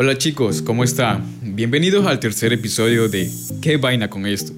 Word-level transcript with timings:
Hola 0.00 0.16
chicos, 0.16 0.62
¿cómo 0.62 0.84
están? 0.84 1.24
Bienvenidos 1.42 2.06
al 2.06 2.20
tercer 2.20 2.52
episodio 2.52 3.08
de 3.08 3.28
¿Qué 3.60 3.78
vaina 3.78 4.08
con 4.08 4.26
esto? 4.26 4.52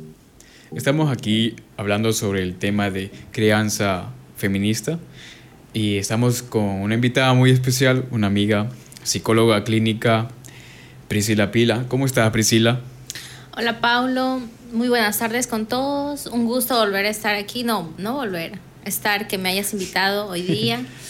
Estamos 0.77 1.11
aquí 1.11 1.57
hablando 1.79 2.13
sobre 2.13 2.43
el 2.43 2.59
tema 2.59 2.91
de 2.91 3.11
crianza 3.33 4.11
feminista 4.37 4.99
y 5.73 5.97
estamos 5.97 6.43
con 6.43 6.83
una 6.83 6.95
invitada 6.95 7.33
muy 7.33 7.53
especial, 7.53 8.05
una 8.11 8.27
amiga, 8.27 8.69
psicóloga 9.03 9.65
clínica, 9.65 10.29
Priscila 11.09 11.51
Pila. 11.51 11.87
¿Cómo 11.89 12.05
estás, 12.05 12.31
Priscila? 12.33 12.81
Hola, 13.57 13.81
Paulo. 13.81 14.43
Muy 14.75 14.91
buenas 14.91 15.19
tardes 15.21 15.47
con 15.47 15.65
todos. 15.65 16.27
Un 16.27 16.45
gusto 16.45 16.79
volver 16.79 17.07
a 17.07 17.09
estar 17.09 17.35
aquí. 17.35 17.65
No, 17.65 17.95
no 17.97 18.13
volver. 18.13 18.59
Estar, 18.85 19.27
que 19.27 19.39
me 19.39 19.49
hayas 19.49 19.73
invitado 19.73 20.27
hoy 20.27 20.43
día. 20.43 20.85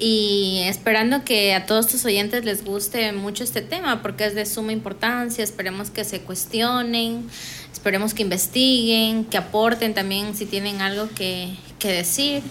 y 0.00 0.62
esperando 0.64 1.24
que 1.24 1.54
a 1.54 1.66
todos 1.66 1.86
tus 1.86 2.04
oyentes 2.06 2.44
les 2.44 2.64
guste 2.64 3.12
mucho 3.12 3.44
este 3.44 3.60
tema 3.60 4.00
porque 4.00 4.24
es 4.24 4.34
de 4.34 4.46
suma 4.46 4.72
importancia. 4.72 5.44
Esperemos 5.44 5.90
que 5.90 6.04
se 6.04 6.22
cuestionen, 6.22 7.28
esperemos 7.70 8.14
que 8.14 8.22
investiguen, 8.22 9.26
que 9.26 9.36
aporten 9.36 9.92
también 9.92 10.34
si 10.34 10.46
tienen 10.46 10.80
algo 10.80 11.08
que, 11.14 11.54
que 11.78 11.92
decir 11.92 12.42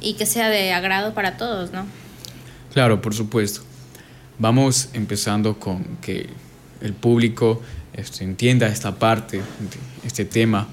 y 0.00 0.14
que 0.14 0.24
sea 0.24 0.48
de 0.48 0.72
agrado 0.72 1.12
para 1.12 1.36
todos, 1.36 1.70
¿no? 1.70 1.86
Claro, 2.72 3.02
por 3.02 3.14
supuesto. 3.14 3.60
Vamos 4.38 4.88
empezando 4.94 5.58
con 5.58 5.98
que 6.00 6.28
el 6.80 6.94
público 6.94 7.60
este, 7.92 8.24
entienda 8.24 8.68
esta 8.68 8.98
parte, 8.98 9.40
este 10.04 10.24
tema, 10.24 10.68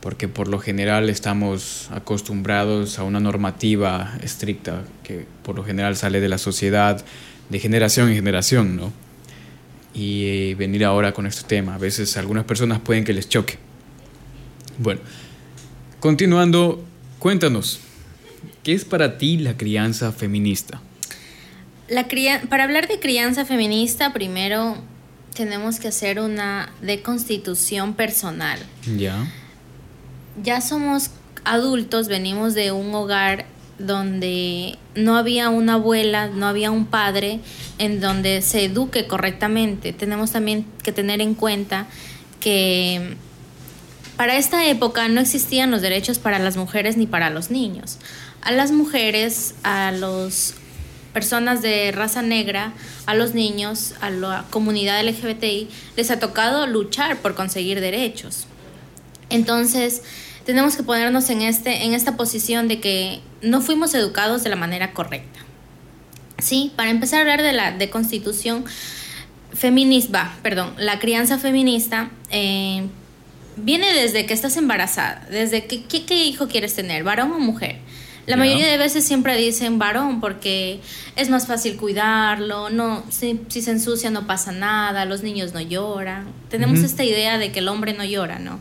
porque 0.00 0.28
por 0.28 0.48
lo 0.48 0.58
general 0.58 1.10
estamos 1.10 1.88
acostumbrados 1.92 2.98
a 2.98 3.04
una 3.04 3.20
normativa 3.20 4.16
estricta 4.22 4.84
que 5.04 5.26
por 5.42 5.56
lo 5.56 5.64
general 5.64 5.96
sale 5.96 6.20
de 6.20 6.28
la 6.28 6.38
sociedad 6.38 7.04
de 7.50 7.58
generación 7.58 8.08
en 8.08 8.14
generación, 8.14 8.76
¿no? 8.76 8.92
Y 9.92 10.24
eh, 10.24 10.54
venir 10.54 10.84
ahora 10.84 11.12
con 11.12 11.26
este 11.26 11.42
tema, 11.42 11.74
a 11.74 11.78
veces 11.78 12.16
algunas 12.16 12.44
personas 12.44 12.78
pueden 12.78 13.04
que 13.04 13.12
les 13.12 13.28
choque. 13.28 13.58
Bueno, 14.78 15.00
continuando, 15.98 16.82
cuéntanos, 17.18 17.80
¿qué 18.62 18.72
es 18.72 18.84
para 18.84 19.18
ti 19.18 19.36
la 19.36 19.56
crianza 19.56 20.12
feminista? 20.12 20.80
La 21.88 22.06
para 22.48 22.64
hablar 22.64 22.86
de 22.86 23.00
crianza 23.00 23.44
feminista, 23.44 24.12
primero 24.12 24.76
tenemos 25.34 25.80
que 25.80 25.88
hacer 25.88 26.20
una 26.20 26.72
deconstitución 26.80 27.94
personal. 27.94 28.60
Ya. 28.96 29.26
Ya 30.42 30.60
somos 30.60 31.10
adultos, 31.44 32.08
venimos 32.08 32.54
de 32.54 32.72
un 32.72 32.94
hogar 32.94 33.46
donde 33.78 34.78
no 34.94 35.16
había 35.16 35.48
una 35.48 35.74
abuela, 35.74 36.28
no 36.28 36.46
había 36.46 36.70
un 36.70 36.86
padre 36.86 37.40
en 37.78 38.00
donde 38.00 38.42
se 38.42 38.64
eduque 38.64 39.06
correctamente. 39.06 39.92
Tenemos 39.92 40.32
también 40.32 40.66
que 40.82 40.92
tener 40.92 41.20
en 41.20 41.34
cuenta 41.34 41.86
que 42.40 43.16
para 44.16 44.36
esta 44.36 44.66
época 44.66 45.08
no 45.08 45.20
existían 45.20 45.70
los 45.70 45.80
derechos 45.80 46.18
para 46.18 46.38
las 46.38 46.56
mujeres 46.56 46.96
ni 46.96 47.06
para 47.06 47.30
los 47.30 47.50
niños. 47.50 47.98
A 48.42 48.52
las 48.52 48.70
mujeres, 48.70 49.54
a 49.62 49.92
los 49.92 50.54
personas 51.14 51.62
de 51.62 51.90
raza 51.92 52.22
negra, 52.22 52.72
a 53.06 53.14
los 53.14 53.34
niños, 53.34 53.94
a 54.00 54.10
la 54.10 54.44
comunidad 54.50 55.02
LGBTI, 55.02 55.68
les 55.96 56.10
ha 56.10 56.18
tocado 56.18 56.66
luchar 56.66 57.18
por 57.18 57.34
conseguir 57.34 57.80
derechos. 57.80 58.46
Entonces, 59.30 60.02
tenemos 60.44 60.76
que 60.76 60.82
ponernos 60.82 61.30
en, 61.30 61.42
este, 61.42 61.84
en 61.84 61.94
esta 61.94 62.16
posición 62.16 62.68
de 62.68 62.80
que 62.80 63.20
no 63.42 63.60
fuimos 63.60 63.94
educados 63.94 64.42
de 64.42 64.50
la 64.50 64.56
manera 64.56 64.92
correcta. 64.92 65.40
Sí, 66.38 66.72
para 66.76 66.90
empezar 66.90 67.18
a 67.18 67.20
hablar 67.22 67.42
de 67.42 67.52
la 67.52 67.72
de 67.72 67.90
constitución 67.90 68.64
feminista, 69.52 70.34
perdón, 70.42 70.74
la 70.78 70.98
crianza 70.98 71.38
feminista 71.38 72.10
eh, 72.30 72.86
viene 73.56 73.92
desde 73.92 74.26
que 74.26 74.34
estás 74.34 74.56
embarazada, 74.56 75.26
desde 75.30 75.66
que, 75.66 75.82
qué 75.84 76.24
hijo 76.24 76.48
quieres 76.48 76.74
tener, 76.74 77.04
varón 77.04 77.32
o 77.32 77.38
mujer. 77.38 77.78
La 78.26 78.36
mayoría 78.36 78.68
de 78.68 78.78
veces 78.78 79.04
siempre 79.04 79.36
dicen 79.36 79.80
varón 79.80 80.20
porque 80.20 80.80
es 81.16 81.30
más 81.30 81.48
fácil 81.48 81.76
cuidarlo, 81.76 82.70
no, 82.70 83.02
si, 83.08 83.40
se 83.48 83.70
ensucia 83.70 84.10
no 84.10 84.26
pasa 84.26 84.52
nada, 84.52 85.04
los 85.04 85.22
niños 85.22 85.52
no 85.52 85.60
lloran. 85.60 86.26
Tenemos 86.48 86.78
esta 86.80 87.02
idea 87.02 87.38
de 87.38 87.50
que 87.50 87.58
el 87.58 87.66
hombre 87.66 87.92
no 87.92 88.04
llora, 88.04 88.38
¿no? 88.38 88.60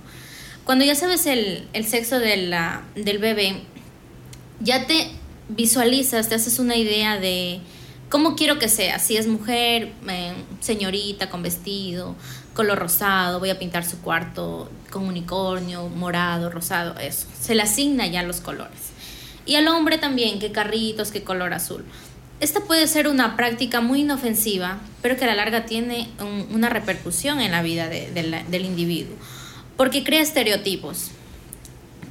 Cuando 0.66 0.86
ya 0.86 0.96
sabes 0.96 1.26
el, 1.26 1.68
sexo 1.86 2.20
de 2.20 2.38
la, 2.38 2.84
del 2.96 3.18
bebé, 3.18 3.62
ya 4.60 4.86
te 4.86 5.10
visualizas, 5.50 6.30
te 6.30 6.36
haces 6.36 6.60
una 6.60 6.76
idea 6.76 7.18
de 7.20 7.60
cómo 8.10 8.36
quiero 8.36 8.60
que 8.60 8.70
sea, 8.70 9.00
si 9.00 9.18
es 9.18 9.28
mujer, 9.28 9.94
eh, 10.08 10.34
señorita 10.60 11.30
con 11.30 11.42
vestido, 11.42 12.16
color 12.54 12.80
rosado, 12.80 13.40
voy 13.40 13.50
a 13.50 13.60
pintar 13.60 13.86
su 13.86 14.02
cuarto 14.02 14.70
con 14.92 15.06
unicornio, 15.06 15.88
morado, 15.88 16.50
rosado, 16.50 17.00
eso. 17.00 17.28
Se 17.40 17.56
le 17.56 17.64
asigna 17.64 18.08
ya 18.08 18.24
los 18.24 18.42
colores. 18.42 18.90
Y 19.46 19.56
al 19.56 19.68
hombre 19.68 19.98
también, 19.98 20.40
qué 20.40 20.52
carritos, 20.52 21.12
qué 21.12 21.24
color 21.24 21.54
azul. 21.54 21.86
Esta 22.40 22.62
puede 22.62 22.88
ser 22.88 23.08
una 23.08 23.36
práctica 23.36 23.82
muy 23.82 24.02
inofensiva, 24.02 24.80
pero 25.02 25.18
que 25.18 25.26
a 25.26 25.28
la 25.28 25.36
larga 25.36 25.66
tiene 25.66 26.10
una 26.52 26.70
repercusión 26.70 27.42
en 27.42 27.52
la 27.52 27.62
vida 27.62 27.90
del 27.90 28.66
individuo, 28.66 29.16
porque 29.80 30.04
crea 30.04 30.22
estereotipos, 30.22 31.12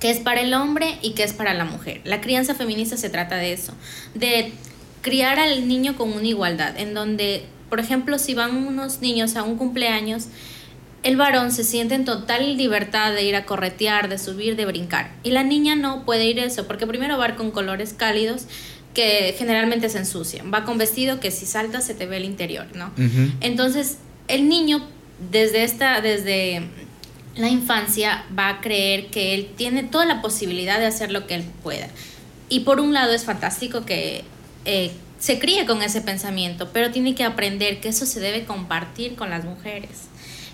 que 0.00 0.08
es 0.08 0.20
para 0.20 0.40
el 0.40 0.54
hombre 0.54 0.96
y 1.02 1.10
que 1.10 1.22
es 1.22 1.34
para 1.34 1.52
la 1.52 1.66
mujer. 1.66 2.00
La 2.04 2.22
crianza 2.22 2.54
feminista 2.54 2.96
se 2.96 3.10
trata 3.10 3.36
de 3.36 3.52
eso, 3.52 3.74
de 4.14 4.54
criar 5.02 5.38
al 5.38 5.68
niño 5.68 5.94
con 5.94 6.14
una 6.14 6.26
igualdad, 6.26 6.80
en 6.80 6.94
donde, 6.94 7.44
por 7.68 7.78
ejemplo, 7.78 8.18
si 8.18 8.32
van 8.32 8.56
unos 8.56 9.02
niños 9.02 9.36
a 9.36 9.42
un 9.42 9.58
cumpleaños, 9.58 10.28
el 11.02 11.18
varón 11.18 11.52
se 11.52 11.62
siente 11.62 11.94
en 11.94 12.06
total 12.06 12.56
libertad 12.56 13.12
de 13.12 13.24
ir 13.24 13.36
a 13.36 13.44
corretear, 13.44 14.08
de 14.08 14.16
subir, 14.16 14.56
de 14.56 14.64
brincar. 14.64 15.12
Y 15.22 15.32
la 15.32 15.44
niña 15.44 15.76
no 15.76 16.06
puede 16.06 16.24
ir 16.24 16.38
eso, 16.38 16.66
porque 16.66 16.86
primero 16.86 17.18
va 17.18 17.36
con 17.36 17.50
colores 17.50 17.92
cálidos 17.92 18.46
que 18.94 19.34
generalmente 19.36 19.90
se 19.90 19.98
ensucian. 19.98 20.50
Va 20.54 20.64
con 20.64 20.78
vestido 20.78 21.20
que 21.20 21.30
si 21.30 21.44
salta 21.44 21.82
se 21.82 21.92
te 21.92 22.06
ve 22.06 22.16
el 22.16 22.24
interior, 22.24 22.64
¿no? 22.74 22.92
Entonces, 23.42 23.98
el 24.26 24.48
niño 24.48 24.88
desde 25.30 25.64
esta, 25.64 26.00
desde 26.00 26.62
la 27.38 27.48
infancia 27.48 28.24
va 28.36 28.48
a 28.48 28.60
creer 28.60 29.06
que 29.06 29.34
él 29.34 29.48
tiene 29.56 29.84
toda 29.84 30.04
la 30.04 30.20
posibilidad 30.20 30.78
de 30.78 30.86
hacer 30.86 31.12
lo 31.12 31.26
que 31.26 31.36
él 31.36 31.44
pueda. 31.62 31.88
Y 32.48 32.60
por 32.60 32.80
un 32.80 32.92
lado 32.92 33.12
es 33.14 33.24
fantástico 33.24 33.86
que 33.86 34.24
eh, 34.64 34.90
se 35.20 35.38
críe 35.38 35.64
con 35.64 35.82
ese 35.82 36.00
pensamiento, 36.00 36.70
pero 36.72 36.90
tiene 36.90 37.14
que 37.14 37.24
aprender 37.24 37.80
que 37.80 37.88
eso 37.88 38.06
se 38.06 38.20
debe 38.20 38.44
compartir 38.44 39.14
con 39.14 39.30
las 39.30 39.44
mujeres 39.44 40.08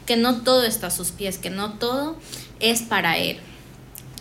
que 0.06 0.17
no 0.17 0.43
todo 0.43 0.65
está 0.65 0.89
a 0.89 0.91
sus 0.91 1.11
pies, 1.11 1.39
que 1.39 1.50
no 1.50 1.75
todo 1.75 2.19
es 2.61 2.83
para 2.83 3.16
él. 3.16 3.39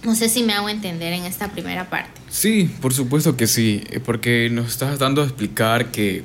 No 0.04 0.16
sé 0.16 0.30
si 0.30 0.44
me 0.44 0.54
hago 0.54 0.70
entender 0.70 1.14
en 1.14 1.24
esta 1.24 1.52
primera 1.52 1.90
parte. 1.90 2.22
Sí, 2.30 2.70
por 2.82 2.94
supuesto 2.94 3.38
que 3.38 3.48
sí, 3.48 3.84
eh, 3.90 4.00
porque 4.00 4.50
nos 4.50 4.68
estás 4.68 5.00
dando 5.00 5.22
a 5.22 5.26
explicar 5.26 5.92
que, 5.92 6.24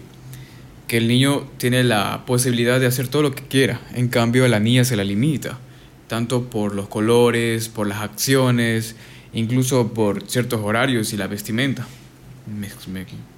que 0.87 0.99
el 0.99 1.09
niño 1.09 1.49
tiene 1.59 1.85
la 1.85 2.25
posibilidad 2.27 2.81
de 2.81 2.87
hacer 2.87 3.09
todo 3.09 3.23
lo 3.23 3.35
que 3.35 3.43
quiera, 3.43 3.81
en 3.95 4.09
cambio 4.09 4.45
a 4.45 4.49
la 4.49 4.61
niña 4.61 4.85
se 4.85 4.97
la 4.97 5.05
limita, 5.05 5.59
tanto 6.09 6.45
por 6.45 6.75
los 6.75 6.89
colores, 6.89 7.69
por 7.69 7.87
las 7.87 7.99
acciones, 7.99 8.97
incluso 9.33 9.93
por 9.93 10.29
ciertos 10.29 10.61
horarios 10.65 11.13
y 11.13 11.17
la 11.17 11.27
vestimenta, 11.27 11.87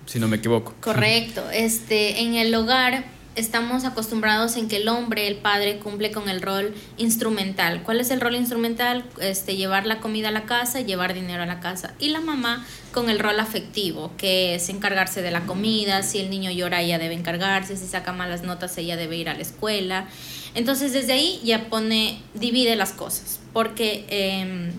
si 0.06 0.18
no 0.18 0.28
me 0.28 0.36
equivoco. 0.36 0.74
Correcto, 0.80 1.42
este, 1.52 2.20
en 2.20 2.34
el 2.34 2.54
hogar 2.54 3.04
estamos 3.36 3.84
acostumbrados 3.84 4.56
en 4.56 4.68
que 4.68 4.76
el 4.76 4.88
hombre, 4.88 5.28
el 5.28 5.36
padre, 5.36 5.78
cumple 5.78 6.10
con 6.10 6.28
el 6.28 6.42
rol 6.42 6.74
instrumental. 6.96 7.82
¿Cuál 7.82 8.00
es 8.00 8.10
el 8.10 8.20
rol 8.20 8.34
instrumental? 8.34 9.04
Este, 9.20 9.56
llevar 9.56 9.86
la 9.86 10.00
comida 10.00 10.28
a 10.28 10.32
la 10.32 10.44
casa, 10.44 10.80
llevar 10.80 11.14
dinero 11.14 11.42
a 11.42 11.46
la 11.46 11.60
casa. 11.60 11.94
Y 11.98 12.08
la 12.08 12.20
mamá 12.20 12.66
con 12.92 13.08
el 13.08 13.18
rol 13.18 13.38
afectivo, 13.40 14.12
que 14.16 14.56
es 14.56 14.68
encargarse 14.68 15.22
de 15.22 15.30
la 15.30 15.46
comida, 15.46 16.02
si 16.02 16.18
el 16.18 16.30
niño 16.30 16.50
llora 16.50 16.82
ella 16.82 16.98
debe 16.98 17.14
encargarse, 17.14 17.76
si 17.76 17.86
saca 17.86 18.12
malas 18.12 18.42
notas 18.42 18.76
ella 18.78 18.96
debe 18.96 19.16
ir 19.16 19.28
a 19.28 19.34
la 19.34 19.42
escuela. 19.42 20.08
Entonces 20.54 20.92
desde 20.92 21.12
ahí 21.12 21.40
ya 21.44 21.68
pone, 21.68 22.20
divide 22.34 22.76
las 22.76 22.92
cosas, 22.92 23.40
porque 23.52 24.04
em, 24.08 24.72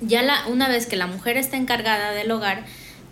ya 0.00 0.22
la, 0.22 0.46
una 0.46 0.68
vez 0.68 0.86
que 0.86 0.96
la 0.96 1.06
mujer 1.06 1.36
está 1.36 1.56
encargada 1.56 2.12
del 2.12 2.30
hogar, 2.30 2.64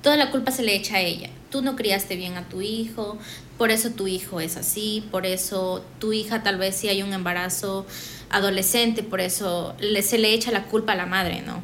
toda 0.03 0.17
la 0.17 0.31
culpa 0.31 0.53
se 0.53 0.63
le 0.63 0.75
echa 0.75 0.97
a 0.97 1.01
ella. 1.01 1.31
Tú 1.51 1.63
no 1.63 1.77
criaste 1.77 2.17
bien 2.17 2.37
a 2.37 2.49
tu 2.49 2.61
hijo, 2.63 3.19
por 3.57 3.71
eso 3.71 3.91
tu 3.91 4.07
hijo 4.07 4.41
es 4.41 4.57
así, 4.57 5.05
por 5.11 5.27
eso 5.27 5.85
tu 5.99 6.13
hija 6.13 6.43
tal 6.43 6.59
vez 6.59 6.77
si 6.77 6.89
hay 6.89 7.03
un 7.03 7.13
embarazo 7.13 7.87
adolescente, 8.31 9.03
por 9.03 9.21
eso 9.21 9.75
le, 9.81 10.03
se 10.03 10.19
le 10.19 10.33
echa 10.33 10.53
la 10.53 10.65
culpa 10.65 10.93
a 10.93 10.97
la 10.97 11.07
madre, 11.07 11.43
¿no? 11.43 11.63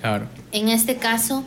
Claro. 0.00 0.28
En 0.52 0.68
este 0.68 0.96
caso, 0.96 1.44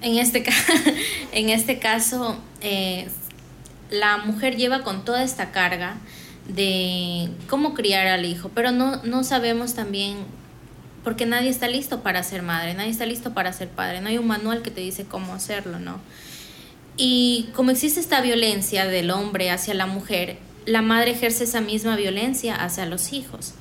en 0.00 0.18
este, 0.18 0.44
en 1.32 1.50
este 1.50 1.78
caso, 1.78 2.36
eh, 2.60 3.08
la 3.90 4.18
mujer 4.18 4.56
lleva 4.56 4.82
con 4.82 5.04
toda 5.04 5.22
esta 5.22 5.52
carga 5.52 5.96
de 6.48 7.30
cómo 7.48 7.74
criar 7.74 8.06
al 8.06 8.24
hijo, 8.24 8.50
pero 8.54 8.70
no, 8.70 9.02
no 9.02 9.24
sabemos 9.24 9.74
también, 9.74 10.18
porque 11.02 11.26
nadie 11.26 11.48
está 11.48 11.68
listo 11.68 12.02
para 12.02 12.22
ser 12.22 12.42
madre, 12.42 12.74
nadie 12.74 12.90
está 12.90 13.06
listo 13.06 13.34
para 13.34 13.52
ser 13.52 13.68
padre, 13.68 14.00
no 14.00 14.08
hay 14.08 14.18
un 14.18 14.26
manual 14.26 14.62
que 14.62 14.70
te 14.70 14.80
dice 14.80 15.04
cómo 15.04 15.34
hacerlo, 15.34 15.78
¿no? 15.78 15.98
Y 16.96 17.48
como 17.54 17.70
existe 17.70 18.00
esta 18.00 18.20
violencia 18.20 18.86
del 18.86 19.10
hombre 19.10 19.50
hacia 19.50 19.74
la 19.74 19.86
mujer, 19.86 20.38
la 20.66 20.80
madre 20.80 21.10
ejerce 21.10 21.44
esa 21.44 21.60
misma 21.60 21.96
violencia 21.96 22.54
hacia 22.54 22.86
los 22.86 23.12
hijos. 23.12 23.54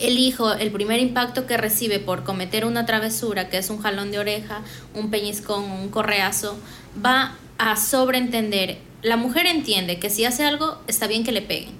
El 0.00 0.18
hijo, 0.18 0.52
el 0.52 0.72
primer 0.72 0.98
impacto 0.98 1.46
que 1.46 1.56
recibe 1.56 2.00
por 2.00 2.24
cometer 2.24 2.64
una 2.64 2.84
travesura, 2.84 3.48
que 3.48 3.58
es 3.58 3.70
un 3.70 3.80
jalón 3.80 4.10
de 4.10 4.18
oreja, 4.18 4.62
un 4.94 5.10
peñiscón, 5.10 5.70
un 5.70 5.88
correazo, 5.88 6.58
va 7.04 7.36
a 7.58 7.76
sobreentender. 7.76 8.78
La 9.04 9.16
mujer 9.16 9.46
entiende 9.46 9.98
que 9.98 10.10
si 10.10 10.24
hace 10.24 10.44
algo, 10.44 10.80
está 10.88 11.06
bien 11.06 11.22
que 11.22 11.30
le 11.30 11.42
peguen. 11.42 11.74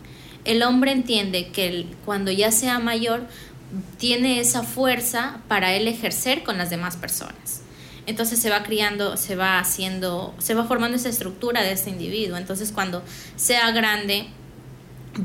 El 0.45 0.63
hombre 0.63 0.93
entiende 0.93 1.49
que 1.49 1.87
cuando 2.05 2.31
ya 2.31 2.53
sea 2.53 2.79
mayor, 2.79 3.27
tiene 3.97 4.41
esa 4.41 4.63
fuerza 4.63 5.41
para 5.49 5.73
él 5.73 5.89
ejercer 5.89 6.43
con 6.43 6.59
las 6.59 6.69
demás 6.69 6.97
personas. 6.97 7.63
Entonces 8.07 8.39
se 8.39 8.51
va 8.51 8.63
criando, 8.63 9.17
se 9.17 9.37
va 9.37 9.59
haciendo, 9.59 10.35
se 10.39 10.53
va 10.53 10.65
formando 10.65 10.97
esa 10.97 11.09
estructura 11.09 11.63
de 11.63 11.73
este 11.73 11.89
individuo. 11.89 12.37
Entonces 12.37 12.73
cuando 12.73 13.03
sea 13.37 13.71
grande 13.71 14.27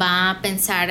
va 0.01 0.30
a 0.30 0.42
pensar, 0.42 0.90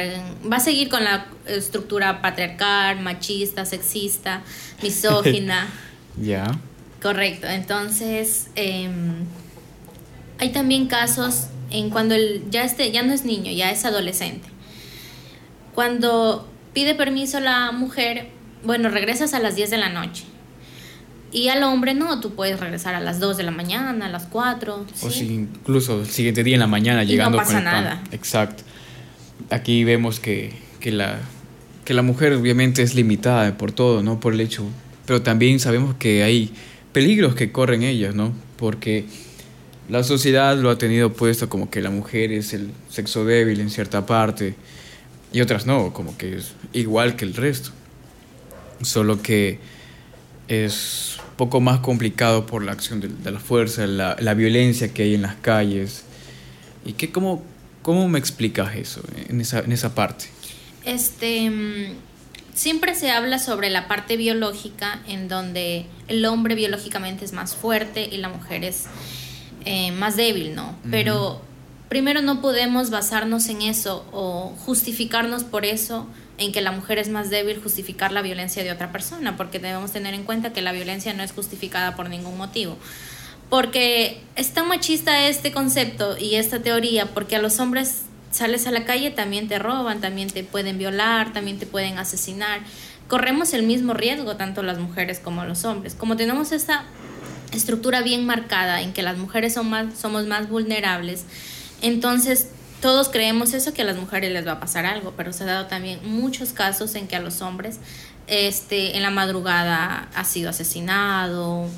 va 0.51 0.57
a 0.57 0.61
seguir 0.61 0.91
con 0.91 1.05
la 1.05 1.27
estructura 1.47 2.21
patriarcal, 2.21 3.01
machista, 3.01 3.65
sexista, 3.65 4.43
misógina. 4.83 5.69
Ya. 6.21 6.51
Correcto. 7.01 7.47
Entonces 7.47 8.49
em, 8.57 9.25
hay 10.38 10.50
también 10.50 10.87
casos 10.87 11.49
en 11.70 11.90
cuando 11.90 12.14
el, 12.14 12.44
ya, 12.50 12.64
este, 12.64 12.90
ya 12.93 13.02
no 13.02 13.12
es 13.12 13.25
niño, 13.25 13.52
ya 13.52 13.70
es 13.70 13.85
adolescente. 13.85 14.49
Cuando 15.75 16.49
pide 16.73 16.94
permiso 16.94 17.40
la 17.40 17.73
mujer, 17.73 18.29
bueno, 18.64 18.88
regresas 18.88 19.35
a 19.35 19.38
las 19.38 19.55
10 19.56 19.70
de 19.70 19.79
la 19.79 19.88
noche 19.88 20.25
y 21.31 21.49
al 21.49 21.62
hombre 21.62 21.94
no, 21.94 22.20
tú 22.20 22.35
puedes 22.35 22.58
regresar 22.58 22.94
a 22.94 23.00
las 23.00 23.20
2 23.20 23.37
de 23.37 23.43
la 23.43 23.50
mañana, 23.50 24.06
a 24.06 24.08
las 24.08 24.26
4. 24.26 24.87
O 25.02 25.11
si 25.11 25.26
incluso 25.26 26.00
el 26.00 26.06
siguiente 26.06 26.43
día 26.43 26.55
en 26.55 26.61
la 26.61 26.67
mañana 26.67 27.05
llegando 27.05 27.37
no 27.37 27.44
pasa 27.44 27.61
nada. 27.61 28.02
Exacto. 28.12 28.62
Aquí 29.50 29.85
vemos 29.85 30.20
que, 30.20 30.52
que, 30.81 30.90
la, 30.90 31.19
que 31.85 31.93
la 31.93 32.02
mujer 32.02 32.32
obviamente 32.32 32.82
es 32.82 32.94
limitada 32.94 33.56
por 33.58 33.73
todo, 33.73 34.02
¿no? 34.02 34.20
Por 34.20 34.32
el 34.32 34.40
hecho. 34.40 34.64
Pero 35.05 35.23
también 35.23 35.61
sabemos 35.61 35.94
que 35.96 36.23
hay 36.23 36.50
peligros 36.93 37.35
que 37.35 37.52
corren 37.52 37.82
ellas, 37.82 38.14
¿no? 38.14 38.32
Porque 38.56 39.05
la 39.88 40.02
sociedad 40.05 40.56
lo 40.56 40.70
ha 40.70 40.79
tenido 40.79 41.12
puesto 41.12 41.49
como 41.49 41.70
que 41.70 41.81
la 41.81 41.90
mujer 41.90 42.32
es 42.32 42.52
el 42.52 42.70
sexo 42.90 43.25
débil 43.25 43.61
en 43.61 43.70
cierta 43.70 44.05
parte 44.05 44.55
y 45.32 45.40
otras 45.40 45.67
no, 45.67 45.93
como 45.93 46.17
que 46.17 46.37
es 46.37 46.52
igual 46.73 47.17
que 47.17 47.25
el 47.25 47.35
resto. 47.35 47.70
Solo 48.82 49.23
que 49.23 49.58
es 50.46 51.19
poco 51.37 51.61
más 51.61 51.81
complicado 51.81 52.46
por 52.46 52.64
la 52.64 52.73
acción 52.73 53.00
de, 53.00 53.31
la 53.31 53.38
fuerza, 53.38 53.87
la, 53.87 54.17
la, 54.20 54.35
violencia 54.35 54.93
que 54.93 55.02
hay 55.02 55.14
en 55.14 55.23
las 55.23 55.37
calles. 55.37 56.05
¿Y 56.85 56.93
qué, 56.94 57.11
cómo, 57.11 57.43
cómo 57.82 58.08
me 58.08 58.19
explicas 58.19 58.76
eso 58.76 59.02
en 59.29 59.40
esa, 59.40 59.61
en 59.61 59.73
esa 59.73 59.94
parte? 59.94 60.26
Este, 60.85 61.50
siempre 62.55 62.94
se 62.94 63.11
habla 63.11 63.38
sobre 63.38 63.69
la 63.69 63.88
parte 63.88 64.17
biológica 64.17 65.00
en 65.06 65.29
donde 65.29 65.87
el 66.08 66.25
hombre 66.25 66.55
biológicamente 66.55 67.25
es 67.25 67.32
más 67.32 67.55
fuerte 67.55 68.08
y 68.11 68.19
la 68.19 68.29
mujer 68.29 68.64
es 68.64 68.87
eh, 69.65 69.93
más 69.93 70.17
débil, 70.17 70.55
¿no? 70.55 70.75
Pero 70.91 71.41
primero 71.89 72.23
no 72.23 72.41
podemos 72.41 72.91
basarnos 72.91 73.49
en 73.49 73.63
eso 73.63 74.07
o 74.13 74.55
justificarnos 74.65 75.45
por 75.45 75.65
eso 75.65 76.07
en 76.39 76.53
que 76.53 76.61
la 76.61 76.71
mujer 76.71 76.99
es 76.99 77.09
más 77.09 77.31
débil 77.31 77.61
justificar 77.61 78.13
la 78.13 78.23
violencia 78.23 78.63
de 78.63 78.71
otra 78.71 78.93
persona, 78.93 79.37
porque 79.37 79.59
debemos 79.59 79.93
tener 79.93 80.15
en 80.15 80.23
cuenta 80.23 80.53
que 80.53 80.63
la 80.63 80.73
violencia 80.73 81.13
no 81.13 81.23
es 81.23 81.33
justificada 81.33 81.97
por 81.97 82.09
ningún 82.09 82.39
motivo. 82.39 82.77
Porque 83.51 84.23
es 84.37 84.53
tan 84.53 84.69
machista 84.69 85.27
este 85.27 85.53
concepto 85.53 86.17
y 86.19 86.37
esta 86.37 86.61
teoría, 86.61 87.07
porque 87.07 87.37
a 87.37 87.43
los 87.43 87.59
hombres 87.61 88.03
sales 88.31 88.67
a 88.67 88.71
la 88.71 88.85
calle 88.85 89.11
también 89.11 89.49
te 89.49 89.59
roban, 89.59 90.01
también 90.01 90.29
te 90.31 90.45
pueden 90.45 90.79
violar, 90.79 91.33
también 91.33 91.59
te 91.59 91.67
pueden 91.67 91.99
asesinar. 91.99 92.61
Corremos 93.09 93.55
el 93.55 93.63
mismo 93.63 93.95
riesgo 93.95 94.37
tanto 94.37 94.63
las 94.63 94.79
mujeres 94.79 95.19
como 95.19 95.45
los 95.45 95.65
hombres. 95.65 95.95
Como 95.95 96.17
tenemos 96.17 96.53
esta 96.53 96.85
estructura 97.53 98.03
bien 98.03 98.27
marcada 98.27 98.83
en 98.83 98.93
que 98.93 99.03
las 99.03 99.19
mujeres 99.19 99.55
son 99.55 99.71
más, 99.71 99.99
somos 99.99 100.27
más 100.27 100.49
vulnerables, 100.49 101.25
entonces 101.83 102.49
todos 102.81 103.09
creemos 103.09 103.55
eso 103.55 103.75
que 103.75 103.83
a 103.83 103.85
las 103.85 103.97
mujeres 103.97 104.33
les 104.33 104.47
va 104.47 104.53
a 104.53 104.61
pasar 104.61 104.87
algo, 104.87 105.15
pero 105.17 105.33
se 105.33 105.45
ha 105.45 105.47
dado 105.47 105.67
también 105.67 106.00
muchos 106.05 106.53
casos 106.53 106.95
en 106.95 107.09
que 107.09 107.17
a 107.17 107.21
los 107.21 107.41
hombres 107.41 107.81
este, 108.29 108.97
en 108.97 109.03
la 109.03 109.11
madrugada 109.11 110.09
ha 110.15 110.25
sido 110.25 110.50
asesinado, 110.50 111.69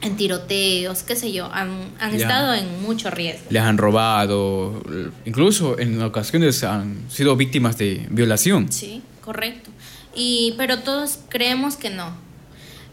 en 0.00 0.16
tiroteos, 0.16 1.02
qué 1.02 1.16
sé 1.16 1.32
yo, 1.32 1.50
han, 1.52 1.90
estado 2.12 2.54
en 2.54 2.82
mucho 2.82 3.10
riesgo. 3.10 3.46
Les 3.50 3.62
han 3.62 3.78
robado, 3.78 4.82
incluso 5.24 5.78
en 5.78 6.00
ocasiones 6.02 6.62
han 6.62 7.10
sido 7.10 7.36
víctimas 7.36 7.78
de 7.78 8.06
violación. 8.10 8.70
Sí, 8.70 9.02
correcto. 9.22 9.70
Y, 10.14 10.54
pero 10.56 10.80
todos 10.80 11.18
creemos 11.28 11.76
que 11.76 11.90
no. 11.90 12.23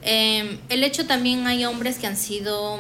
Em, 0.03 0.57
el 0.69 0.83
hecho 0.83 1.06
también 1.06 1.48
hay 1.48 1.65
hombres 1.65 1.98
que 1.98 2.07
han 2.07 2.18
sido 2.18 2.80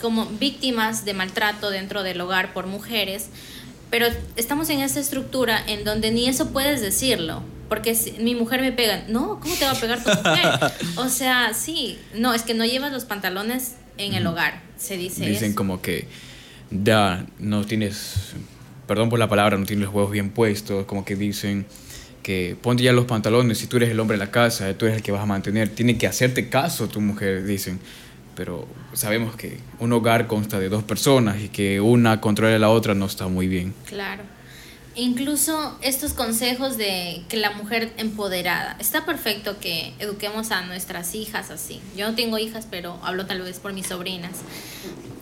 como 0.00 0.26
víctimas 0.26 1.04
de 1.04 1.14
maltrato 1.14 1.70
dentro 1.70 2.02
del 2.02 2.20
hogar 2.20 2.52
por 2.52 2.66
mujeres, 2.66 3.28
pero 3.90 4.06
estamos 4.36 4.68
en 4.70 4.80
esa 4.80 5.00
estructura 5.00 5.62
en 5.66 5.84
donde 5.84 6.10
ni 6.10 6.28
eso 6.28 6.50
puedes 6.50 6.80
decirlo, 6.80 7.42
porque 7.68 7.94
si 7.94 8.12
mi 8.12 8.34
mujer 8.34 8.60
me 8.60 8.72
pega, 8.72 9.04
no, 9.08 9.38
¿cómo 9.40 9.54
te 9.54 9.64
va 9.64 9.72
a 9.72 9.80
pegar 9.80 10.02
tu 10.02 10.10
mujer? 10.10 10.72
o 10.96 11.08
sea, 11.08 11.54
sí, 11.54 11.98
no, 12.14 12.34
es 12.34 12.42
que 12.42 12.54
no 12.54 12.64
llevas 12.64 12.92
los 12.92 13.04
pantalones 13.04 13.76
en 13.98 14.14
el 14.14 14.26
hogar, 14.26 14.60
se 14.76 14.96
dice. 14.96 15.26
Dicen 15.26 15.54
como 15.54 15.80
que 15.80 16.08
ya 16.70 17.26
no 17.38 17.64
tienes, 17.64 18.32
perdón 18.86 19.10
por 19.10 19.18
la 19.18 19.28
palabra, 19.28 19.58
no 19.58 19.66
tienes 19.66 19.84
los 19.84 19.94
huevos 19.94 20.10
bien 20.10 20.30
puestos, 20.30 20.86
como 20.86 21.04
que 21.04 21.14
dicen 21.14 21.66
que 22.22 22.56
ponte 22.60 22.82
ya 22.82 22.92
los 22.92 23.04
pantalones, 23.04 23.58
si 23.58 23.66
tú 23.66 23.78
eres 23.78 23.90
el 23.90 24.00
hombre 24.00 24.16
de 24.16 24.24
la 24.24 24.30
casa, 24.30 24.72
tú 24.74 24.86
eres 24.86 24.98
el 24.98 25.02
que 25.02 25.12
vas 25.12 25.22
a 25.22 25.26
mantener, 25.26 25.68
tiene 25.68 25.98
que 25.98 26.06
hacerte 26.06 26.48
caso 26.48 26.88
tu 26.88 27.00
mujer, 27.00 27.44
dicen 27.44 27.80
pero 28.34 28.66
sabemos 28.94 29.36
que 29.36 29.58
un 29.78 29.92
hogar 29.92 30.26
consta 30.26 30.58
de 30.58 30.68
dos 30.68 30.82
personas 30.82 31.40
y 31.40 31.48
que 31.48 31.80
una 31.80 32.20
controla 32.20 32.56
a 32.56 32.58
la 32.58 32.70
otra 32.70 32.94
no 32.94 33.06
está 33.06 33.28
muy 33.28 33.46
bien. 33.48 33.74
Claro. 33.86 34.22
Incluso 34.94 35.78
estos 35.80 36.12
consejos 36.12 36.76
de 36.76 37.22
que 37.28 37.38
la 37.38 37.50
mujer 37.52 37.92
empoderada, 37.96 38.76
está 38.78 39.06
perfecto 39.06 39.58
que 39.58 39.94
eduquemos 39.98 40.50
a 40.50 40.62
nuestras 40.66 41.14
hijas 41.14 41.50
así. 41.50 41.80
Yo 41.96 42.08
no 42.08 42.14
tengo 42.14 42.38
hijas, 42.38 42.66
pero 42.70 42.98
hablo 43.02 43.24
tal 43.26 43.40
vez 43.40 43.58
por 43.58 43.72
mis 43.72 43.86
sobrinas. 43.86 44.32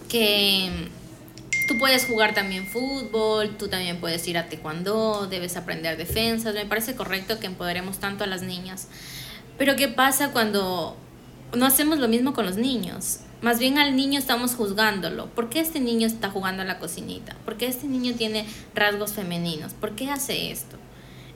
Que 0.09 0.89
tú 1.67 1.79
puedes 1.79 2.07
jugar 2.07 2.35
también 2.35 2.67
fútbol, 2.67 3.57
tú 3.57 3.69
también 3.69 4.01
puedes 4.01 4.27
ir 4.29 4.39
a 4.39 4.49
taekwondo, 4.49 5.27
debes 5.29 5.57
aprender 5.57 5.97
defensas. 5.97 6.55
Me 6.55 6.67
parece 6.67 6.95
correcto 6.95 7.39
que 7.39 7.47
empoderemos 7.47 7.99
tanto 7.99 8.25
a 8.25 8.27
las 8.27 8.43
niñas. 8.43 8.89
Pero 9.59 9.77
¿qué 9.77 9.89
pasa 9.89 10.33
cuando 10.33 10.97
no 11.55 11.67
hacemos 11.67 11.99
lo 11.99 12.09
mismo 12.09 12.33
con 12.33 12.47
los 12.47 12.57
niños. 12.57 13.21
Más 13.43 13.59
bien 13.59 13.79
al 13.79 13.97
niño 13.97 14.19
estamos 14.19 14.55
juzgándolo. 14.55 15.27
¿Por 15.27 15.49
qué 15.49 15.61
este 15.61 15.81
niño 15.81 16.07
está 16.07 16.31
jugando 16.31 16.63
a 16.63 16.67
la 16.67 16.79
cocinita? 16.79 17.37
¿Por 17.45 17.57
qué 17.57 17.67
este 17.67 17.87
niño 17.87 18.15
tiene 18.15 18.47
rasgos 18.75 19.13
femeninos? 19.13 19.73
¿Por 19.75 19.97
qué 19.97 20.11
hace 20.11 20.51
esto? 20.51 20.77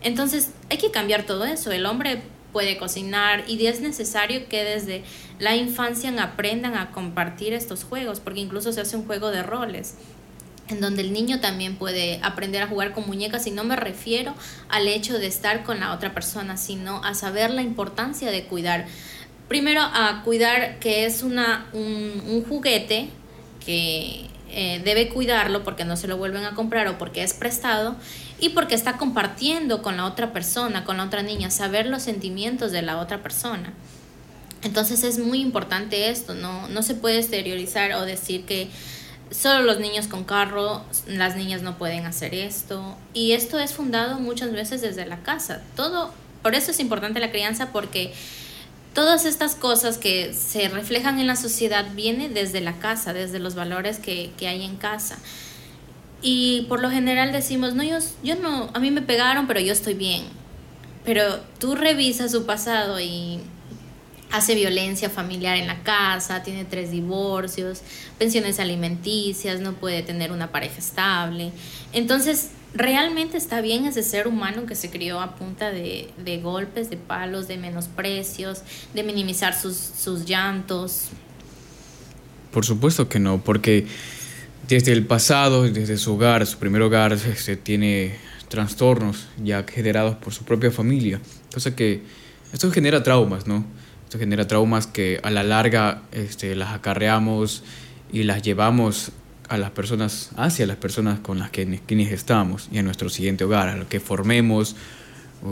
Entonces 0.02 0.50
hay 0.70 0.78
que 0.78 0.90
cambiar 0.90 1.24
todo 1.24 1.44
eso. 1.44 1.72
El 1.72 1.86
hombre 1.86 2.22
puede 2.52 2.76
cocinar 2.76 3.44
y 3.48 3.66
es 3.66 3.80
necesario 3.80 4.48
que 4.48 4.62
desde 4.62 5.02
la 5.40 5.56
infancia 5.56 6.14
aprendan 6.22 6.76
a 6.76 6.92
compartir 6.92 7.52
estos 7.52 7.82
juegos, 7.82 8.20
porque 8.20 8.40
incluso 8.40 8.72
se 8.72 8.82
hace 8.82 8.96
un 8.96 9.06
juego 9.06 9.30
de 9.30 9.42
roles 9.42 9.96
en 10.68 10.80
donde 10.80 11.02
el 11.02 11.12
niño 11.12 11.40
también 11.40 11.76
puede 11.76 12.20
aprender 12.22 12.62
a 12.62 12.66
jugar 12.66 12.92
con 12.92 13.06
muñecas 13.06 13.46
y 13.46 13.50
no 13.50 13.64
me 13.64 13.76
refiero 13.76 14.34
al 14.68 14.88
hecho 14.88 15.18
de 15.18 15.26
estar 15.26 15.62
con 15.62 15.80
la 15.80 15.92
otra 15.92 16.14
persona, 16.14 16.56
sino 16.56 17.04
a 17.04 17.14
saber 17.14 17.50
la 17.50 17.62
importancia 17.62 18.30
de 18.30 18.44
cuidar 18.44 18.86
primero 19.48 19.82
a 19.82 20.22
cuidar 20.24 20.78
que 20.78 21.04
es 21.04 21.22
una, 21.22 21.66
un, 21.72 22.44
juguete 22.48 23.08
que 23.64 24.26
eh, 24.50 24.80
debe 24.84 25.08
cuidarlo 25.08 25.64
porque 25.64 25.84
no 25.84 25.96
se 25.96 26.08
lo 26.08 26.16
vuelven 26.16 26.44
a 26.44 26.54
comprar 26.54 26.88
o 26.88 26.98
porque 26.98 27.22
es 27.22 27.34
prestado 27.34 27.96
y 28.40 28.50
porque 28.50 28.74
está 28.74 28.96
compartiendo 28.96 29.82
con 29.82 29.96
la 29.96 30.06
otra 30.06 30.32
persona, 30.32 30.84
con 30.84 30.96
la 30.96 31.04
otra 31.04 31.22
niña, 31.22 31.50
saber 31.50 31.86
los 31.86 32.02
sentimientos 32.02 32.72
de 32.72 32.82
la 32.82 32.98
otra 32.98 33.22
persona. 33.22 33.72
Entonces 34.62 35.04
es 35.04 35.18
muy 35.18 35.40
importante 35.40 36.08
esto, 36.08 36.34
no, 36.34 36.68
no 36.68 36.82
se 36.82 36.94
puede 36.94 37.18
exteriorizar 37.18 37.92
o 37.92 38.02
decir 38.06 38.44
que 38.46 38.68
solo 39.34 39.64
los 39.64 39.80
niños 39.80 40.06
con 40.06 40.24
carro, 40.24 40.82
las 41.08 41.36
niñas 41.36 41.62
no 41.62 41.76
pueden 41.76 42.06
hacer 42.06 42.34
esto. 42.34 42.96
Y 43.12 43.32
esto 43.32 43.58
es 43.58 43.72
fundado 43.72 44.20
muchas 44.20 44.52
veces 44.52 44.80
desde 44.80 45.06
la 45.06 45.22
casa. 45.22 45.62
Todo, 45.76 46.12
por 46.42 46.54
eso 46.54 46.70
es 46.70 46.80
importante 46.80 47.20
la 47.20 47.30
crianza 47.30 47.72
porque 47.72 48.14
todas 48.94 49.24
estas 49.24 49.56
cosas 49.56 49.98
que 49.98 50.32
se 50.32 50.68
reflejan 50.68 51.18
en 51.18 51.26
la 51.26 51.36
sociedad 51.36 51.84
vienen 51.94 52.32
desde 52.32 52.60
la 52.60 52.74
casa, 52.74 53.12
desde 53.12 53.40
los 53.40 53.56
valores 53.56 53.98
que, 53.98 54.32
hay 54.40 54.62
en 54.62 54.76
casa. 54.76 55.18
Y 56.22 56.66
por 56.68 56.80
lo 56.80 56.90
general 56.90 57.32
decimos, 57.32 57.74
no, 57.74 57.82
yo, 57.82 57.98
yo 58.22 58.36
no, 58.36 58.70
a 58.72 58.78
mí 58.78 58.90
me 58.90 59.02
pegaron, 59.02 59.46
pero 59.46 59.60
yo 59.60 59.72
estoy 59.72 59.94
bien. 59.94 60.22
Pero 61.04 61.40
tú 61.58 61.74
revisas 61.74 62.30
su 62.30 62.46
pasado 62.46 63.00
y 63.00 63.40
hace 64.30 64.54
violencia 64.54 65.10
familiar 65.10 65.56
en 65.56 65.66
la 65.66 65.82
casa, 65.82 66.42
tiene 66.42 66.64
tres 66.64 66.90
divorcios, 66.90 67.82
pensiones 68.18 68.58
alimenticias, 68.58 69.60
no 69.60 69.74
puede 69.74 70.02
tener 70.02 70.32
una 70.32 70.50
pareja 70.50 70.78
estable. 70.78 71.52
Entonces, 71.92 72.50
realmente 72.74 73.36
está 73.36 73.60
bien 73.60 73.86
ese 73.86 74.02
ser 74.02 74.26
humano 74.26 74.66
que 74.66 74.74
se 74.74 74.90
crió 74.90 75.20
a 75.20 75.36
punta 75.36 75.70
de, 75.70 76.40
golpes, 76.42 76.90
de 76.90 76.96
palos, 76.96 77.48
de 77.48 77.56
menosprecios, 77.56 78.62
de 78.92 79.02
minimizar 79.02 79.58
sus, 79.58 79.76
sus 79.76 80.24
llantos. 80.24 81.08
Por 82.50 82.64
supuesto 82.64 83.08
que 83.08 83.20
no, 83.20 83.42
porque 83.42 83.86
desde 84.68 84.92
el 84.92 85.06
pasado, 85.06 85.62
desde 85.62 85.96
su 85.96 86.14
hogar, 86.14 86.46
su 86.46 86.58
primer 86.58 86.82
hogar, 86.82 87.12
este, 87.12 87.56
tiene 87.56 88.16
trastornos 88.48 89.28
ya 89.42 89.64
generados 89.64 90.16
por 90.16 90.32
su 90.32 90.44
propia 90.44 90.70
familia. 90.70 91.20
Cosa 91.52 91.74
que 91.74 92.02
esto 92.52 92.70
genera 92.70 93.02
traumas, 93.02 93.46
¿no? 93.46 93.64
Genera 94.18 94.46
traumas 94.46 94.86
que 94.86 95.20
a 95.22 95.30
la 95.30 95.42
larga 95.42 96.02
este, 96.12 96.54
las 96.54 96.72
acarreamos 96.72 97.62
y 98.12 98.22
las 98.22 98.42
llevamos 98.42 99.12
a 99.48 99.58
las 99.58 99.70
personas, 99.70 100.30
hacia 100.36 100.66
las 100.66 100.76
personas 100.76 101.18
con 101.20 101.38
las 101.38 101.50
que 101.50 101.80
quienes 101.86 102.12
estamos 102.12 102.68
y 102.72 102.78
a 102.78 102.82
nuestro 102.82 103.08
siguiente 103.08 103.44
hogar, 103.44 103.68
a 103.68 103.76
lo 103.76 103.88
que 103.88 104.00
formemos 104.00 104.76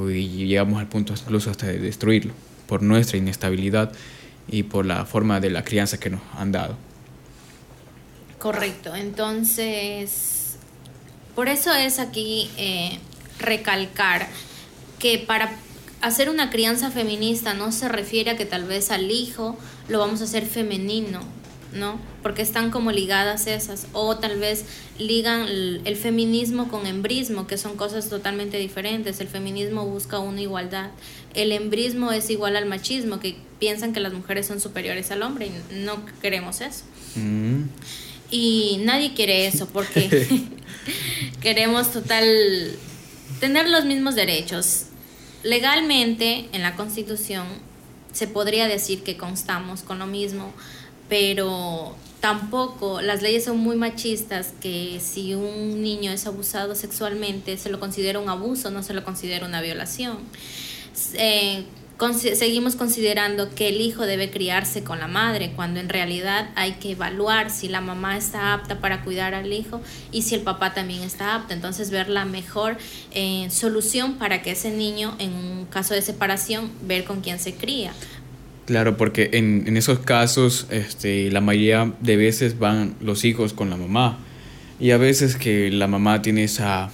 y 0.09 0.47
llegamos 0.47 0.81
al 0.81 0.89
punto 0.89 1.13
incluso 1.13 1.51
hasta 1.51 1.67
de 1.67 1.79
destruirlo 1.79 2.33
por 2.67 2.83
nuestra 2.83 3.19
inestabilidad 3.19 3.93
y 4.49 4.63
por 4.63 4.87
la 4.87 5.05
forma 5.05 5.41
de 5.41 5.51
la 5.51 5.65
crianza 5.65 5.99
que 5.99 6.11
nos 6.11 6.23
han 6.37 6.53
dado. 6.53 6.77
Correcto, 8.39 8.95
entonces, 8.97 10.57
por 11.35 11.49
eso 11.49 11.73
es 11.73 11.99
aquí 11.99 12.51
eh, 12.57 12.99
recalcar 13.39 14.29
que 14.99 15.19
para 15.19 15.53
hacer 16.03 16.29
una 16.29 16.51
crianza 16.51 16.91
feminista 16.91 17.55
no 17.55 17.73
se 17.73 17.89
refiere 17.89 18.33
a 18.33 18.37
que 18.37 18.45
tal 18.45 18.65
vez 18.65 18.91
al 18.91 19.11
hijo 19.11 19.57
lo 19.89 20.01
vamos 20.01 20.21
a 20.21 20.25
hacer 20.25 20.45
femenino, 20.45 21.21
¿no? 21.73 21.99
Porque 22.23 22.43
están 22.43 22.71
como 22.71 22.91
ligadas 22.91 23.47
esas, 23.47 23.87
o 23.93 24.17
tal 24.19 24.39
vez 24.39 24.65
ligan 24.99 25.47
el, 25.49 25.97
feminismo 25.97 26.69
con 26.69 26.87
embrismo, 26.87 27.47
que 27.47 27.57
son 27.57 27.77
cosas 27.77 28.09
totalmente 28.09 28.59
diferentes. 28.59 29.21
El 29.21 29.29
feminismo 29.29 29.87
busca 29.87 30.19
una 30.19 30.41
igualdad. 30.41 30.91
El 31.35 31.53
embrismo 31.53 32.11
es 32.13 32.31
igual 32.31 32.57
al 32.57 32.67
machismo, 32.67 33.21
que 33.21 33.37
piensan 33.61 33.93
que 33.93 34.01
las 34.01 34.13
mujeres 34.13 34.47
son 34.47 34.61
superiores 34.61 35.13
al 35.13 35.23
hombre 35.23 35.47
y 35.47 35.75
no 35.77 36.05
queremos 36.21 36.61
eso. 36.61 36.83
Mm. 37.15 37.63
Y 38.31 38.81
nadie 38.83 39.15
quiere 39.15 39.47
eso 39.47 39.69
porque 39.69 40.27
queremos 41.41 41.93
total 41.93 42.77
tener 43.41 43.69
los 43.69 43.85
mismos 43.85 44.17
derechos. 44.17 44.87
Legalmente, 45.43 46.49
en 46.53 46.63
la 46.63 46.77
Constitución, 46.77 47.47
se 48.13 48.29
podría 48.29 48.69
decir 48.69 49.03
que 49.03 49.17
constamos 49.17 49.83
con 49.83 49.99
lo 49.99 50.07
mismo, 50.07 50.53
pero 51.09 51.97
tampoco 52.21 53.01
las 53.01 53.23
leyes 53.23 53.45
son 53.45 53.59
muy 53.59 53.75
machistas 53.75 54.55
que 54.61 55.01
si 55.01 55.35
un 55.35 55.83
niño 55.83 56.13
es 56.13 56.27
abusado 56.27 56.75
sexualmente 56.75 57.59
se 57.59 57.71
lo 57.71 57.81
considera 57.81 58.21
un 58.21 58.29
abuso, 58.29 58.71
no 58.71 58.83
se 58.83 58.95
lo 58.95 59.05
considera 59.05 59.45
una 59.45 59.61
violación. 59.61 60.19
Eh, 61.15 61.65
seguimos 62.35 62.77
considerando 62.77 63.55
que 63.55 63.69
el 63.69 63.81
hijo 63.81 64.07
debe 64.07 64.31
criarse 64.31 64.83
con 64.83 64.99
la 64.99 65.09
madre, 65.09 65.53
cuando 65.55 65.81
en 65.81 65.89
realidad 65.89 66.51
hay 66.57 66.73
que 66.73 66.93
evaluar 66.93 67.51
si 67.51 67.69
la 67.69 67.81
mamá 67.81 68.17
está 68.17 68.53
apta 68.53 68.81
para 68.81 69.03
cuidar 69.03 69.35
al 69.35 69.53
hijo 69.53 69.81
y 70.11 70.23
si 70.23 70.35
el 70.35 70.41
papá 70.41 70.75
también 70.75 71.03
está 71.03 71.35
apto. 71.35 71.55
Entonces 71.55 71.91
ver 71.91 72.09
la 72.09 72.25
mejor 72.25 72.77
eh, 73.13 73.47
solución 73.51 74.15
para 74.15 74.43
que 74.43 74.53
ese 74.53 74.71
niño, 74.71 75.15
en 75.19 75.33
un 75.33 75.67
caso 75.67 75.95
de 75.95 76.03
separación, 76.03 76.71
ver 76.83 77.05
con 77.05 77.21
quién 77.21 77.39
se 77.39 77.55
cría. 77.55 77.93
Claro, 78.67 78.97
porque 78.97 79.31
en, 79.33 79.65
en, 79.67 79.77
esos 79.77 79.99
casos 79.99 80.67
este, 80.71 81.31
la 81.31 81.41
mayoría 81.41 81.93
de 82.01 82.17
veces 82.17 82.59
van 82.59 82.95
los 83.01 83.25
hijos 83.25 83.53
con 83.53 83.71
la 83.71 83.77
mamá 83.77 84.19
y 84.79 84.93
a 84.93 84.99
veces 84.99 85.37
que 85.37 85.71
la 85.71 85.89
mamá 85.89 86.23
tiene 86.23 86.45
esa, 86.45 86.91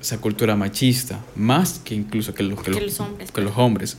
esa 0.00 0.20
cultura 0.20 0.56
machista, 0.56 1.22
más 1.36 1.78
que 1.78 1.94
incluso 1.94 2.34
que 2.34 2.42
los, 2.42 2.62
que, 2.62 2.70
los, 2.70 3.00
hombres. 3.00 3.30
Que 3.30 3.40
los 3.40 3.56
hombres. 3.56 3.96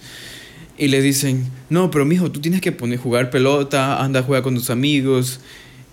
Y 0.77 0.87
le 0.87 1.01
dicen, 1.01 1.45
no, 1.69 1.91
pero 1.91 2.05
mijo, 2.05 2.31
tú 2.31 2.39
tienes 2.41 2.61
que 2.61 2.71
poner, 2.71 2.97
jugar 2.97 3.29
pelota, 3.29 4.03
anda, 4.03 4.23
juega 4.23 4.41
con 4.41 4.55
tus 4.55 4.69
amigos. 4.69 5.39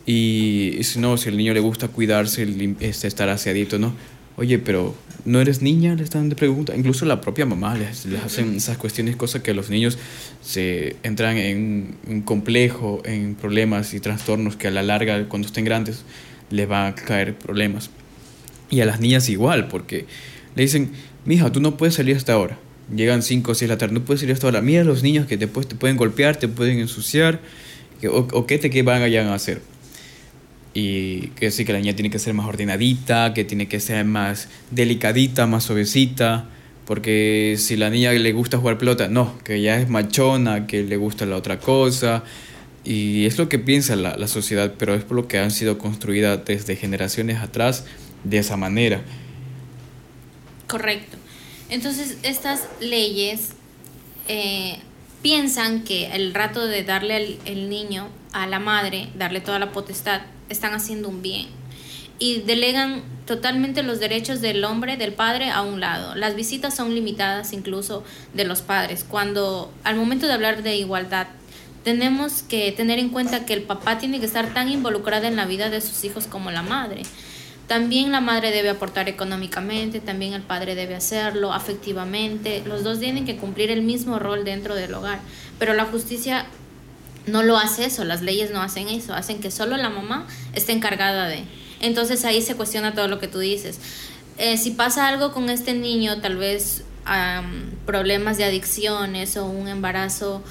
Y, 0.06 0.78
si 0.82 0.98
no, 0.98 1.18
si 1.18 1.28
el 1.28 1.36
niño 1.36 1.52
le 1.52 1.60
gusta 1.60 1.88
cuidarse, 1.88 2.48
este, 2.80 3.06
estar 3.06 3.28
aseadito, 3.28 3.78
¿no? 3.78 3.92
Oye, 4.36 4.58
pero 4.58 4.94
¿no 5.26 5.40
eres 5.40 5.60
niña? 5.60 5.94
Le 5.94 6.04
están 6.04 6.30
de 6.30 6.36
pregunta. 6.36 6.74
Incluso 6.74 7.04
la 7.04 7.20
propia 7.20 7.44
mamá 7.44 7.76
les, 7.76 8.06
les 8.06 8.22
hacen 8.22 8.56
esas 8.56 8.78
cuestiones, 8.78 9.16
cosas 9.16 9.42
que 9.42 9.52
los 9.52 9.68
niños 9.68 9.98
se 10.40 10.96
entran 11.02 11.36
en 11.36 11.96
un 12.06 12.22
complejo, 12.22 13.02
en 13.04 13.34
problemas 13.34 13.92
y 13.92 14.00
trastornos 14.00 14.56
que 14.56 14.68
a 14.68 14.70
la 14.70 14.82
larga, 14.82 15.28
cuando 15.28 15.48
estén 15.48 15.66
grandes, 15.66 16.04
les 16.50 16.66
van 16.66 16.92
a 16.92 16.94
caer 16.94 17.36
problemas. 17.36 17.90
Y 18.70 18.80
a 18.80 18.86
las 18.86 19.00
niñas 19.00 19.28
igual, 19.28 19.68
porque 19.68 20.06
le 20.54 20.62
dicen, 20.62 20.90
mija, 21.24 21.50
tú 21.52 21.60
no 21.60 21.76
puedes 21.76 21.94
salir 21.94 22.16
hasta 22.16 22.32
ahora. 22.32 22.58
Llegan 22.94 23.22
5 23.22 23.52
o 23.52 23.54
6 23.54 23.68
de 23.68 23.74
la 23.74 23.78
tarde, 23.78 23.94
no 23.94 24.04
puedes 24.04 24.20
salir 24.20 24.34
hasta 24.34 24.46
ahora. 24.46 24.60
Mira 24.60 24.82
a 24.82 24.84
los 24.84 25.02
niños 25.02 25.26
que 25.26 25.36
después 25.36 25.66
te 25.66 25.74
pueden 25.74 25.96
golpear, 25.96 26.36
te 26.36 26.48
pueden 26.48 26.78
ensuciar, 26.78 27.40
o, 28.10 28.26
o 28.32 28.46
qué 28.46 28.58
te 28.58 28.70
qué 28.70 28.82
van 28.82 29.02
a 29.02 29.34
hacer 29.34 29.60
y 30.74 31.28
que 31.28 31.50
sí 31.50 31.64
que 31.64 31.72
la 31.72 31.80
niña 31.80 31.94
tiene 31.94 32.10
que 32.10 32.18
ser 32.18 32.34
más 32.34 32.46
ordenadita, 32.46 33.34
que 33.34 33.44
tiene 33.44 33.66
que 33.66 33.80
ser 33.80 34.04
más 34.04 34.48
delicadita, 34.70 35.46
más 35.46 35.64
suavecita, 35.64 36.48
porque 36.86 37.56
si 37.58 37.76
la 37.76 37.90
niña 37.90 38.12
le 38.12 38.32
gusta 38.32 38.58
jugar 38.58 38.78
pelota, 38.78 39.08
no, 39.08 39.38
que 39.42 39.60
ya 39.60 39.80
es 39.80 39.88
machona, 39.88 40.66
que 40.66 40.84
le 40.84 40.96
gusta 40.96 41.26
la 41.26 41.36
otra 41.36 41.58
cosa, 41.58 42.22
y 42.84 43.26
es 43.26 43.38
lo 43.38 43.48
que 43.48 43.58
piensa 43.58 43.96
la, 43.96 44.16
la 44.16 44.28
sociedad, 44.28 44.74
pero 44.78 44.94
es 44.94 45.02
por 45.04 45.16
lo 45.16 45.26
que 45.26 45.38
han 45.38 45.50
sido 45.50 45.78
construidas 45.78 46.44
desde 46.44 46.76
generaciones 46.76 47.38
atrás 47.38 47.84
de 48.24 48.38
esa 48.38 48.56
manera. 48.56 49.02
Correcto. 50.66 51.16
Entonces, 51.70 52.18
estas 52.22 52.68
leyes 52.80 53.50
eh, 54.28 54.78
piensan 55.22 55.84
que 55.84 56.06
el 56.14 56.34
rato 56.34 56.66
de 56.66 56.84
darle 56.84 57.16
al 57.16 57.38
el 57.44 57.68
niño 57.68 58.08
a 58.32 58.46
la 58.46 58.58
madre, 58.58 59.08
darle 59.16 59.40
toda 59.40 59.58
la 59.58 59.72
potestad, 59.72 60.22
están 60.48 60.74
haciendo 60.74 61.08
un 61.08 61.22
bien 61.22 61.48
y 62.18 62.40
delegan 62.42 63.02
totalmente 63.26 63.82
los 63.82 64.00
derechos 64.00 64.40
del 64.40 64.64
hombre, 64.64 64.96
del 64.96 65.12
padre, 65.12 65.50
a 65.50 65.62
un 65.62 65.80
lado. 65.80 66.14
Las 66.14 66.34
visitas 66.34 66.74
son 66.74 66.94
limitadas 66.94 67.52
incluso 67.52 68.02
de 68.34 68.44
los 68.44 68.62
padres. 68.62 69.04
Cuando 69.04 69.72
al 69.84 69.96
momento 69.96 70.26
de 70.26 70.32
hablar 70.32 70.62
de 70.62 70.76
igualdad, 70.76 71.28
tenemos 71.84 72.42
que 72.42 72.72
tener 72.72 72.98
en 72.98 73.10
cuenta 73.10 73.46
que 73.46 73.54
el 73.54 73.62
papá 73.62 73.98
tiene 73.98 74.18
que 74.18 74.26
estar 74.26 74.52
tan 74.52 74.68
involucrado 74.68 75.26
en 75.26 75.36
la 75.36 75.46
vida 75.46 75.70
de 75.70 75.80
sus 75.80 76.04
hijos 76.04 76.26
como 76.26 76.50
la 76.50 76.62
madre. 76.62 77.02
También 77.68 78.10
la 78.12 78.22
madre 78.22 78.50
debe 78.50 78.70
aportar 78.70 79.10
económicamente, 79.10 80.00
también 80.00 80.32
el 80.32 80.40
padre 80.40 80.74
debe 80.74 80.94
hacerlo 80.94 81.52
afectivamente. 81.52 82.62
Los 82.66 82.82
dos 82.82 82.98
tienen 82.98 83.26
que 83.26 83.36
cumplir 83.36 83.70
el 83.70 83.82
mismo 83.82 84.18
rol 84.18 84.44
dentro 84.44 84.74
del 84.74 84.94
hogar. 84.94 85.20
Pero 85.58 85.74
la 85.74 85.84
justicia 85.84 86.46
no 87.26 87.42
lo 87.42 87.58
hace 87.58 87.84
eso, 87.84 88.04
las 88.04 88.22
leyes 88.22 88.50
no 88.50 88.62
hacen 88.62 88.88
eso, 88.88 89.12
hacen 89.12 89.40
que 89.40 89.50
solo 89.50 89.76
la 89.76 89.90
mamá 89.90 90.26
esté 90.54 90.72
encargada 90.72 91.28
de. 91.28 91.44
Entonces 91.80 92.24
ahí 92.24 92.40
se 92.40 92.56
cuestiona 92.56 92.94
todo 92.94 93.06
lo 93.06 93.18
que 93.18 93.28
tú 93.28 93.38
dices. 93.38 93.78
Eh, 94.38 94.56
si 94.56 94.70
pasa 94.70 95.06
algo 95.06 95.32
con 95.32 95.50
este 95.50 95.74
niño, 95.74 96.22
tal 96.22 96.36
vez 96.36 96.84
problemas 97.86 98.36
de 98.36 98.44
adicciones 98.44 99.36
o 99.36 99.46
un 99.46 99.68
embarazo 99.68 100.42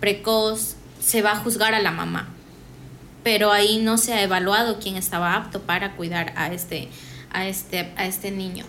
precoz, 0.00 0.76
se 1.00 1.22
va 1.22 1.32
a 1.32 1.36
juzgar 1.36 1.74
a 1.74 1.80
la 1.80 1.90
mamá. 1.90 2.35
Pero 3.26 3.50
ahí 3.50 3.78
no 3.78 3.98
se 3.98 4.12
ha 4.12 4.22
evaluado 4.22 4.78
quién 4.78 4.94
estaba 4.94 5.34
apto 5.34 5.62
para 5.62 5.96
cuidar 5.96 6.32
a 6.36 6.52
este, 6.52 6.86
a 7.32 7.48
este, 7.48 7.92
a 7.96 8.06
este 8.06 8.30
niño. 8.30 8.64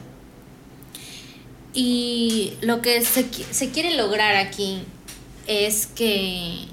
Y 1.76 2.54
lo 2.62 2.82
que 2.82 3.06
se, 3.06 3.28
quiere 3.70 3.96
lograr 3.96 4.36
aquí 4.36 4.82
es 5.46 5.86
que 5.86 6.66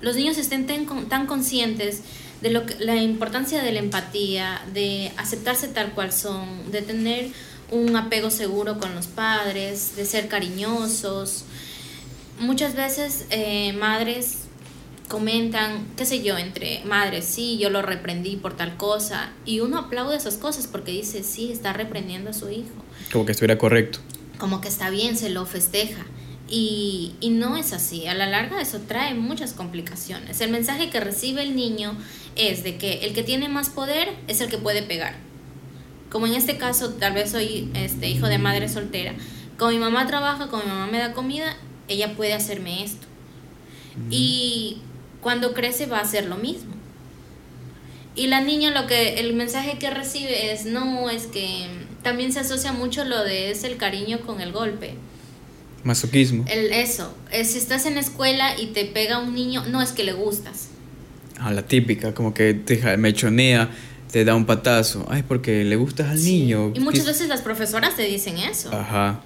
los 0.00 0.14
niños 0.14 0.38
estén 0.38 0.68
tan, 0.68 1.26
conscientes 1.26 2.02
de 2.42 2.50
lo 2.50 2.64
que, 2.64 2.76
la 2.78 2.94
importancia 2.94 3.60
de 3.60 3.72
la 3.72 3.80
empatía, 3.80 4.62
de 4.72 5.10
aceptarse 5.16 5.66
tal 5.66 5.90
cual 5.94 6.12
son, 6.12 6.70
de 6.70 6.80
tener 6.80 7.32
un 7.72 7.96
apego 7.96 8.30
seguro 8.30 8.78
con 8.78 8.94
los 8.94 9.08
padres, 9.08 9.96
de 9.96 10.06
ser 10.06 10.28
cariñosos. 10.28 11.42
Muchas 12.38 12.76
veces 12.76 13.26
eh, 13.30 13.72
madres 13.72 14.44
comentan, 15.10 15.88
qué 15.96 16.06
sé 16.06 16.22
yo, 16.22 16.38
entre 16.38 16.84
madres, 16.84 17.24
sí, 17.24 17.58
yo 17.58 17.68
lo 17.68 17.82
reprendí 17.82 18.36
por 18.36 18.56
tal 18.56 18.76
cosa, 18.76 19.32
y 19.44 19.58
uno 19.58 19.78
aplaude 19.78 20.16
esas 20.16 20.36
cosas 20.36 20.68
porque 20.68 20.92
dice, 20.92 21.24
sí, 21.24 21.50
está 21.50 21.72
reprendiendo 21.72 22.30
a 22.30 22.32
su 22.32 22.48
hijo. 22.48 22.70
Como 23.12 23.26
que 23.26 23.32
estuviera 23.32 23.58
correcto. 23.58 23.98
Como 24.38 24.60
que 24.60 24.68
está 24.68 24.88
bien, 24.88 25.16
se 25.16 25.28
lo 25.28 25.44
festeja. 25.46 26.06
Y, 26.48 27.16
y, 27.20 27.30
no 27.30 27.56
es 27.56 27.72
así. 27.72 28.06
A 28.06 28.14
la 28.14 28.26
larga 28.26 28.60
eso 28.60 28.80
trae 28.86 29.14
muchas 29.14 29.52
complicaciones. 29.52 30.40
El 30.40 30.50
mensaje 30.50 30.90
que 30.90 30.98
recibe 31.00 31.42
el 31.42 31.54
niño 31.54 31.96
es 32.36 32.64
de 32.64 32.76
que 32.76 33.04
el 33.04 33.12
que 33.12 33.22
tiene 33.22 33.48
más 33.48 33.68
poder 33.68 34.14
es 34.28 34.40
el 34.40 34.48
que 34.48 34.58
puede 34.58 34.82
pegar. 34.82 35.14
Como 36.10 36.26
en 36.26 36.34
este 36.34 36.56
caso, 36.56 36.94
tal 36.94 37.14
vez 37.14 37.30
soy 37.30 37.70
este, 37.74 38.08
hijo 38.08 38.26
de 38.26 38.38
madre 38.38 38.68
soltera. 38.68 39.14
Como 39.58 39.72
mi 39.72 39.78
mamá 39.78 40.06
trabaja, 40.06 40.48
como 40.48 40.64
mi 40.64 40.70
mamá 40.70 40.86
me 40.86 40.98
da 40.98 41.12
comida, 41.12 41.56
ella 41.88 42.16
puede 42.16 42.32
hacerme 42.32 42.82
esto. 42.84 43.06
Y 44.10 44.78
cuando 45.20 45.54
crece 45.54 45.86
va 45.86 45.98
a 45.98 46.02
hacer 46.02 46.26
lo 46.26 46.36
mismo. 46.36 46.80
Y 48.16 48.26
la 48.26 48.40
niña 48.40 48.70
lo 48.70 48.86
que 48.86 49.20
el 49.20 49.34
mensaje 49.34 49.78
que 49.78 49.90
recibe 49.90 50.52
es 50.52 50.64
no, 50.64 51.10
es 51.10 51.26
que 51.26 51.66
también 52.02 52.32
se 52.32 52.40
asocia 52.40 52.72
mucho 52.72 53.04
lo 53.04 53.22
de 53.24 53.50
es 53.50 53.64
el 53.64 53.76
cariño 53.76 54.20
con 54.20 54.40
el 54.40 54.52
golpe. 54.52 54.94
Masoquismo. 55.84 56.44
El, 56.48 56.72
eso, 56.72 57.14
si 57.30 57.56
estás 57.56 57.86
en 57.86 57.94
la 57.94 58.00
escuela 58.00 58.58
y 58.58 58.66
te 58.68 58.84
pega 58.84 59.18
un 59.18 59.34
niño, 59.34 59.64
no 59.66 59.80
es 59.80 59.92
que 59.92 60.04
le 60.04 60.12
gustas. 60.12 60.68
A 61.38 61.52
la 61.52 61.62
típica, 61.62 62.12
como 62.12 62.34
que 62.34 62.52
te 62.52 62.96
mechonea, 62.98 63.70
te 64.10 64.24
da 64.24 64.34
un 64.34 64.44
patazo. 64.44 65.06
Ay, 65.08 65.22
porque 65.26 65.64
le 65.64 65.76
gustas 65.76 66.08
al 66.10 66.22
niño. 66.22 66.72
Y 66.74 66.80
muchas 66.80 67.06
veces 67.06 67.28
las 67.28 67.40
profesoras 67.40 67.96
te 67.96 68.02
dicen 68.02 68.36
eso. 68.38 68.70
Ajá. 68.74 69.22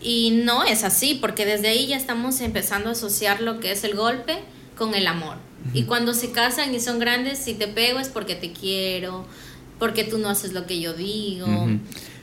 Y 0.00 0.42
no 0.44 0.62
es 0.62 0.84
así, 0.84 1.18
porque 1.20 1.44
desde 1.44 1.68
ahí 1.68 1.88
ya 1.88 1.96
estamos 1.96 2.40
empezando 2.40 2.90
a 2.90 2.92
asociar 2.92 3.40
lo 3.40 3.58
que 3.58 3.72
es 3.72 3.82
el 3.82 3.96
golpe 3.96 4.38
con 4.78 4.94
el 4.94 5.06
amor. 5.06 5.36
Y 5.74 5.82
cuando 5.82 6.14
se 6.14 6.30
casan 6.30 6.74
y 6.74 6.80
son 6.80 6.98
grandes, 6.98 7.38
si 7.38 7.54
te 7.54 7.66
pego 7.66 7.98
es 7.98 8.08
porque 8.08 8.34
te 8.36 8.52
quiero, 8.52 9.26
porque 9.78 10.04
tú 10.04 10.18
no 10.18 10.30
haces 10.30 10.52
lo 10.52 10.66
que 10.66 10.80
yo 10.80 10.94
digo. 10.94 11.68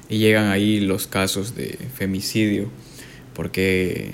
Y 0.09 0.17
llegan 0.17 0.49
ahí 0.49 0.79
los 0.79 1.05
casos 1.05 1.55
de 1.55 1.77
femicidio, 1.95 2.69
porque, 3.33 4.13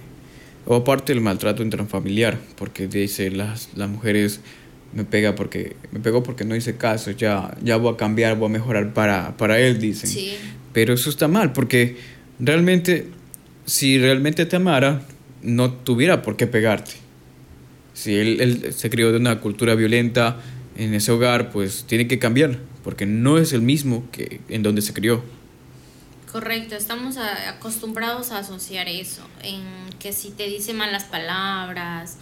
o 0.66 0.76
aparte 0.76 1.14
el 1.14 1.22
maltrato 1.22 1.64
intrafamiliar, 1.64 2.40
porque 2.56 2.88
dice 2.88 3.30
las, 3.30 3.70
las 3.76 3.90
mujeres 3.90 4.42
me 4.94 5.06
pega 5.06 5.36
porque 5.36 5.76
me 5.92 6.00
pegó 6.00 6.24
porque 6.24 6.44
no 6.44 6.56
hice 6.56 6.76
caso, 6.76 7.12
ya, 7.12 7.56
ya 7.64 7.78
voy 7.78 7.94
a 7.94 7.98
cambiar, 7.98 8.38
voy 8.38 8.48
a 8.50 8.52
mejorar 8.52 8.94
para, 8.94 9.38
para 9.38 9.60
él, 9.60 9.80
dicen. 9.80 10.10
Sí. 10.10 10.34
Pero 10.74 10.94
eso 10.94 11.10
está 11.10 11.28
mal, 11.28 11.54
porque 11.54 11.98
realmente, 12.40 13.08
si 13.66 13.98
realmente 14.00 14.46
te 14.46 14.56
amara, 14.56 15.04
no 15.42 15.72
tuviera 15.72 16.22
por 16.22 16.36
qué 16.36 16.48
pegarte. 16.48 16.94
Si 18.02 18.16
él, 18.16 18.74
se 18.76 18.90
crió 18.90 19.12
de 19.12 19.20
una 19.20 19.40
cultura 19.42 19.76
violenta 19.76 20.40
en 20.76 20.96
ese 20.96 21.12
hogar, 21.12 21.52
pues 21.52 21.84
tiene 21.84 22.08
que 22.08 22.18
cambiar, 22.18 22.58
porque 22.84 23.06
no 23.06 23.38
es 23.38 23.54
el 23.54 23.62
mismo 23.62 24.10
que 24.12 24.42
en 24.50 24.64
donde 24.64 24.82
se 24.82 24.92
crió. 24.92 25.24
Correcto, 26.32 26.76
estamos 26.76 27.18
acostumbrados 27.18 28.32
a 28.32 28.40
asociar 28.40 28.88
eso, 28.88 29.22
en 29.44 29.62
que 30.00 30.14
si 30.14 30.32
te 30.32 30.48
dice 30.48 30.74
malas 30.74 31.04
palabras, 31.04 32.18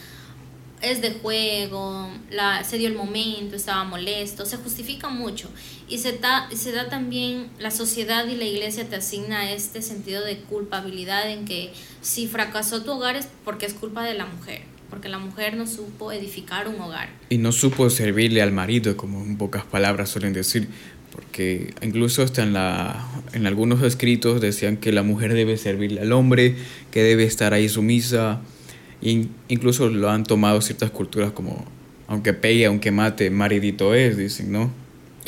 es 0.82 1.02
de 1.02 1.12
juego, 1.12 2.12
la, 2.30 2.66
se 2.66 2.78
dio 2.78 2.90
el 2.90 2.96
momento, 2.96 3.56
estaba 3.56 3.86
molesto, 3.86 4.46
se 4.46 4.58
justifica 4.58 5.08
mucho. 5.08 5.50
Y 5.88 6.00
se 6.00 6.18
da, 6.18 6.50
se 6.54 6.74
da 6.74 6.90
también, 6.90 7.48
la 7.58 7.72
sociedad 7.72 8.28
y 8.28 8.36
la 8.36 8.44
iglesia 8.44 8.84
te 8.90 8.98
asigna 8.98 9.50
este 9.54 9.82
sentido 9.82 10.26
de 10.26 10.40
culpabilidad 10.40 11.30
en 11.30 11.46
que 11.46 11.72
si 12.02 12.28
fracasó 12.28 12.84
tu 12.84 12.92
hogar 12.92 13.16
es 13.16 13.30
porque 13.46 13.66
es 13.66 13.74
culpa 13.74 14.04
de 14.04 14.16
la 14.16 14.26
mujer, 14.26 14.64
porque 14.90 15.10
la 15.10 15.20
mujer 15.20 15.56
no 15.56 15.68
supo 15.68 16.12
edificar 16.12 16.68
un 16.68 16.80
hogar. 16.82 17.10
Y 17.30 17.38
no 17.38 17.52
supo 17.52 17.90
servirle 17.90 18.42
al 18.42 18.52
marido, 18.52 18.98
como 18.98 19.24
en 19.24 19.38
pocas 19.38 19.64
palabras 19.66 20.10
suelen 20.10 20.34
decir, 20.34 20.68
porque 21.12 21.74
incluso 21.82 22.24
hasta 22.24 22.44
en, 22.44 22.54
la, 22.54 23.08
en 23.34 23.48
algunos 23.48 23.82
escritos 23.84 24.42
decían 24.42 24.78
que 24.78 24.92
la 24.92 25.04
mujer 25.04 25.34
debe 25.34 25.58
servirle 25.58 26.02
al 26.02 26.12
hombre, 26.12 26.56
que 26.92 27.04
debe 27.04 27.24
estar 27.24 27.54
ahí 27.54 27.70
sumisa 27.70 28.42
incluso 29.02 29.90
lo 29.90 30.10
han 30.10 30.24
tomado 30.24 30.62
ciertas 30.62 30.92
culturas 30.92 31.32
como, 31.32 31.66
aunque 32.08 32.34
pegue, 32.34 32.66
aunque 32.66 32.92
mate, 32.92 33.30
maridito 33.30 33.94
es, 33.94 34.18
dicen, 34.18 34.52
¿no? 34.52 34.72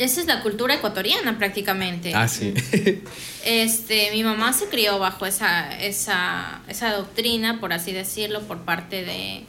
Esa 0.02 0.20
es 0.20 0.26
la 0.26 0.42
cultura 0.42 0.74
ecuatoriana 0.74 1.38
prácticamente. 1.38 2.14
Ah, 2.14 2.28
sí. 2.28 2.54
este, 3.44 4.10
mi 4.12 4.24
mamá 4.24 4.52
se 4.52 4.66
crió 4.66 4.98
bajo 4.98 5.26
esa, 5.26 5.78
esa, 5.80 6.62
esa 6.68 6.92
doctrina, 6.92 7.60
por 7.60 7.72
así 7.72 7.92
decirlo, 7.92 8.42
por 8.42 8.62
parte 8.62 9.04
de 9.04 9.44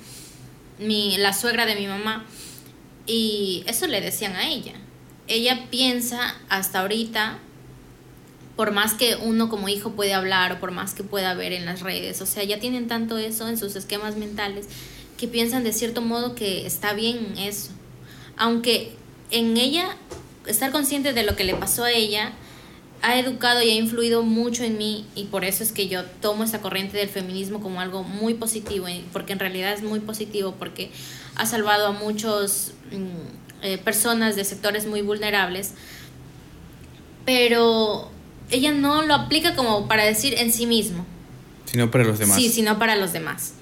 mi, 0.80 1.18
la 1.18 1.34
suegra 1.34 1.66
de 1.66 1.76
mi 1.76 1.88
mamá. 1.88 2.26
Y 3.06 3.64
eso 3.68 3.88
le 3.88 4.02
decían 4.02 4.36
a 4.36 4.48
ella. 4.48 4.74
Ella 5.28 5.68
piensa 5.70 6.36
hasta 6.50 6.82
ahorita 6.82 7.40
por 8.56 8.72
más 8.72 8.94
que 8.94 9.16
uno 9.16 9.50
como 9.50 9.68
hijo 9.68 9.94
puede 9.94 10.14
hablar 10.14 10.54
o 10.54 10.60
por 10.60 10.72
más 10.72 10.94
que 10.94 11.04
pueda 11.04 11.34
ver 11.34 11.54
en 11.54 11.66
las 11.66 11.82
redes, 11.82 12.22
o 12.22 12.26
sea, 12.26 12.44
ya 12.44 12.60
tienen 12.60 12.88
tanto 12.88 13.18
eso 13.18 13.48
en 13.48 13.58
sus 13.58 13.76
esquemas 13.76 14.16
mentales 14.16 14.68
que 15.18 15.28
piensan 15.28 15.64
de 15.64 15.74
cierto 15.74 16.02
modo 16.02 16.36
que 16.36 16.66
está 16.66 16.94
bien 16.94 17.36
eso. 17.38 17.72
Aunque 18.36 18.96
en 19.32 19.58
ella, 19.58 19.98
estar 20.46 20.72
consciente 20.72 21.14
de 21.14 21.24
lo 21.24 21.36
que 21.36 21.44
le 21.44 21.56
pasó 21.56 21.84
a 21.84 21.92
ella, 21.92 22.34
ha 23.02 23.20
educado 23.20 23.62
y 23.62 23.70
ha 23.70 23.76
influido 23.76 24.24
mucho 24.24 24.64
en 24.64 24.78
mí 24.78 25.06
y 25.14 25.26
por 25.26 25.44
eso 25.44 25.62
es 25.62 25.74
que 25.74 25.90
yo 25.90 26.06
tomo 26.06 26.46
esta 26.46 26.62
corriente 26.62 26.98
del 26.98 27.10
feminismo 27.10 27.60
como 27.60 27.82
algo 27.82 28.04
muy 28.04 28.34
positivo, 28.34 28.88
porque 29.12 29.34
en 29.34 29.40
realidad 29.40 29.74
es 29.74 29.84
muy 29.84 30.00
positivo, 30.00 30.56
porque 30.58 30.90
ha 31.36 31.46
salvado 31.46 31.88
a 31.88 31.92
muchas 31.92 32.72
mm, 32.92 33.64
eh, 33.66 33.78
personas 33.78 34.38
de 34.38 34.46
sectores 34.46 34.88
muy 34.88 35.02
vulnerables, 35.02 35.74
pero 37.26 38.10
ella 38.52 38.72
no 38.72 39.02
lo 39.02 39.16
aplica 39.16 39.54
como 39.56 39.88
para 39.90 40.06
decir 40.06 40.36
en 40.38 40.54
sí 40.54 40.66
mismo. 40.66 41.06
Sino 41.66 41.92
para 41.92 42.06
los 42.06 42.20
demás. 42.20 42.38
Sí, 42.38 42.50
sino 42.50 42.80
para 42.80 42.96
los 42.96 43.12
demás. 43.12 43.56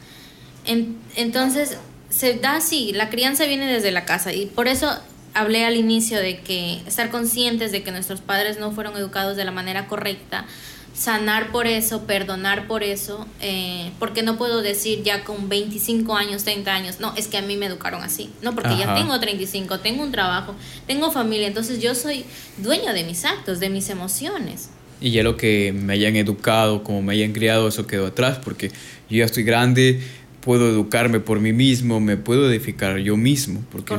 entonces, 1.15 1.77
se 2.09 2.35
da 2.35 2.57
así, 2.57 2.91
la 2.93 3.09
crianza 3.09 3.45
viene 3.45 3.71
desde 3.71 3.91
la 3.91 4.05
casa 4.05 4.33
y 4.33 4.45
por 4.45 4.67
eso 4.67 4.91
hablé 5.33 5.65
al 5.65 5.75
inicio 5.75 6.19
de 6.19 6.39
que 6.39 6.81
estar 6.87 7.09
conscientes 7.09 7.71
de 7.71 7.83
que 7.83 7.91
nuestros 7.91 8.21
padres 8.21 8.59
no 8.59 8.71
fueron 8.71 8.95
educados 8.97 9.37
de 9.37 9.45
la 9.45 9.51
manera 9.51 9.87
correcta, 9.87 10.45
sanar 10.93 11.51
por 11.51 11.67
eso, 11.67 12.03
perdonar 12.05 12.67
por 12.67 12.83
eso, 12.83 13.25
eh, 13.39 13.91
porque 13.97 14.23
no 14.23 14.37
puedo 14.37 14.61
decir 14.61 15.03
ya 15.03 15.23
con 15.23 15.47
25 15.47 16.15
años, 16.15 16.43
30 16.43 16.73
años, 16.73 16.99
no, 16.99 17.13
es 17.15 17.27
que 17.27 17.37
a 17.37 17.41
mí 17.41 17.55
me 17.55 17.67
educaron 17.67 18.03
así, 18.03 18.29
no, 18.41 18.53
porque 18.53 18.77
ya 18.77 18.93
tengo 18.93 19.17
35, 19.19 19.79
tengo 19.79 20.03
un 20.03 20.11
trabajo, 20.11 20.53
tengo 20.87 21.11
familia, 21.11 21.47
entonces 21.47 21.81
yo 21.81 21.95
soy 21.95 22.25
dueño 22.57 22.93
de 22.93 23.03
mis 23.03 23.25
actos, 23.25 23.59
de 23.59 23.69
mis 23.69 23.89
emociones. 23.89 24.69
Y 24.99 25.11
ya 25.11 25.23
lo 25.23 25.37
que 25.37 25.73
me 25.73 25.93
hayan 25.93 26.15
educado, 26.15 26.83
como 26.83 27.01
me 27.01 27.13
hayan 27.13 27.31
criado, 27.31 27.67
eso 27.67 27.87
quedó 27.87 28.07
atrás, 28.07 28.39
porque 28.43 28.67
yo 29.09 29.17
ya 29.17 29.25
estoy 29.25 29.43
grande, 29.43 30.01
puedo 30.41 30.69
educarme 30.69 31.19
por 31.19 31.39
mí 31.39 31.53
mismo, 31.53 31.99
me 31.99 32.17
puedo 32.17 32.51
edificar 32.51 32.97
yo 32.97 33.17
mismo, 33.17 33.63
porque 33.71 33.95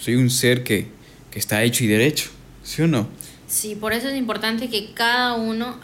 soy 0.00 0.16
un 0.16 0.30
ser 0.30 0.64
que, 0.64 0.86
que, 1.30 1.38
está 1.38 1.62
hecho 1.62 1.84
y 1.84 1.86
derecho, 1.86 2.30
¿sí 2.62 2.82
o 2.82 2.86
no? 2.86 3.08
Sí, 3.46 3.74
por 3.74 3.92
eso 3.92 4.08
es 4.08 4.16
importante 4.16 4.68
que 4.68 4.92
cada 4.92 5.34
uno 5.34 5.78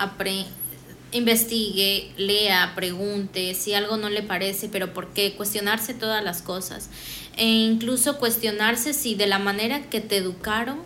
investigue, 1.12 2.12
lea, 2.16 2.72
pregunte, 2.74 3.54
si 3.54 3.74
algo 3.74 3.96
no 3.96 4.10
le 4.10 4.22
parece, 4.22 4.68
pero 4.68 4.92
por 4.92 5.12
qué, 5.12 5.34
cuestionarse 5.34 5.94
todas 5.94 6.22
las 6.22 6.42
cosas, 6.42 6.90
e 7.36 7.46
incluso 7.46 8.18
cuestionarse 8.18 8.92
si 8.92 9.14
de 9.14 9.26
la 9.26 9.38
manera 9.38 9.82
que 9.88 10.00
te 10.00 10.16
educaron, 10.16 10.78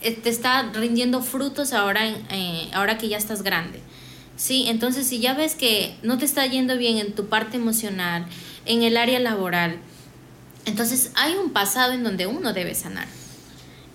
eh, 0.00 0.12
te 0.12 0.30
está 0.30 0.70
rindiendo 0.72 1.22
frutos 1.22 1.72
ahora, 1.72 2.08
eh, 2.30 2.68
ahora 2.72 2.98
que 2.98 3.08
ya 3.08 3.16
estás 3.16 3.42
grande. 3.42 3.80
Sí, 4.36 4.66
entonces 4.68 5.06
si 5.06 5.18
ya 5.18 5.34
ves 5.34 5.54
que 5.54 5.96
no 6.02 6.16
te 6.18 6.24
está 6.24 6.46
yendo 6.46 6.78
bien 6.78 6.98
en 6.98 7.12
tu 7.12 7.26
parte 7.26 7.56
emocional, 7.56 8.26
en 8.66 8.82
el 8.82 8.96
área 8.96 9.18
laboral, 9.18 9.78
entonces 10.68 11.10
hay 11.14 11.34
un 11.34 11.50
pasado 11.50 11.92
en 11.92 12.04
donde 12.04 12.26
uno 12.26 12.52
debe 12.52 12.74
sanar. 12.74 13.06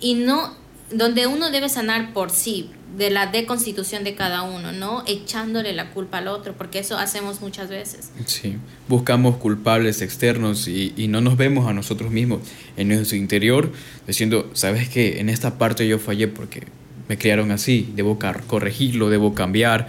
Y 0.00 0.14
no, 0.14 0.54
donde 0.90 1.26
uno 1.26 1.50
debe 1.50 1.68
sanar 1.68 2.12
por 2.12 2.30
sí, 2.30 2.70
de 2.96 3.10
la 3.10 3.26
deconstitución 3.26 4.04
de 4.04 4.14
cada 4.14 4.42
uno, 4.42 4.72
no 4.72 5.02
echándole 5.06 5.72
la 5.72 5.90
culpa 5.90 6.18
al 6.18 6.28
otro, 6.28 6.54
porque 6.56 6.78
eso 6.78 6.96
hacemos 6.96 7.40
muchas 7.40 7.68
veces. 7.68 8.10
Sí, 8.26 8.56
buscamos 8.88 9.36
culpables 9.36 10.00
externos 10.00 10.68
y, 10.68 10.92
no 11.08 11.20
nos 11.20 11.36
vemos 11.36 11.68
a 11.68 11.72
nosotros 11.72 12.10
mismos 12.10 12.40
en 12.76 12.88
nuestro 12.88 13.16
interior 13.16 13.72
diciendo, 14.06 14.50
sabes 14.54 14.88
que 14.88 15.20
en 15.20 15.28
esta 15.28 15.58
parte 15.58 15.86
yo 15.86 15.98
fallé 15.98 16.28
porque 16.28 16.64
me 17.08 17.18
criaron 17.18 17.50
así, 17.50 17.92
debo 17.94 18.18
corregirlo, 18.46 19.10
debo 19.10 19.34
cambiar, 19.34 19.88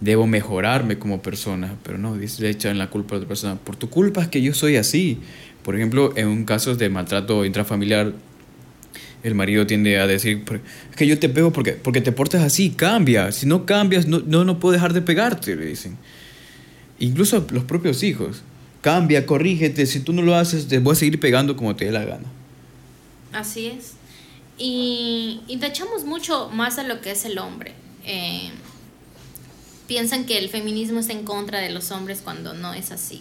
debo 0.00 0.26
mejorarme 0.26 0.98
como 0.98 1.22
persona, 1.22 1.76
pero 1.82 1.98
no, 1.98 2.16
le 2.16 2.50
echan 2.50 2.78
la 2.78 2.90
culpa 2.90 3.14
a 3.14 3.18
otra 3.18 3.28
persona, 3.28 3.56
por 3.56 3.76
tu 3.76 3.88
culpa 3.88 4.22
es 4.22 4.28
que 4.28 4.42
yo 4.42 4.54
soy 4.54 4.76
así. 4.76 5.18
Por 5.66 5.74
ejemplo, 5.74 6.12
en 6.14 6.28
un 6.28 6.44
caso 6.44 6.76
de 6.76 6.88
maltrato 6.88 7.44
intrafamiliar, 7.44 8.12
el 9.24 9.34
marido 9.34 9.66
tiende 9.66 9.98
a 9.98 10.06
decir, 10.06 10.44
es 10.90 10.96
que 10.96 11.08
yo 11.08 11.18
te 11.18 11.28
pego 11.28 11.52
porque, 11.52 11.72
porque 11.72 12.00
te 12.00 12.12
portas 12.12 12.44
así, 12.44 12.70
cambia, 12.70 13.32
si 13.32 13.46
no 13.46 13.66
cambias 13.66 14.06
no, 14.06 14.20
no, 14.20 14.44
no 14.44 14.60
puedo 14.60 14.74
dejar 14.74 14.92
de 14.92 15.02
pegarte, 15.02 15.56
le 15.56 15.66
dicen. 15.66 15.96
Incluso 17.00 17.44
los 17.50 17.64
propios 17.64 18.04
hijos, 18.04 18.42
cambia, 18.80 19.26
corrígete, 19.26 19.86
si 19.86 19.98
tú 19.98 20.12
no 20.12 20.22
lo 20.22 20.36
haces 20.36 20.68
te 20.68 20.78
voy 20.78 20.92
a 20.92 20.94
seguir 20.94 21.18
pegando 21.18 21.56
como 21.56 21.74
te 21.74 21.86
dé 21.86 21.90
la 21.90 22.04
gana. 22.04 22.30
Así 23.32 23.66
es. 23.66 23.94
Y, 24.58 25.40
y 25.48 25.58
echamos 25.64 26.04
mucho 26.04 26.48
más 26.50 26.78
a 26.78 26.84
lo 26.84 27.00
que 27.00 27.10
es 27.10 27.24
el 27.24 27.38
hombre. 27.38 27.72
Eh, 28.04 28.52
piensan 29.88 30.26
que 30.26 30.38
el 30.38 30.48
feminismo 30.48 31.00
está 31.00 31.12
en 31.12 31.24
contra 31.24 31.58
de 31.58 31.70
los 31.70 31.90
hombres 31.90 32.20
cuando 32.22 32.54
no 32.54 32.72
es 32.72 32.92
así. 32.92 33.20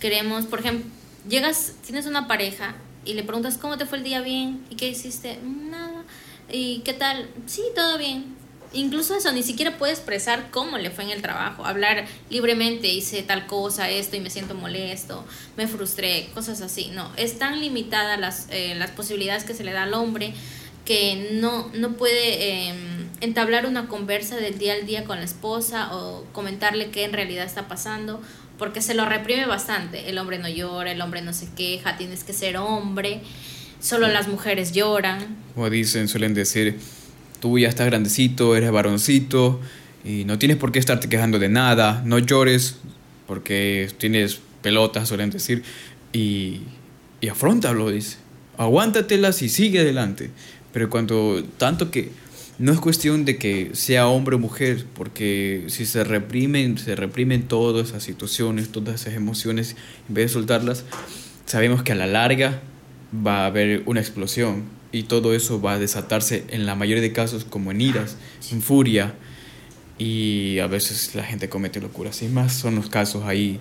Queremos, 0.00 0.46
por 0.46 0.60
ejemplo, 0.60 0.90
llegas, 1.28 1.74
tienes 1.84 2.06
una 2.06 2.26
pareja 2.26 2.74
y 3.04 3.14
le 3.14 3.22
preguntas 3.22 3.58
cómo 3.58 3.78
te 3.78 3.86
fue 3.86 3.98
el 3.98 4.04
día 4.04 4.20
bien 4.20 4.64
y 4.70 4.76
qué 4.76 4.88
hiciste, 4.88 5.38
nada. 5.42 6.04
¿Y 6.50 6.80
qué 6.80 6.92
tal? 6.92 7.28
Sí, 7.46 7.62
todo 7.74 7.98
bien. 7.98 8.36
incluso 8.74 9.14
eso, 9.14 9.32
ni 9.32 9.42
siquiera 9.42 9.76
puede 9.76 9.92
expresar 9.92 10.50
cómo 10.50 10.78
le 10.78 10.90
fue 10.90 11.04
en 11.04 11.10
el 11.10 11.20
trabajo, 11.20 11.66
hablar 11.66 12.06
libremente, 12.30 12.88
hice 12.88 13.22
tal 13.22 13.46
cosa, 13.46 13.90
esto 13.90 14.16
y 14.16 14.20
me 14.20 14.30
siento 14.30 14.54
molesto, 14.54 15.26
me 15.58 15.68
frustré, 15.68 16.30
cosas 16.32 16.62
así. 16.62 16.88
No, 16.88 17.10
es 17.16 17.38
tan 17.38 17.60
limitada 17.60 18.16
las, 18.16 18.46
eh, 18.50 18.74
las 18.76 18.90
posibilidades 18.90 19.44
que 19.44 19.52
se 19.54 19.62
le 19.62 19.72
da 19.72 19.82
al 19.82 19.92
hombre 19.92 20.32
que 20.84 21.30
no, 21.34 21.70
no 21.74 21.92
puede 21.92 22.68
em, 22.68 23.08
entablar 23.20 23.66
una 23.66 23.86
conversa 23.88 24.36
del 24.36 24.58
día 24.58 24.74
al 24.74 24.86
día 24.86 25.04
con 25.04 25.18
la 25.18 25.24
esposa 25.24 25.94
o 25.94 26.24
comentarle 26.32 26.90
qué 26.90 27.04
en 27.04 27.12
realidad 27.12 27.44
está 27.44 27.68
pasando, 27.68 28.20
porque 28.62 28.80
se 28.80 28.94
lo 28.94 29.04
reprime 29.06 29.44
bastante. 29.44 30.08
El 30.08 30.18
hombre 30.18 30.38
no 30.38 30.48
llora, 30.48 30.92
el 30.92 31.00
hombre 31.00 31.20
no 31.20 31.32
se 31.32 31.48
queja, 31.52 31.96
tienes 31.96 32.22
que 32.22 32.32
ser 32.32 32.56
hombre, 32.56 33.20
solo 33.80 34.06
las 34.06 34.28
mujeres 34.28 34.70
lloran. 34.70 35.36
Como 35.56 35.68
dicen, 35.68 36.06
suelen 36.06 36.32
decir, 36.32 36.78
tú 37.40 37.58
ya 37.58 37.68
estás 37.68 37.86
grandecito, 37.86 38.54
eres 38.54 38.70
varoncito 38.70 39.60
y 40.04 40.24
no 40.26 40.38
tienes 40.38 40.58
por 40.58 40.70
qué 40.70 40.78
estarte 40.78 41.08
quejando 41.08 41.40
de 41.40 41.48
nada, 41.48 42.02
no 42.04 42.20
llores 42.20 42.76
porque 43.26 43.90
tienes 43.98 44.38
pelotas, 44.62 45.08
suelen 45.08 45.30
decir, 45.30 45.64
y, 46.12 46.60
y 47.20 47.26
afrontalo, 47.26 47.90
dice. 47.90 48.18
Aguántatelas 48.58 49.42
y 49.42 49.48
sigue 49.48 49.80
adelante. 49.80 50.30
Pero 50.72 50.88
cuando 50.88 51.42
tanto 51.58 51.90
que 51.90 52.12
no 52.62 52.70
es 52.70 52.78
cuestión 52.78 53.24
de 53.24 53.38
que 53.38 53.70
sea 53.72 54.06
hombre 54.06 54.36
o 54.36 54.38
mujer, 54.38 54.86
porque 54.94 55.64
si 55.66 55.84
se 55.84 56.04
reprimen, 56.04 56.78
se 56.78 56.94
reprimen 56.94 57.48
todas 57.48 57.88
esas 57.88 58.04
situaciones, 58.04 58.70
todas 58.70 59.00
esas 59.00 59.14
emociones, 59.14 59.74
en 60.08 60.14
vez 60.14 60.26
de 60.26 60.34
soltarlas, 60.34 60.84
sabemos 61.44 61.82
que 61.82 61.90
a 61.90 61.96
la 61.96 62.06
larga 62.06 62.60
va 63.14 63.42
a 63.42 63.46
haber 63.46 63.82
una 63.86 63.98
explosión 63.98 64.62
y 64.92 65.02
todo 65.02 65.34
eso 65.34 65.60
va 65.60 65.72
a 65.72 65.78
desatarse 65.80 66.44
en 66.50 66.64
la 66.64 66.76
mayoría 66.76 67.02
de 67.02 67.12
casos 67.12 67.44
como 67.44 67.72
en 67.72 67.80
iras, 67.80 68.16
en 68.52 68.62
furia 68.62 69.16
y 69.98 70.60
a 70.60 70.68
veces 70.68 71.16
la 71.16 71.24
gente 71.24 71.48
comete 71.48 71.80
locuras. 71.80 72.22
Y 72.22 72.28
más 72.28 72.52
son 72.52 72.76
los 72.76 72.88
casos 72.88 73.24
ahí 73.24 73.58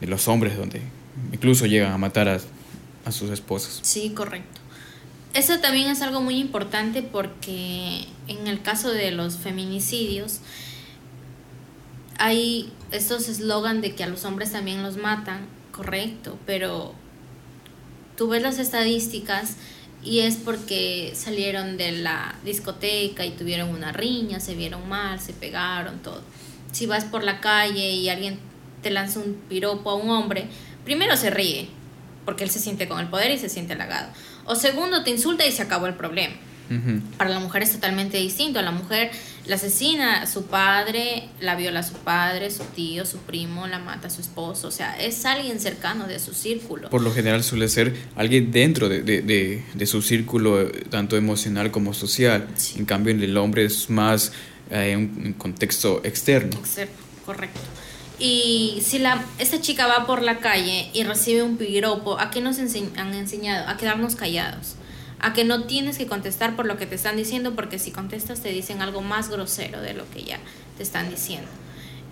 de 0.00 0.08
los 0.08 0.26
hombres 0.26 0.56
donde 0.56 0.80
incluso 1.32 1.66
llegan 1.66 1.92
a 1.92 1.98
matar 1.98 2.28
a, 2.28 2.40
a 3.04 3.12
sus 3.12 3.30
esposas. 3.30 3.78
Sí, 3.84 4.10
correcto. 4.10 4.59
Eso 5.32 5.60
también 5.60 5.88
es 5.88 6.02
algo 6.02 6.20
muy 6.20 6.38
importante 6.38 7.02
porque 7.02 8.06
en 8.26 8.46
el 8.48 8.62
caso 8.62 8.90
de 8.90 9.12
los 9.12 9.36
feminicidios 9.36 10.40
hay 12.18 12.72
estos 12.90 13.28
eslogan 13.28 13.80
de 13.80 13.94
que 13.94 14.02
a 14.02 14.08
los 14.08 14.24
hombres 14.24 14.52
también 14.52 14.82
los 14.82 14.96
matan, 14.96 15.46
correcto, 15.70 16.36
pero 16.46 16.94
tú 18.16 18.28
ves 18.28 18.42
las 18.42 18.58
estadísticas 18.58 19.56
y 20.02 20.20
es 20.20 20.36
porque 20.36 21.12
salieron 21.14 21.76
de 21.76 21.92
la 21.92 22.34
discoteca 22.44 23.24
y 23.24 23.30
tuvieron 23.30 23.68
una 23.68 23.92
riña, 23.92 24.40
se 24.40 24.54
vieron 24.54 24.88
mal, 24.88 25.20
se 25.20 25.32
pegaron, 25.32 26.00
todo. 26.00 26.22
Si 26.72 26.86
vas 26.86 27.04
por 27.04 27.22
la 27.22 27.40
calle 27.40 27.92
y 27.92 28.08
alguien 28.08 28.38
te 28.82 28.90
lanza 28.90 29.20
un 29.20 29.34
piropo 29.48 29.90
a 29.90 29.94
un 29.94 30.10
hombre, 30.10 30.48
primero 30.84 31.16
se 31.16 31.30
ríe, 31.30 31.68
porque 32.24 32.44
él 32.44 32.50
se 32.50 32.58
siente 32.58 32.88
con 32.88 32.98
el 32.98 33.08
poder 33.08 33.30
y 33.30 33.38
se 33.38 33.48
siente 33.48 33.74
halagado. 33.74 34.10
O 34.50 34.56
segundo, 34.56 35.04
te 35.04 35.10
insulta 35.10 35.46
y 35.46 35.52
se 35.52 35.62
acabó 35.62 35.86
el 35.86 35.94
problema. 35.94 36.34
Para 37.16 37.30
la 37.30 37.38
mujer 37.38 37.62
es 37.62 37.72
totalmente 37.72 38.16
distinto. 38.16 38.58
A 38.58 38.62
la 38.62 38.72
mujer 38.72 39.12
la 39.46 39.54
asesina 39.54 40.22
a 40.22 40.26
su 40.26 40.46
padre, 40.46 41.28
la 41.40 41.54
viola 41.54 41.80
a 41.80 41.82
su 41.84 41.94
padre, 41.94 42.50
su 42.50 42.64
tío, 42.64 43.06
su 43.06 43.18
primo, 43.18 43.68
la 43.68 43.78
mata 43.78 44.08
a 44.08 44.10
su 44.10 44.20
esposo. 44.20 44.66
O 44.66 44.70
sea, 44.72 44.98
es 45.00 45.24
alguien 45.24 45.60
cercano 45.60 46.08
de 46.08 46.18
su 46.18 46.34
círculo. 46.34 46.90
Por 46.90 47.02
lo 47.02 47.12
general 47.12 47.44
suele 47.44 47.68
ser 47.68 47.94
alguien 48.16 48.50
dentro 48.50 48.88
de, 48.88 49.02
de, 49.02 49.64
de, 49.72 49.86
su 49.86 50.02
círculo, 50.02 50.68
tanto 50.90 51.16
emocional 51.16 51.70
como 51.70 51.94
social. 51.94 52.48
En 52.76 52.86
cambio, 52.86 53.12
en 53.12 53.22
el 53.22 53.36
hombre 53.36 53.64
es 53.64 53.88
más 53.88 54.32
eh, 54.70 54.96
un, 54.96 55.34
contexto 55.34 56.00
externo. 56.02 56.58
Externo, 56.58 56.94
correcto. 57.24 57.60
Y 58.20 58.82
si 58.84 58.98
la, 58.98 59.24
esta 59.38 59.62
chica 59.62 59.86
va 59.86 60.06
por 60.06 60.22
la 60.22 60.38
calle 60.38 60.90
y 60.92 61.04
recibe 61.04 61.42
un 61.42 61.56
piropo, 61.56 62.20
¿a 62.20 62.30
qué 62.30 62.42
nos 62.42 62.58
han 62.58 63.14
enseñado? 63.14 63.66
A 63.66 63.78
quedarnos 63.78 64.14
callados. 64.14 64.76
A 65.20 65.32
que 65.32 65.44
no 65.44 65.64
tienes 65.64 65.96
que 65.96 66.06
contestar 66.06 66.54
por 66.54 66.66
lo 66.66 66.76
que 66.76 66.84
te 66.84 66.94
están 66.94 67.16
diciendo, 67.16 67.54
porque 67.54 67.78
si 67.78 67.92
contestas 67.92 68.40
te 68.40 68.50
dicen 68.50 68.82
algo 68.82 69.00
más 69.00 69.30
grosero 69.30 69.80
de 69.80 69.94
lo 69.94 70.08
que 70.10 70.22
ya 70.22 70.38
te 70.76 70.82
están 70.82 71.08
diciendo. 71.08 71.48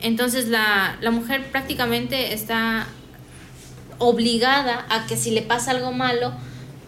Entonces 0.00 0.48
la, 0.48 0.96
la 1.02 1.10
mujer 1.10 1.50
prácticamente 1.50 2.32
está 2.32 2.86
obligada 3.98 4.86
a 4.88 5.06
que 5.06 5.16
si 5.16 5.30
le 5.30 5.42
pasa 5.42 5.72
algo 5.72 5.92
malo, 5.92 6.32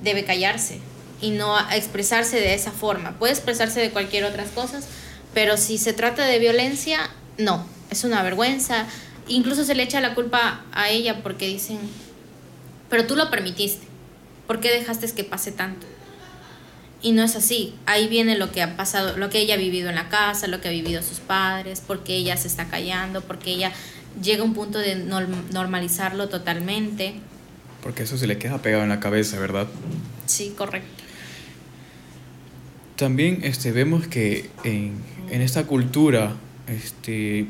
debe 0.02 0.24
callarse 0.24 0.80
y 1.20 1.30
no 1.30 1.58
expresarse 1.70 2.36
de 2.36 2.54
esa 2.54 2.70
forma. 2.70 3.18
Puede 3.18 3.34
expresarse 3.34 3.80
de 3.80 3.90
cualquier 3.90 4.24
otras 4.24 4.48
cosas, 4.48 4.86
pero 5.34 5.58
si 5.58 5.76
se 5.76 5.92
trata 5.92 6.24
de 6.24 6.38
violencia, 6.38 7.10
no, 7.36 7.66
es 7.90 8.04
una 8.04 8.22
vergüenza, 8.22 8.86
incluso 9.28 9.64
se 9.64 9.74
le 9.74 9.82
echa 9.82 10.00
la 10.00 10.14
culpa 10.14 10.64
a 10.72 10.90
ella 10.90 11.22
porque 11.22 11.46
dicen, 11.46 11.78
pero 12.88 13.06
tú 13.06 13.16
lo 13.16 13.30
permitiste, 13.30 13.86
¿por 14.46 14.60
qué 14.60 14.70
dejaste 14.70 15.10
que 15.12 15.24
pase 15.24 15.52
tanto? 15.52 15.86
Y 17.02 17.12
no 17.12 17.22
es 17.22 17.34
así, 17.34 17.74
ahí 17.86 18.08
viene 18.08 18.36
lo 18.36 18.52
que 18.52 18.62
ha 18.62 18.76
pasado, 18.76 19.16
lo 19.16 19.30
que 19.30 19.38
ella 19.38 19.54
ha 19.54 19.58
vivido 19.58 19.88
en 19.88 19.94
la 19.94 20.08
casa, 20.08 20.48
lo 20.48 20.60
que 20.60 20.68
ha 20.68 20.72
vivido 20.72 21.02
sus 21.02 21.18
padres, 21.18 21.82
porque 21.86 22.14
ella 22.14 22.36
se 22.36 22.48
está 22.48 22.68
callando, 22.68 23.22
porque 23.22 23.52
ella 23.52 23.72
llega 24.22 24.42
a 24.42 24.44
un 24.44 24.52
punto 24.52 24.78
de 24.78 24.96
normalizarlo 24.96 26.28
totalmente. 26.28 27.14
Porque 27.82 28.02
eso 28.02 28.18
se 28.18 28.26
le 28.26 28.36
queda 28.36 28.60
pegado 28.60 28.82
en 28.82 28.90
la 28.90 29.00
cabeza, 29.00 29.38
¿verdad? 29.38 29.66
Sí, 30.26 30.52
correcto. 30.56 30.88
También 32.96 33.40
este, 33.44 33.72
vemos 33.72 34.06
que 34.06 34.50
en, 34.64 35.02
en 35.30 35.40
esta 35.40 35.64
cultura 35.64 36.34
este, 36.66 37.46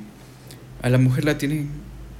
a 0.83 0.89
la 0.89 0.99
mujer 0.99 1.25
la 1.25 1.39
tienen 1.39 1.69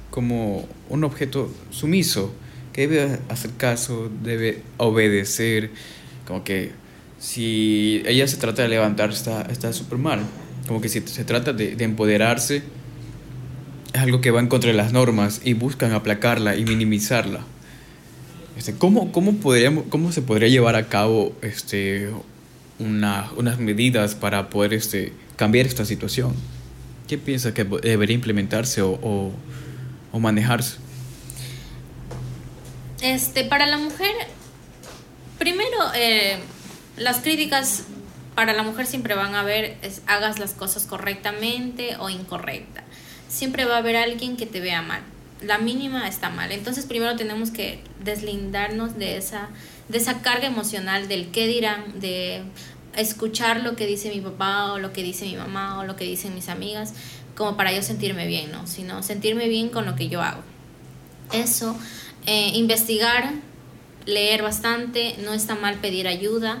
como 0.09 0.67
un 0.89 1.03
objeto 1.03 1.51
sumiso, 1.71 2.33
que 2.73 2.87
debe 2.87 3.19
hacer 3.29 3.51
caso, 3.57 4.09
debe 4.23 4.61
obedecer, 4.77 5.71
como 6.27 6.43
que 6.43 6.71
si 7.19 8.01
ella 8.05 8.27
se 8.27 8.37
trata 8.37 8.63
de 8.63 8.69
levantar 8.69 9.11
está 9.11 9.73
súper 9.73 9.97
mal, 9.97 10.21
como 10.67 10.81
que 10.81 10.89
si 10.89 11.01
se 11.01 11.23
trata 11.23 11.53
de, 11.53 11.75
empoderarse, 11.83 12.63
es 13.93 13.99
algo 13.99 14.21
que 14.21 14.31
va 14.31 14.39
en 14.39 14.47
contra 14.47 14.71
de 14.71 14.77
las 14.77 14.93
normas 14.93 15.41
y 15.43 15.53
buscan 15.53 15.91
aplacarla 15.91 16.55
y 16.55 16.63
minimizarla. 16.63 17.41
Este, 18.57 18.73
¿cómo, 18.73 19.11
cómo, 19.11 19.35
podríamos, 19.35 19.85
¿Cómo 19.89 20.11
se 20.11 20.21
podría 20.21 20.49
llevar 20.49 20.75
a 20.75 20.87
cabo 20.87 21.33
este, 21.41 22.09
una, 22.79 23.29
unas 23.37 23.59
medidas 23.59 24.15
para 24.15 24.49
poder 24.49 24.73
este, 24.73 25.13
cambiar 25.35 25.65
esta 25.65 25.85
situación? 25.85 26.33
¿Qué 27.11 27.17
piensa 27.17 27.53
que 27.53 27.65
debería 27.65 28.15
implementarse 28.15 28.81
o, 28.81 28.97
o, 30.13 30.19
manejarse? 30.21 30.77
Este, 33.01 33.43
para 33.43 33.65
la 33.65 33.77
mujer, 33.77 34.13
primero, 35.37 35.77
eh, 35.93 36.37
las 36.95 37.17
críticas 37.17 37.83
para 38.33 38.53
la 38.53 38.63
mujer 38.63 38.85
siempre 38.85 39.13
van 39.13 39.35
a 39.35 39.43
ver, 39.43 39.75
hagas 40.07 40.39
las 40.39 40.53
cosas 40.53 40.85
correctamente 40.85 41.97
o 41.99 42.09
incorrecta. 42.09 42.81
Siempre 43.27 43.65
va 43.65 43.75
a 43.75 43.79
haber 43.79 43.97
alguien 43.97 44.37
que 44.37 44.45
te 44.45 44.61
vea 44.61 44.81
mal. 44.81 45.01
La 45.41 45.57
mínima 45.57 46.07
está 46.07 46.29
mal. 46.29 46.53
Entonces 46.53 46.85
primero 46.85 47.17
tenemos 47.17 47.51
que 47.51 47.83
deslindarnos 48.01 48.97
de 48.97 49.17
esa, 49.17 49.49
de 49.89 49.97
esa 49.97 50.21
carga 50.21 50.47
emocional 50.47 51.09
del 51.09 51.29
qué 51.31 51.45
dirán, 51.47 51.99
de 51.99 52.43
escuchar 52.95 53.61
lo 53.61 53.75
que 53.75 53.87
dice 53.87 54.09
mi 54.09 54.21
papá 54.21 54.73
o 54.73 54.79
lo 54.79 54.93
que 54.93 55.03
dice 55.03 55.25
mi 55.25 55.35
mamá 55.35 55.79
o 55.79 55.83
lo 55.85 55.95
que 55.95 56.03
dicen 56.03 56.35
mis 56.35 56.49
amigas, 56.49 56.93
como 57.35 57.57
para 57.57 57.71
yo 57.71 57.81
sentirme 57.81 58.27
bien, 58.27 58.51
¿no? 58.51 58.67
Sino 58.67 59.03
sentirme 59.03 59.47
bien 59.47 59.69
con 59.69 59.85
lo 59.85 59.95
que 59.95 60.09
yo 60.09 60.21
hago. 60.21 60.41
Eso, 61.31 61.75
eh, 62.25 62.51
investigar, 62.55 63.33
leer 64.05 64.41
bastante, 64.43 65.15
no 65.23 65.33
está 65.33 65.55
mal 65.55 65.75
pedir 65.77 66.07
ayuda, 66.07 66.59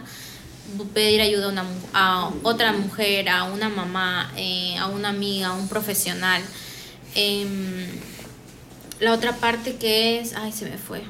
pedir 0.93 1.21
ayuda 1.21 1.45
a, 1.45 1.49
una, 1.49 1.65
a 1.93 2.31
otra 2.43 2.71
mujer, 2.71 3.29
a 3.29 3.43
una 3.43 3.69
mamá, 3.69 4.31
eh, 4.37 4.77
a 4.77 4.87
una 4.87 5.09
amiga, 5.09 5.47
a 5.47 5.53
un 5.53 5.67
profesional. 5.67 6.41
Em, 7.15 7.87
la 8.99 9.13
otra 9.13 9.35
parte 9.35 9.75
que 9.75 10.19
es, 10.19 10.33
ay, 10.35 10.51
se 10.51 10.69
me 10.69 10.77
fue. 10.77 11.01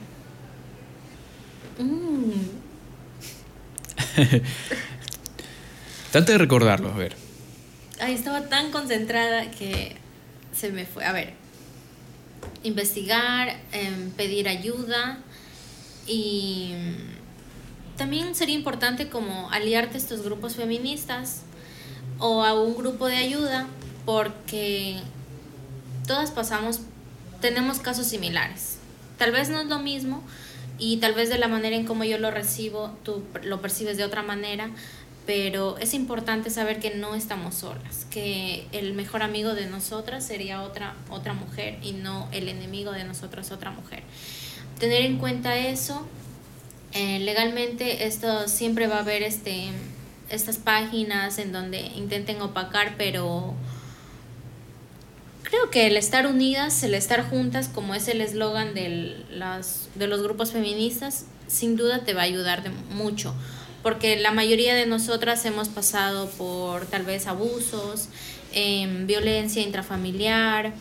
Mm. 1.77 2.61
Trata 6.11 6.33
de 6.33 6.37
recordarlo, 6.37 6.89
a 6.89 6.97
ver. 6.97 7.15
Ay, 7.99 8.13
estaba 8.13 8.49
tan 8.49 8.71
concentrada 8.71 9.49
que 9.51 9.95
se 10.53 10.71
me 10.71 10.85
fue. 10.85 11.05
A 11.05 11.13
ver, 11.13 11.33
investigar, 12.63 13.57
em, 13.71 14.11
pedir 14.11 14.49
ayuda 14.49 15.19
y 16.05 16.73
también 17.97 18.35
sería 18.35 18.55
importante 18.55 19.07
como 19.07 19.49
aliarte 19.51 19.95
a 19.95 20.01
estos 20.01 20.21
grupos 20.21 20.55
feministas 20.55 21.43
o 22.19 22.43
a 22.43 22.59
un 22.59 22.75
grupo 22.75 23.07
de 23.07 23.17
ayuda 23.17 23.67
porque 24.05 24.99
todas 26.07 26.31
pasamos, 26.31 26.81
tenemos 27.39 27.79
casos 27.79 28.07
similares. 28.07 28.77
Tal 29.17 29.31
vez 29.31 29.49
no 29.49 29.61
es 29.61 29.67
lo 29.67 29.79
mismo 29.79 30.23
y 30.77 30.97
tal 30.97 31.13
vez 31.13 31.29
de 31.29 31.37
la 31.37 31.47
manera 31.47 31.75
en 31.75 31.85
como 31.85 32.03
yo 32.03 32.17
lo 32.17 32.31
recibo, 32.31 32.91
tú 33.03 33.23
lo 33.43 33.61
percibes 33.61 33.97
de 33.97 34.03
otra 34.03 34.23
manera, 34.23 34.71
pero 35.25 35.77
es 35.77 35.93
importante 35.93 36.49
saber 36.49 36.79
que 36.79 36.95
no 36.95 37.15
estamos 37.15 37.55
solas, 37.55 38.05
que 38.09 38.67
el 38.71 38.93
mejor 38.93 39.21
amigo 39.23 39.53
de 39.53 39.67
nosotras 39.67 40.25
sería 40.25 40.63
otra, 40.63 40.95
otra 41.09 41.33
mujer 41.33 41.77
y 41.83 41.93
no 41.93 42.27
el 42.31 42.49
enemigo 42.49 42.91
de 42.91 43.03
nosotras 43.03 43.51
otra 43.51 43.71
mujer. 43.71 44.03
Tener 44.79 45.03
en 45.03 45.17
cuenta 45.17 45.55
eso, 45.57 46.07
eh, 46.93 47.19
legalmente 47.19 48.05
esto 48.05 48.47
siempre 48.47 48.87
va 48.87 48.97
a 48.97 48.99
haber 48.99 49.21
este, 49.21 49.69
estas 50.29 50.57
páginas 50.57 51.37
en 51.37 51.51
donde 51.51 51.79
intenten 51.79 52.41
opacar, 52.41 52.95
pero 52.97 53.53
creo 55.43 55.69
que 55.69 55.87
el 55.87 55.97
estar 55.97 56.25
unidas, 56.27 56.81
el 56.83 56.95
estar 56.95 57.29
juntas, 57.29 57.67
como 57.67 57.93
es 57.93 58.07
el 58.07 58.21
eslogan 58.21 58.73
de, 58.73 59.23
los 59.97 60.23
grupos 60.23 60.51
feministas, 60.51 61.25
sin 61.47 61.75
duda 61.75 62.03
te 62.03 62.13
va 62.13 62.21
a 62.21 62.25
ayudar 62.25 62.63
de 62.63 62.69
mucho 62.69 63.35
porque 63.83 64.17
la 64.17 64.31
mayoría 64.31 64.75
de 64.75 64.85
nosotras 64.85 65.43
hemos 65.45 65.69
pasado 65.69 66.29
por 66.29 66.85
tal 66.85 67.03
vez 67.03 67.27
abusos, 67.27 68.09
em, 68.53 69.07
violencia 69.07 69.61
intrafamiliar, 69.61 70.73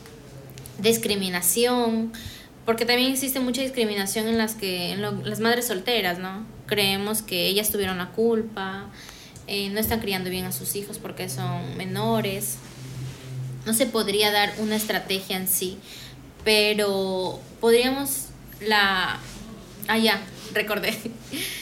discriminación, 0.79 2.13
porque 2.67 2.85
también 2.85 3.11
existe 3.13 3.41
mucha 3.41 3.63
discriminación 3.63 4.29
en 4.29 4.39
las 4.39 4.55
que 4.55 4.93
en 4.93 5.03
las 5.03 5.41
madres 5.41 5.67
solteras, 5.67 6.19
¿no? 6.19 6.45
Creemos 6.67 7.23
que 7.23 7.47
ellas 7.47 7.71
tuvieron 7.71 7.99
la 7.99 8.11
culpa, 8.11 8.87
eh, 9.47 9.69
no 9.71 9.81
están 9.81 10.01
criando 10.01 10.31
bien 10.31 10.45
a 10.45 10.53
sus 10.53 10.77
hijos 10.77 10.99
porque 10.99 11.29
son 11.29 11.77
menores. 11.77 12.57
No 13.67 13.75
se 13.75 13.87
podría 13.87 14.31
dar 14.31 14.55
una 14.59 14.77
estrategia 14.77 15.37
en 15.37 15.49
sí, 15.49 15.79
pero 16.45 17.41
podríamos 17.61 18.27
la 18.61 19.19
ah 19.89 19.99
ya, 19.99 20.21
recordé 20.55 20.97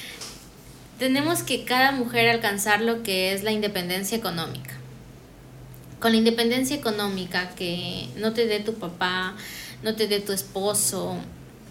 tenemos 0.98 1.42
que 1.42 1.64
cada 1.64 1.92
mujer 1.92 2.28
alcanzar 2.28 2.80
lo 2.80 3.02
que 3.02 3.32
es 3.32 3.44
la 3.44 3.52
independencia 3.52 4.18
económica. 4.18 4.74
Con 6.00 6.12
la 6.12 6.18
independencia 6.18 6.76
económica 6.76 7.50
que 7.50 8.08
no 8.16 8.32
te 8.32 8.46
dé 8.46 8.60
tu 8.60 8.74
papá, 8.74 9.34
no 9.82 9.94
te 9.94 10.08
dé 10.08 10.20
tu 10.20 10.32
esposo, 10.32 11.16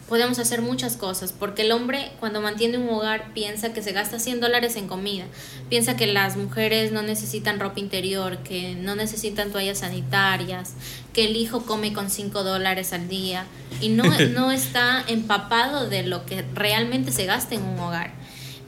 podemos 0.07 0.39
hacer 0.39 0.61
muchas 0.61 0.95
cosas, 0.95 1.33
porque 1.33 1.63
el 1.63 1.71
hombre 1.71 2.11
cuando 2.19 2.41
mantiene 2.41 2.77
un 2.77 2.89
hogar 2.89 3.33
piensa 3.33 3.73
que 3.73 3.81
se 3.81 3.91
gasta 3.91 4.19
100 4.19 4.39
dólares 4.39 4.77
en 4.77 4.87
comida, 4.87 5.25
piensa 5.69 5.97
que 5.97 6.07
las 6.07 6.37
mujeres 6.37 6.91
no 6.91 7.01
necesitan 7.01 7.59
ropa 7.59 7.79
interior, 7.79 8.37
que 8.39 8.75
no 8.75 8.95
necesitan 8.95 9.51
toallas 9.51 9.79
sanitarias, 9.79 10.73
que 11.13 11.25
el 11.25 11.35
hijo 11.35 11.65
come 11.65 11.91
con 11.91 12.09
5 12.09 12.43
dólares 12.43 12.93
al 12.93 13.09
día 13.09 13.45
y 13.81 13.89
no, 13.89 14.03
no 14.33 14.51
está 14.51 15.03
empapado 15.07 15.89
de 15.89 16.03
lo 16.03 16.25
que 16.25 16.43
realmente 16.53 17.11
se 17.11 17.25
gasta 17.25 17.55
en 17.55 17.63
un 17.63 17.79
hogar 17.79 18.16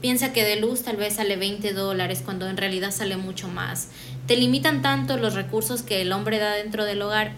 piensa 0.00 0.32
que 0.32 0.44
de 0.44 0.56
luz 0.56 0.82
tal 0.82 0.96
vez 0.96 1.14
sale 1.14 1.36
20 1.36 1.72
dólares 1.72 2.22
cuando 2.24 2.48
en 2.48 2.56
realidad 2.56 2.90
sale 2.90 3.16
mucho 3.16 3.48
más. 3.48 3.88
Te 4.26 4.36
limitan 4.36 4.82
tanto 4.82 5.16
los 5.16 5.34
recursos 5.34 5.82
que 5.82 6.02
el 6.02 6.12
hombre 6.12 6.38
da 6.38 6.52
dentro 6.54 6.84
del 6.84 7.02
hogar 7.02 7.32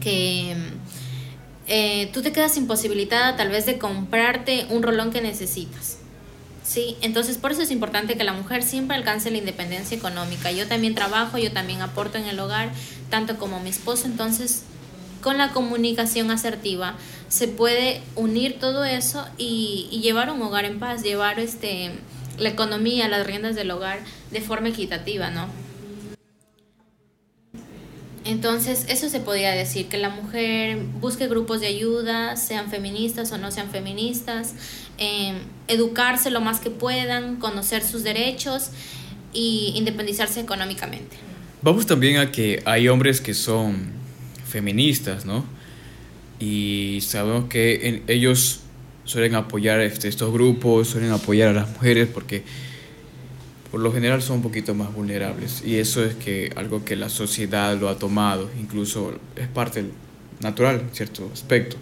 que 0.00 0.56
eh, 1.66 2.10
tú 2.12 2.22
te 2.22 2.32
quedas 2.32 2.56
imposibilitada 2.56 3.36
tal 3.36 3.48
vez 3.48 3.66
de 3.66 3.78
comprarte 3.78 4.66
un 4.70 4.82
rolón 4.82 5.10
que 5.10 5.20
necesitas. 5.20 5.98
Sí, 6.62 6.96
entonces 7.02 7.36
por 7.36 7.52
eso 7.52 7.62
es 7.62 7.70
importante 7.70 8.16
que 8.16 8.24
la 8.24 8.32
mujer 8.32 8.62
siempre 8.62 8.96
alcance 8.96 9.30
la 9.30 9.38
independencia 9.38 9.96
económica. 9.96 10.50
Yo 10.50 10.66
también 10.66 10.94
trabajo, 10.94 11.36
yo 11.38 11.52
también 11.52 11.82
aporto 11.82 12.16
en 12.16 12.24
el 12.24 12.40
hogar, 12.40 12.70
tanto 13.10 13.36
como 13.36 13.60
mi 13.60 13.70
esposo, 13.70 14.06
entonces 14.06 14.62
con 15.20 15.38
la 15.38 15.52
comunicación 15.52 16.30
asertiva 16.30 16.94
se 17.34 17.48
puede 17.48 18.00
unir 18.14 18.60
todo 18.60 18.84
eso 18.84 19.26
y, 19.38 19.88
llevar 20.04 20.30
un 20.30 20.40
hogar 20.40 20.64
en 20.66 20.78
paz, 20.78 21.02
llevar 21.02 21.40
este, 21.40 21.90
la 22.38 22.48
economía, 22.48 23.08
las 23.08 23.26
riendas 23.26 23.56
del 23.56 23.72
hogar 23.72 23.98
de 24.30 24.40
forma 24.40 24.68
equitativa, 24.68 25.30
¿no? 25.30 25.48
Entonces, 28.24 28.86
eso 28.88 29.08
se 29.08 29.18
podría 29.18 29.50
decir, 29.50 29.88
que 29.88 29.98
la 29.98 30.10
mujer 30.10 30.78
busque 31.00 31.26
grupos 31.26 31.60
de 31.60 31.66
ayuda, 31.66 32.36
sean 32.36 32.70
feministas 32.70 33.32
o 33.32 33.38
no 33.38 33.50
sean 33.50 33.68
feministas, 33.68 34.54
em, 34.98 35.38
educarse 35.66 36.30
lo 36.30 36.40
más 36.40 36.60
que 36.60 36.70
puedan, 36.70 37.36
conocer 37.36 37.82
sus 37.82 38.04
derechos 38.04 38.70
y 39.32 39.72
independizarse 39.74 40.38
económicamente. 40.38 41.16
Vamos 41.62 41.84
también 41.84 42.18
a 42.18 42.30
que 42.30 42.62
hay 42.64 42.86
hombres 42.86 43.20
que 43.20 43.34
son 43.34 43.90
feministas, 44.46 45.26
¿no? 45.26 45.53
Y 46.38 46.98
sabemos 47.02 47.48
que 47.48 48.02
ellos 48.06 48.60
suelen 49.04 49.34
apoyar 49.34 49.80
este, 49.80 50.08
estos 50.08 50.32
grupos, 50.32 50.88
suelen 50.88 51.12
apoyar 51.12 51.48
a 51.48 51.52
las 51.52 51.68
mujeres 51.70 52.08
porque 52.12 52.42
por 53.70 53.80
lo 53.80 53.92
general 53.92 54.22
son 54.22 54.36
un 54.36 54.42
poquito 54.42 54.74
más 54.74 54.92
vulnerables. 54.92 55.62
Y 55.64 55.76
eso 55.76 56.04
es 56.04 56.14
que 56.14 56.52
algo 56.56 56.84
que 56.84 56.96
la 56.96 57.08
sociedad 57.08 57.78
lo 57.78 57.88
ha 57.88 57.98
tomado, 57.98 58.50
incluso 58.60 59.18
es 59.36 59.48
parte 59.48 59.84
natural 60.40 60.80
en 60.80 60.94
cierto 60.94 61.30
aspecto. 61.32 61.76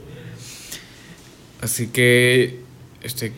Así 1.61 1.89
que, 1.89 2.61
este, 3.03 3.33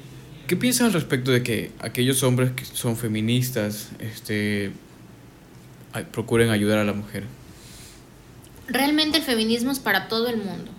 ¿qué 0.46 0.56
piensas 0.56 0.86
al 0.86 0.92
respecto 0.94 1.30
de 1.30 1.42
que 1.42 1.72
aquellos 1.78 2.22
hombres 2.22 2.52
que 2.52 2.64
son 2.64 2.96
feministas 2.96 3.90
este, 3.98 4.72
procuren 6.12 6.50
ayudar 6.50 6.78
a 6.78 6.84
la 6.84 6.94
mujer? 6.94 7.24
realmente 8.68 9.18
el 9.18 9.24
feminismo 9.24 9.70
es 9.70 9.78
para 9.78 10.08
todo 10.08 10.28
el 10.28 10.38
mundo. 10.38 10.70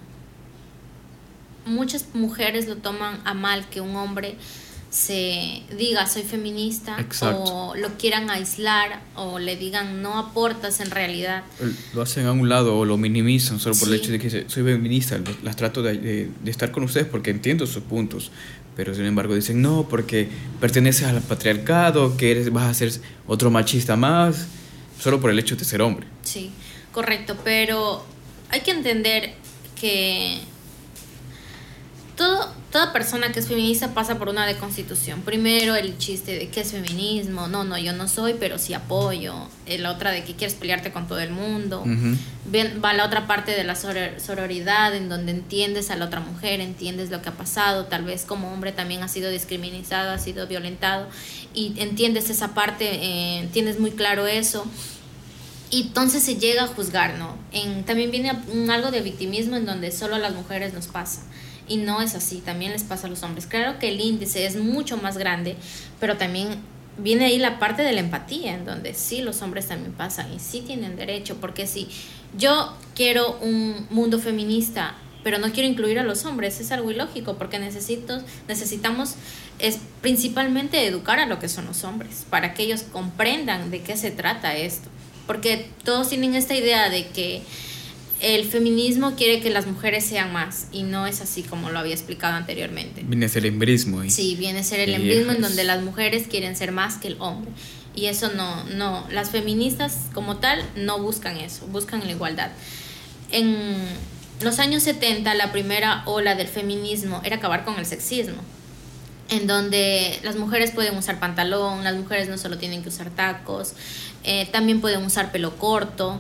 Muchas 1.66 2.06
mujeres 2.14 2.68
lo 2.68 2.78
toman 2.78 3.20
a 3.26 3.34
mal 3.34 3.68
que 3.70 3.82
un 3.82 3.96
hombre 3.96 4.38
se 4.96 5.64
diga 5.78 6.08
soy 6.08 6.24
feminista 6.24 6.96
o 7.22 7.74
lo 7.76 7.98
quieran 7.98 8.30
aislar 8.30 9.02
o 9.16 9.40
le 9.40 9.58
digan 9.58 10.02
no 10.02 10.18
aportas 10.18 10.80
en 10.80 10.90
realidad. 10.90 11.44
Lo 11.94 12.02
hacen 12.02 12.26
a 12.28 12.32
un 12.32 12.48
lado 12.48 12.78
o 12.78 12.86
lo 12.86 12.96
minimizan 12.96 13.60
solo 13.60 13.76
por 13.76 13.90
el 13.90 13.96
hecho 13.96 14.12
de 14.12 14.20
que 14.20 14.30
soy 14.30 14.64
feminista, 14.64 15.20
las 15.44 15.58
trato 15.58 15.84
de, 15.84 16.30
estar 16.46 16.72
con 16.72 16.84
ustedes 16.84 17.08
porque 17.08 17.32
entiendo 17.32 17.68
sus 17.68 17.84
puntos, 17.84 18.32
pero 18.78 18.96
sin 18.96 19.06
embargo 19.06 19.36
dicen 19.36 19.62
no 19.62 19.86
porque 19.90 20.30
perteneces 20.62 21.08
al 21.08 21.22
patriarcado, 21.22 22.16
que 22.16 22.32
eres, 22.32 22.54
vas 22.54 22.70
a 22.70 22.74
ser 22.74 22.94
otro 23.28 23.52
machista 23.52 23.98
más, 23.98 24.48
solo 24.98 25.20
por 25.20 25.30
el 25.30 25.38
hecho 25.40 25.58
de 25.58 25.66
ser 25.66 25.82
hombre. 25.82 26.08
Sí. 26.24 26.52
Correcto, 26.94 27.36
pero 27.44 28.06
hay 28.50 28.62
que 28.62 28.72
entender 28.72 29.34
que 29.78 30.40
todo, 32.16 32.50
toda 32.72 32.94
persona 32.94 33.32
que 33.32 33.40
es 33.40 33.48
feminista 33.48 33.94
pasa 33.94 34.18
por 34.18 34.30
una 34.30 34.46
deconstitución. 34.46 35.22
Primero 35.22 35.76
el 35.76 35.98
chiste 35.98 36.38
de 36.38 36.50
qué 36.50 36.62
es 36.62 36.72
feminismo, 36.72 37.48
no, 37.48 37.64
no, 37.64 37.78
yo 37.78 37.94
no 37.94 38.08
soy, 38.08 38.36
pero 38.40 38.58
sí 38.58 38.74
apoyo. 38.74 39.36
Eh, 39.66 39.78
la 39.78 39.92
otra 39.92 40.12
de 40.12 40.24
que 40.24 40.34
quieres 40.34 40.56
pelearte 40.56 40.92
con 40.92 41.08
todo 41.08 41.20
el 41.20 41.32
mundo. 41.32 41.84
va 42.84 42.94
la 42.94 43.06
otra 43.06 43.28
parte 43.28 43.52
de 43.52 43.64
la 43.64 43.76
sororidad, 43.76 44.96
en 44.96 45.10
donde 45.10 45.32
entiendes 45.32 45.92
a 45.92 45.96
la 45.96 46.06
otra 46.06 46.20
mujer, 46.20 46.62
entiendes 46.62 47.10
lo 47.10 47.22
que 47.22 47.30
ha 47.30 47.38
pasado, 47.38 47.86
tal 47.86 48.04
vez 48.04 48.24
como 48.26 48.52
hombre 48.54 48.72
también 48.72 49.04
ha 49.04 49.08
sido 49.08 49.30
discriminado, 49.30 50.12
ha 50.12 50.20
sido 50.20 50.48
violentado, 50.48 51.08
y 51.54 51.74
entiendes 51.78 52.30
esa 52.30 52.54
parte, 52.54 52.90
eh, 52.92 53.50
tienes 53.52 53.80
muy 53.80 53.92
claro 53.92 54.28
eso 54.28 54.66
y 55.70 55.82
entonces 55.82 56.24
se 56.24 56.36
llega 56.36 56.64
a 56.64 56.68
juzgar, 56.68 57.18
¿no? 57.18 57.36
En, 57.52 57.84
también 57.84 58.12
viene 58.12 58.32
algo 58.70 58.92
de 58.92 59.02
victimismo 59.02 59.56
en 59.58 59.66
donde 59.66 59.92
solo 59.92 60.16
a 60.16 60.20
las 60.20 60.34
mujeres 60.34 60.74
nos 60.74 60.88
pasa. 60.88 61.22
Y 61.68 61.78
no 61.78 62.02
es 62.02 62.16
así, 62.16 62.38
también 62.38 62.72
les 62.72 62.84
pasa 62.84 63.08
a 63.08 63.10
los 63.10 63.24
hombres. 63.24 63.46
Claro 63.46 63.80
que 63.80 63.90
el 63.90 64.00
índice 64.00 64.46
es 64.46 64.56
mucho 64.56 64.98
más 64.98 65.18
grande, 65.18 65.56
pero 66.00 66.18
también 66.18 66.60
viene 66.98 67.26
ahí 67.26 67.40
la 67.40 67.60
parte 67.60 67.82
de 67.82 67.92
la 67.94 68.00
empatía, 68.00 68.54
en 68.54 68.66
donde 68.66 68.94
sí 68.94 69.22
los 69.22 69.42
hombres 69.42 69.68
también 69.68 69.94
pasan 69.94 70.32
y 70.34 70.40
sí 70.40 70.62
tienen 70.62 70.96
derecho, 70.96 71.38
porque 71.42 71.68
si 71.68 71.90
yo 72.38 72.74
quiero 72.96 73.38
un 73.42 73.88
mundo 73.90 74.20
feminista, 74.20 74.96
pero 75.24 75.40
no 75.40 75.52
quiero 75.52 75.68
incluir 75.68 76.00
a 76.00 76.04
los 76.04 76.24
hombres, 76.26 76.60
es 76.60 76.72
algo 76.72 76.92
ilógico, 76.92 77.36
porque 77.36 77.60
necesito, 77.60 78.22
necesitamos 78.48 79.16
es 79.58 79.80
principalmente 80.02 80.86
educar 80.86 81.20
a 81.20 81.26
lo 81.26 81.40
que 81.40 81.50
son 81.50 81.66
los 81.66 81.84
hombres, 81.84 82.26
para 82.30 82.54
que 82.54 82.64
ellos 82.64 82.84
comprendan 82.84 83.72
de 83.72 83.82
qué 83.82 83.98
se 83.98 84.12
trata 84.12 84.56
esto 84.56 84.90
porque 85.28 85.70
todos 85.84 86.10
tienen 86.10 86.36
esta 86.36 86.56
idea 86.56 86.90
de 86.90 87.08
que 87.08 87.42
el 88.22 88.46
feminismo 88.46 89.16
quiere 89.16 89.42
que 89.42 89.50
las 89.50 89.68
mujeres 89.68 90.06
sean 90.06 90.32
más 90.32 90.68
y 90.72 90.84
no 90.84 91.06
es 91.06 91.22
así 91.22 91.44
como 91.44 91.70
lo 91.70 91.80
había 91.80 91.94
explicado 91.94 92.36
anteriormente. 92.36 93.04
Viene 93.06 93.26
a 93.26 93.30
ser 93.30 93.46
el 93.46 93.54
embrismo. 93.54 94.04
¿eh? 94.04 94.10
Sí, 94.10 94.36
viene 94.36 94.60
a 94.60 94.64
ser 94.64 94.80
el 94.80 94.94
embrismo 94.94 95.34
en 95.34 95.42
donde 95.42 95.64
las 95.64 95.82
mujeres 95.84 96.28
quieren 96.28 96.56
ser 96.56 96.72
más 96.72 96.96
que 96.96 97.10
el 97.10 97.18
hombre. 97.20 97.52
Y 97.94 98.08
eso 98.08 98.32
no, 98.34 98.64
no, 98.66 99.06
las 99.12 99.30
feministas 99.30 100.08
como 100.14 100.38
tal 100.38 100.64
no 100.76 101.00
buscan 101.00 101.38
eso, 101.38 101.66
buscan 101.68 102.02
la 102.06 102.12
igualdad. 102.12 102.52
En 103.32 103.76
los 104.42 104.60
años 104.60 104.84
70 104.84 105.34
la 105.36 105.52
primera 105.52 106.04
ola 106.06 106.36
del 106.36 106.48
feminismo 106.48 107.22
era 107.24 107.38
acabar 107.38 107.64
con 107.64 107.78
el 107.80 107.86
sexismo 107.86 108.42
en 109.30 109.48
donde 109.48 110.20
las 110.24 110.36
mujeres 110.36 110.72
pueden 110.72 110.96
usar 110.98 111.20
pantalón, 111.20 111.84
las 111.84 111.96
mujeres 111.96 112.30
no 112.30 112.38
solo 112.38 112.58
tienen 112.58 112.84
que 112.84 112.90
usar 112.90 113.10
tacos, 113.10 113.74
eh, 114.24 114.48
también 114.52 114.82
pueden 114.82 115.04
usar 115.04 115.32
pelo 115.32 115.58
corto. 115.58 116.20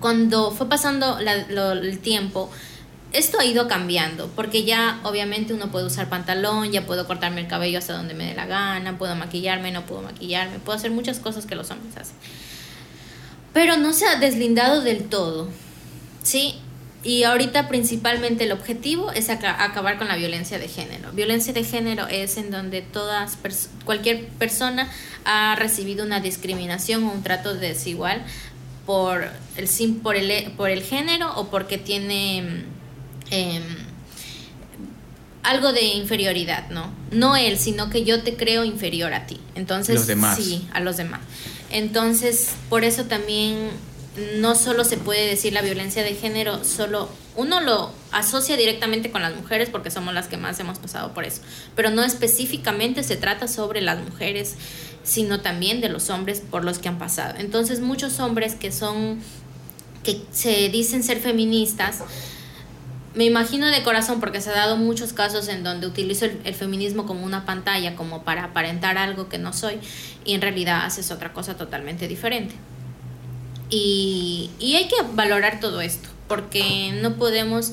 Cuando 0.00 0.50
fue 0.52 0.68
pasando 0.68 1.18
el 1.18 1.98
tiempo, 1.98 2.50
esto 3.12 3.40
ha 3.40 3.44
ido 3.44 3.68
cambiando, 3.68 4.28
porque 4.36 4.64
ya 4.64 5.00
obviamente 5.02 5.54
uno 5.54 5.70
puede 5.70 5.86
usar 5.86 6.08
pantalón, 6.08 6.70
ya 6.70 6.86
puedo 6.86 7.06
cortarme 7.06 7.40
el 7.40 7.48
cabello 7.48 7.78
hasta 7.78 7.94
donde 7.94 8.14
me 8.14 8.26
dé 8.26 8.34
la 8.34 8.46
gana, 8.46 8.98
puedo 8.98 9.16
maquillarme, 9.16 9.72
no 9.72 9.86
puedo 9.86 10.02
maquillarme, 10.02 10.58
puedo 10.58 10.76
hacer 10.76 10.90
muchas 10.90 11.18
cosas 11.18 11.46
que 11.46 11.54
los 11.54 11.70
hombres 11.70 11.96
hacen. 11.96 12.16
Pero 13.54 13.76
no 13.78 13.92
se 13.92 14.06
ha 14.06 14.16
deslindado 14.16 14.82
del 14.82 15.04
todo, 15.08 15.48
¿sí? 16.22 16.56
Y 17.02 17.22
ahorita 17.22 17.68
principalmente 17.68 18.44
el 18.44 18.52
objetivo 18.52 19.10
es 19.12 19.30
acabar 19.30 19.98
con 19.98 20.08
la 20.08 20.16
violencia 20.16 20.58
de 20.58 20.68
género. 20.68 21.12
Violencia 21.12 21.52
de 21.52 21.64
género 21.64 22.08
es 22.08 22.36
en 22.36 22.50
donde 22.50 22.82
todas 22.82 23.38
cualquier 23.84 24.26
persona 24.30 24.90
ha 25.24 25.54
recibido 25.54 26.04
una 26.04 26.20
discriminación 26.20 27.04
o 27.04 27.12
un 27.12 27.22
trato 27.22 27.54
desigual 27.54 28.24
por 28.88 29.22
el, 29.56 29.94
por 30.02 30.16
el, 30.16 30.52
por 30.52 30.70
el 30.70 30.82
género 30.82 31.30
o 31.36 31.50
porque 31.50 31.76
tiene 31.76 32.64
Em, 33.30 33.62
algo 35.42 35.72
de 35.72 35.82
inferioridad, 35.82 36.68
¿no? 36.70 36.92
No 37.10 37.36
él, 37.36 37.58
sino 37.58 37.90
que 37.90 38.04
yo 38.04 38.22
te 38.22 38.36
creo 38.36 38.64
inferior 38.64 39.14
a 39.14 39.26
ti. 39.26 39.40
Entonces, 39.54 39.94
los 39.94 40.06
demás. 40.06 40.36
sí, 40.36 40.68
a 40.72 40.80
los 40.80 40.96
demás. 40.96 41.20
Entonces, 41.70 42.50
por 42.68 42.84
eso 42.84 43.04
también 43.04 43.70
no 44.36 44.54
solo 44.54 44.84
se 44.84 44.96
puede 44.96 45.26
decir 45.26 45.52
la 45.52 45.62
violencia 45.62 46.02
de 46.02 46.14
género, 46.14 46.64
solo 46.64 47.08
uno 47.36 47.60
lo 47.60 47.92
asocia 48.10 48.56
directamente 48.56 49.10
con 49.10 49.22
las 49.22 49.34
mujeres 49.36 49.70
porque 49.70 49.90
somos 49.90 50.12
las 50.12 50.26
que 50.26 50.36
más 50.36 50.58
hemos 50.58 50.78
pasado 50.78 51.14
por 51.14 51.24
eso, 51.24 51.40
pero 51.76 51.90
no 51.90 52.02
específicamente 52.02 53.04
se 53.04 53.16
trata 53.16 53.46
sobre 53.46 53.80
las 53.80 54.02
mujeres, 54.02 54.56
sino 55.08 55.40
también 55.40 55.80
de 55.80 55.88
los 55.88 56.10
hombres 56.10 56.42
por 56.50 56.64
los 56.64 56.78
que 56.78 56.88
han 56.88 56.98
pasado. 56.98 57.34
Entonces, 57.38 57.80
muchos 57.80 58.20
hombres 58.20 58.54
que 58.54 58.70
son 58.70 59.20
que 60.04 60.20
se 60.32 60.68
dicen 60.68 61.02
ser 61.02 61.18
feministas, 61.18 62.02
me 63.14 63.24
imagino 63.24 63.66
de 63.68 63.82
corazón 63.82 64.20
porque 64.20 64.42
se 64.42 64.50
ha 64.50 64.54
dado 64.54 64.76
muchos 64.76 65.14
casos 65.14 65.48
en 65.48 65.64
donde 65.64 65.86
utilizo 65.86 66.26
el, 66.26 66.54
feminismo 66.54 67.06
como 67.06 67.24
una 67.24 67.46
pantalla, 67.46 67.96
como 67.96 68.22
para 68.22 68.44
aparentar 68.44 68.98
algo 68.98 69.30
que 69.30 69.38
no 69.38 69.54
soy, 69.54 69.80
y 70.26 70.34
en 70.34 70.42
realidad 70.42 70.84
haces 70.84 71.10
otra 71.10 71.32
cosa 71.32 71.56
totalmente 71.56 72.06
diferente. 72.06 72.54
Y, 73.70 74.50
hay 74.60 74.88
que 74.88 74.96
valorar 75.14 75.58
todo 75.58 75.80
esto, 75.80 76.08
porque 76.28 76.92
no 77.00 77.14
podemos 77.14 77.72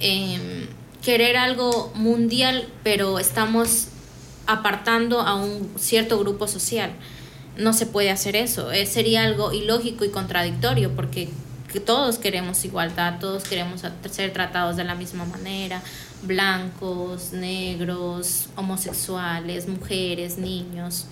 em, 0.00 0.66
querer 1.02 1.36
algo 1.36 1.92
mundial, 1.94 2.68
pero 2.82 3.20
estamos 3.20 3.88
apartando 4.48 5.20
a 5.20 5.34
un 5.34 5.70
cierto 5.78 6.18
grupo 6.18 6.48
social. 6.48 6.90
No 7.56 7.72
se 7.72 7.86
puede 7.86 8.10
hacer 8.10 8.34
eso. 8.34 8.72
Eh, 8.72 8.86
sería 8.86 9.22
algo 9.22 9.52
ilógico 9.52 10.04
y 10.04 10.08
contradictorio, 10.08 10.96
porque 10.96 11.28
que 11.70 11.80
todos 11.80 12.16
queremos 12.16 12.64
igualdad, 12.64 13.18
todos 13.20 13.44
queremos 13.44 13.82
ser 14.10 14.32
tratados 14.32 14.76
de 14.76 14.84
la 14.84 14.94
misma 14.94 15.26
manera, 15.26 15.82
blancos, 16.22 17.32
negros, 17.32 18.48
homosexuales, 18.56 19.68
mujeres, 19.68 20.38
niños. 20.38 21.04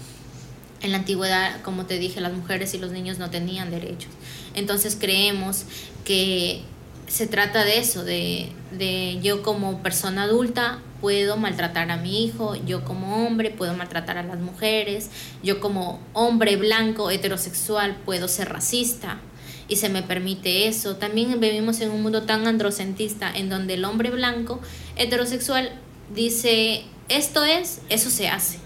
En 0.80 0.92
la 0.92 0.98
antigüedad, 0.98 1.60
como 1.60 1.84
te 1.84 1.98
dije, 1.98 2.22
las 2.22 2.32
mujeres 2.32 2.72
y 2.72 2.78
los 2.78 2.90
niños 2.90 3.18
no 3.18 3.28
tenían 3.28 3.70
derechos. 3.70 4.10
Entonces 4.54 4.96
creemos 4.98 5.64
que 6.06 6.62
se 7.06 7.26
trata 7.26 7.64
de 7.64 7.78
eso, 7.78 8.02
de 8.02 9.18
yo 9.22 9.42
como 9.42 9.82
persona 9.82 10.22
adulta 10.22 10.80
puedo 11.00 11.36
maltratar 11.36 11.90
a 11.90 11.96
mi 11.96 12.24
hijo, 12.24 12.54
yo 12.66 12.84
como 12.84 13.26
hombre 13.26 13.50
puedo 13.50 13.74
maltratar 13.74 14.18
a 14.18 14.22
las 14.22 14.38
mujeres, 14.38 15.10
yo 15.42 15.60
como 15.60 16.00
hombre 16.12 16.56
blanco 16.56 17.10
heterosexual 17.10 17.96
puedo 18.04 18.28
ser 18.28 18.48
racista, 18.48 19.20
y 19.68 19.76
se 19.76 19.88
me 19.88 20.02
permite 20.02 20.68
eso. 20.68 20.96
También 20.96 21.40
vivimos 21.40 21.80
en 21.80 21.90
un 21.90 22.02
mundo 22.02 22.22
tan 22.22 22.46
androcentista 22.46 23.30
en 23.34 23.48
donde 23.48 23.74
el 23.74 23.84
hombre 23.84 24.10
blanco 24.10 24.60
heterosexual 24.96 25.72
dice 26.14 26.84
esto 27.08 27.44
es, 27.44 27.80
eso 27.88 28.10
se 28.10 28.28
hace. 28.28 28.58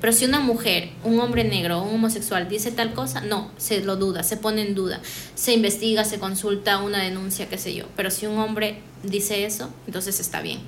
Pero 0.00 0.12
si 0.12 0.24
una 0.24 0.38
mujer, 0.38 0.90
un 1.02 1.18
hombre 1.18 1.42
negro 1.42 1.82
un 1.82 1.96
homosexual 1.96 2.48
dice 2.48 2.70
tal 2.70 2.94
cosa, 2.94 3.20
no, 3.20 3.50
se 3.56 3.80
lo 3.80 3.96
duda, 3.96 4.22
se 4.22 4.36
pone 4.36 4.62
en 4.62 4.76
duda, 4.76 5.00
se 5.34 5.52
investiga, 5.52 6.04
se 6.04 6.20
consulta 6.20 6.78
una 6.78 7.02
denuncia, 7.02 7.48
qué 7.48 7.58
sé 7.58 7.74
yo. 7.74 7.86
Pero 7.96 8.12
si 8.12 8.26
un 8.26 8.38
hombre 8.38 8.80
dice 9.02 9.44
eso, 9.44 9.70
entonces 9.86 10.20
está 10.20 10.40
bien. 10.40 10.60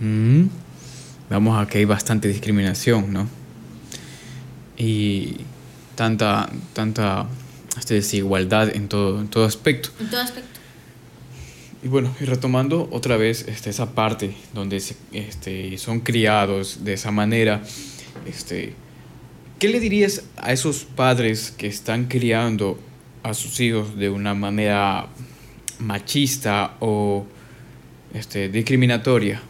Mm. 0.00 0.46
Vamos 1.30 1.60
a 1.60 1.68
que 1.68 1.78
hay 1.78 1.84
bastante 1.84 2.28
discriminación, 2.28 3.12
¿no? 3.12 3.28
Y 4.76 5.36
tanta, 5.94 6.48
tanta 6.72 7.26
esta 7.78 7.94
desigualdad 7.94 8.74
en 8.74 8.88
todo, 8.88 9.20
en 9.20 9.28
todo 9.28 9.44
aspecto. 9.44 9.90
En 10.00 10.08
todo 10.08 10.20
aspecto. 10.20 10.58
Y 11.82 11.88
bueno, 11.88 12.12
y 12.20 12.24
retomando 12.24 12.88
otra 12.90 13.16
vez 13.16 13.46
este, 13.46 13.70
esa 13.70 13.94
parte 13.94 14.34
donde 14.52 14.80
se, 14.80 14.96
este, 15.12 15.78
son 15.78 16.00
criados 16.00 16.84
de 16.84 16.94
esa 16.94 17.10
manera, 17.10 17.62
este, 18.26 18.74
¿qué 19.58 19.68
le 19.68 19.78
dirías 19.78 20.24
a 20.36 20.52
esos 20.52 20.84
padres 20.84 21.52
que 21.56 21.68
están 21.68 22.06
criando 22.06 22.80
a 23.22 23.34
sus 23.34 23.60
hijos 23.60 23.96
de 23.96 24.10
una 24.10 24.34
manera 24.34 25.06
machista 25.78 26.76
o 26.80 27.26
este, 28.12 28.48
discriminatoria? 28.48 29.40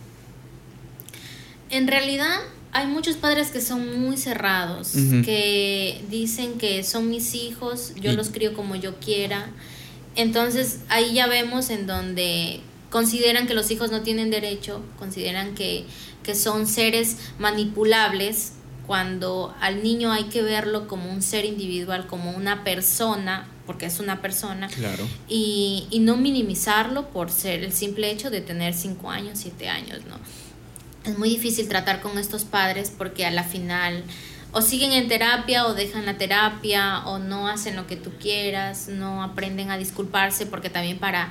En 1.71 1.87
realidad, 1.87 2.39
hay 2.73 2.87
muchos 2.87 3.17
padres 3.17 3.51
que 3.51 3.61
son 3.61 4.01
muy 4.01 4.17
cerrados, 4.17 4.93
que 5.25 6.05
dicen 6.11 6.59
que 6.59 6.85
son 6.85 7.09
mis 7.09 7.35
hijos, 7.35 7.93
yo 7.97 8.13
los 8.13 8.31
crío 8.31 8.55
como 8.55 8.77
yo 8.77 8.99
quiera. 9.01 9.51
Entonces 10.17 10.81
ahí 10.89 11.15
ya 11.15 11.27
vemos 11.27 11.71
en 11.71 11.87
donde 11.87 12.61
consideran 12.91 13.47
que 13.47 13.55
los 13.55 13.71
hijos 13.71 13.91
no 13.91 14.03
tienen 14.03 14.31
derecho, 14.31 14.83
consideran 14.99 15.55
que, 15.55 15.85
que 16.23 16.35
son 16.35 16.67
seres 16.67 17.17
manipulables, 17.39 18.53
cuando 18.87 19.55
al 19.61 19.83
niño 19.83 20.13
hay 20.13 20.25
que 20.25 20.41
verlo 20.41 20.89
como 20.89 21.13
un 21.13 21.21
ser 21.21 21.45
individual, 21.45 22.07
como 22.07 22.31
una 22.31 22.65
persona, 22.65 23.47
porque 23.67 23.85
es 23.85 24.01
una 24.01 24.23
persona, 24.23 24.69
claro. 24.69 25.07
y, 25.29 25.87
y 25.91 25.99
no 25.99 26.17
minimizarlo 26.17 27.11
por 27.11 27.31
ser 27.31 27.63
el 27.65 27.73
simple 27.75 28.11
hecho 28.11 28.31
de 28.31 28.41
tener 28.41 28.73
cinco 28.73 29.11
años, 29.11 29.39
siete 29.43 29.69
años, 29.69 30.01
¿no? 30.09 30.17
Es 31.09 31.19
muy 31.19 31.29
difícil 31.29 31.69
tratar 31.69 32.01
con 32.01 32.19
estos 32.19 32.45
padres 32.45 32.93
porque 32.97 33.27
a 33.27 33.31
la 33.31 33.45
final 33.45 34.05
o 34.53 34.63
siguen 34.63 34.93
en 34.93 35.09
terapia 35.09 35.67
o 35.67 35.75
dejan 35.75 36.07
la 36.07 36.17
terapia 36.17 37.01
o 37.07 37.19
no 37.19 37.49
hacen 37.49 37.77
lo 37.77 37.87
que 37.87 37.97
tú 37.97 38.11
quieras, 38.21 38.89
no 38.89 39.23
aprenden 39.23 39.71
a 39.71 39.77
disculparse 39.77 40.47
porque 40.47 40.71
también 40.71 40.99
para 40.99 41.31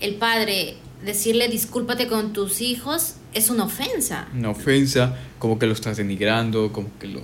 el 0.00 0.14
padre 0.14 0.76
decirle 1.04 1.48
discúlpate 1.48 2.08
con 2.08 2.32
tus 2.32 2.60
hijos 2.60 3.16
es 3.34 3.50
una 3.50 3.64
ofensa. 3.64 4.28
Una 4.34 4.50
ofensa, 4.50 5.16
como 5.38 5.58
que 5.58 5.66
lo 5.66 5.72
estás 5.72 5.98
denigrando, 5.98 6.72
como 6.72 6.88
que 6.98 7.06
lo, 7.06 7.20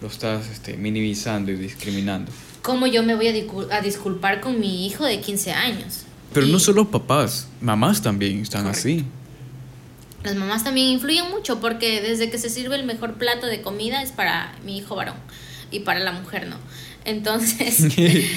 lo 0.00 0.08
estás 0.08 0.48
este, 0.48 0.76
minimizando 0.76 1.50
y 1.50 1.56
discriminando. 1.56 2.30
¿Cómo 2.62 2.86
yo 2.86 3.02
me 3.02 3.14
voy 3.14 3.28
a, 3.28 3.80
disculpar 3.80 4.40
con 4.40 4.60
mi 4.60 4.86
hijo 4.86 5.04
de 5.04 5.20
15 5.20 5.52
años? 5.52 6.04
Pero 6.32 6.46
no 6.46 6.58
solo 6.58 6.90
papás, 6.90 7.48
mamás 7.60 8.02
también 8.02 8.40
están 8.40 8.66
así. 8.66 9.04
Las 10.26 10.34
mamás 10.34 10.64
también 10.64 10.88
influyen 10.88 11.30
mucho 11.30 11.60
porque 11.60 12.02
desde 12.02 12.30
que 12.30 12.38
se 12.38 12.50
sirve 12.50 12.74
el 12.74 12.82
mejor 12.82 13.14
plato 13.14 13.46
de 13.46 13.62
comida 13.62 14.02
es 14.02 14.10
para 14.10 14.52
mi 14.64 14.76
hijo 14.76 14.96
varón 14.96 15.14
y 15.70 15.80
para 15.80 16.00
la 16.00 16.10
mujer 16.10 16.48
no. 16.48 16.56
Entonces... 17.04 17.78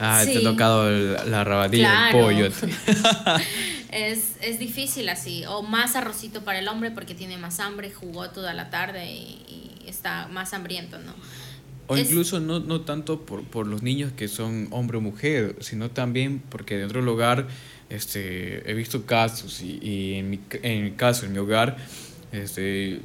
ah, 0.00 0.24
te 0.24 0.38
ha 0.38 0.42
tocado 0.42 0.90
la 0.90 1.44
rabadilla, 1.44 2.08
el 2.10 2.16
pollo. 2.20 2.46
es, 3.92 4.32
es 4.40 4.58
difícil 4.58 5.08
así. 5.08 5.44
O 5.46 5.62
más 5.62 5.94
arrocito 5.94 6.42
para 6.42 6.58
el 6.58 6.66
hombre 6.66 6.90
porque 6.90 7.14
tiene 7.14 7.38
más 7.38 7.60
hambre, 7.60 7.92
jugó 7.92 8.28
toda 8.30 8.52
la 8.52 8.68
tarde 8.68 9.06
y, 9.06 9.70
está 9.86 10.26
más 10.26 10.52
hambriento, 10.52 10.98
¿no? 10.98 11.14
O 11.86 11.96
incluso 11.96 12.40
no, 12.40 12.58
no 12.58 12.80
tanto 12.80 13.24
por, 13.24 13.44
por 13.44 13.68
los 13.68 13.84
niños 13.84 14.10
que 14.10 14.26
son 14.26 14.66
hombre 14.72 14.98
o 14.98 15.00
mujer, 15.00 15.54
sino 15.60 15.92
también 15.92 16.42
porque 16.50 16.76
dentro 16.76 16.98
del 16.98 17.08
hogar 17.08 17.46
este, 17.88 18.68
he 18.68 18.74
visto 18.74 19.06
casos 19.06 19.62
y, 19.62 20.14
en, 20.14 20.30
mi, 20.30 20.40
en, 20.62 20.90
caso, 20.94 21.26
en 21.26 21.32
mi 21.32 21.38
hogar, 21.38 21.76
este, 22.32 23.00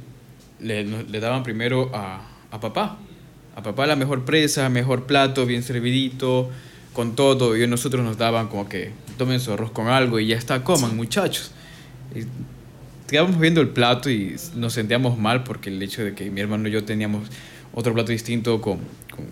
le, 0.60 0.84
le 0.84 1.20
daban 1.20 1.42
primero 1.42 1.90
a, 1.94 2.28
a, 2.50 2.60
papá. 2.60 2.98
A 3.54 3.62
papá 3.62 3.86
la 3.86 3.96
mejor 3.96 4.24
presa, 4.24 4.68
mejor 4.68 5.04
plato, 5.04 5.46
bien 5.46 5.62
servidito, 5.62 6.50
con 6.92 7.14
todo. 7.14 7.56
Y 7.56 7.62
a 7.62 7.66
nosotros 7.66 8.04
nos 8.04 8.18
daban 8.18 8.48
como 8.48 8.68
que 8.68 8.90
tomen 9.18 9.40
su 9.40 9.52
arroz 9.52 9.70
con 9.70 9.88
algo 9.88 10.18
y 10.18 10.26
ya 10.26 10.36
está, 10.36 10.64
coman 10.64 10.96
muchachos. 10.96 11.52
Y 12.14 12.24
quedábamos 13.08 13.38
viendo 13.38 13.60
el 13.60 13.68
plato 13.68 14.10
y 14.10 14.36
nos 14.56 14.72
sentíamos 14.72 15.18
mal 15.18 15.44
porque 15.44 15.68
el 15.68 15.82
hecho 15.82 16.02
de 16.02 16.14
que 16.14 16.30
mi 16.30 16.40
hermano 16.40 16.68
y 16.68 16.72
yo 16.72 16.84
teníamos 16.84 17.28
otro 17.74 17.92
plato 17.94 18.10
distinto 18.10 18.60
con, 18.60 18.78
con 19.10 19.26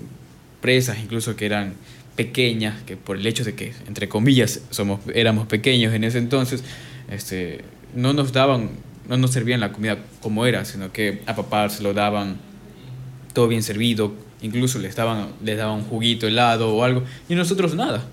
presas, 0.60 0.98
incluso 0.98 1.34
que 1.34 1.46
eran 1.46 1.74
pequeñas, 2.20 2.82
que 2.82 2.98
por 2.98 3.16
el 3.16 3.26
hecho 3.26 3.44
de 3.44 3.54
que, 3.54 3.72
entre 3.88 4.06
comillas, 4.06 4.60
somos, 4.68 5.00
éramos 5.14 5.46
pequeños 5.46 5.94
en 5.94 6.04
ese 6.04 6.18
entonces, 6.18 6.62
este, 7.10 7.64
no 7.94 8.12
nos 8.12 8.34
daban, 8.34 8.72
no 9.08 9.16
nos 9.16 9.30
servían 9.30 9.58
la 9.58 9.72
comida 9.72 9.96
como 10.20 10.44
era, 10.44 10.66
sino 10.66 10.92
que 10.92 11.22
a 11.24 11.34
papá 11.34 11.70
se 11.70 11.82
lo 11.82 11.94
daban 11.94 12.36
todo 13.32 13.48
bien 13.48 13.62
servido, 13.62 14.12
incluso 14.42 14.78
les 14.78 14.94
daban, 14.94 15.28
les 15.42 15.56
daban 15.56 15.76
un 15.76 15.84
juguito 15.84 16.26
helado 16.26 16.74
o 16.74 16.84
algo, 16.84 17.04
y 17.26 17.34
nosotros 17.34 17.74
nada. 17.74 18.04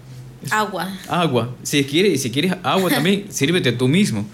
Agua. 0.51 0.89
Agua. 1.09 1.53
Si 1.63 1.83
quieres, 1.83 2.21
si 2.21 2.31
quieres 2.31 2.53
agua 2.63 2.89
también, 2.89 3.25
sírvete 3.29 3.73
tú 3.73 3.89
mismo. 3.89 4.25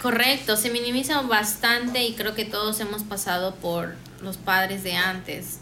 Correcto, 0.00 0.56
se 0.56 0.70
minimiza 0.70 1.20
bastante 1.20 2.02
y 2.02 2.14
creo 2.14 2.34
que 2.34 2.46
todos 2.46 2.80
hemos 2.80 3.02
pasado 3.02 3.56
por 3.56 3.94
los 4.22 4.38
padres 4.38 4.82
de 4.84 4.94
antes. 4.94 5.58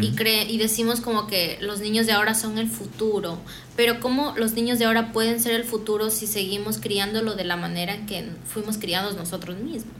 Y, 0.00 0.12
cre 0.12 0.44
y 0.44 0.58
decimos 0.58 1.00
como 1.00 1.26
que 1.26 1.58
los 1.60 1.80
niños 1.80 2.06
de 2.06 2.12
ahora 2.12 2.34
son 2.34 2.58
el 2.58 2.68
futuro, 2.68 3.38
pero 3.76 4.00
¿cómo 4.00 4.34
los 4.36 4.52
niños 4.52 4.78
de 4.78 4.86
ahora 4.86 5.12
pueden 5.12 5.40
ser 5.40 5.52
el 5.52 5.64
futuro 5.64 6.10
si 6.10 6.26
seguimos 6.26 6.78
criándolo 6.78 7.34
de 7.34 7.44
la 7.44 7.56
manera 7.56 7.94
en 7.94 8.06
que 8.06 8.28
fuimos 8.46 8.78
criados 8.78 9.16
nosotros 9.16 9.56
mismos? 9.58 9.94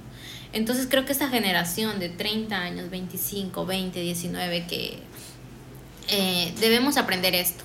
Entonces 0.53 0.87
creo 0.91 1.05
que 1.05 1.13
esta 1.13 1.29
generación 1.29 1.99
de 1.99 2.09
30 2.09 2.57
años, 2.57 2.91
25, 2.91 3.67
20, 3.67 4.01
19, 4.01 4.67
que 4.67 4.99
eh, 6.09 6.53
debemos 6.61 6.97
aprender 6.97 7.35
esto, 7.35 7.65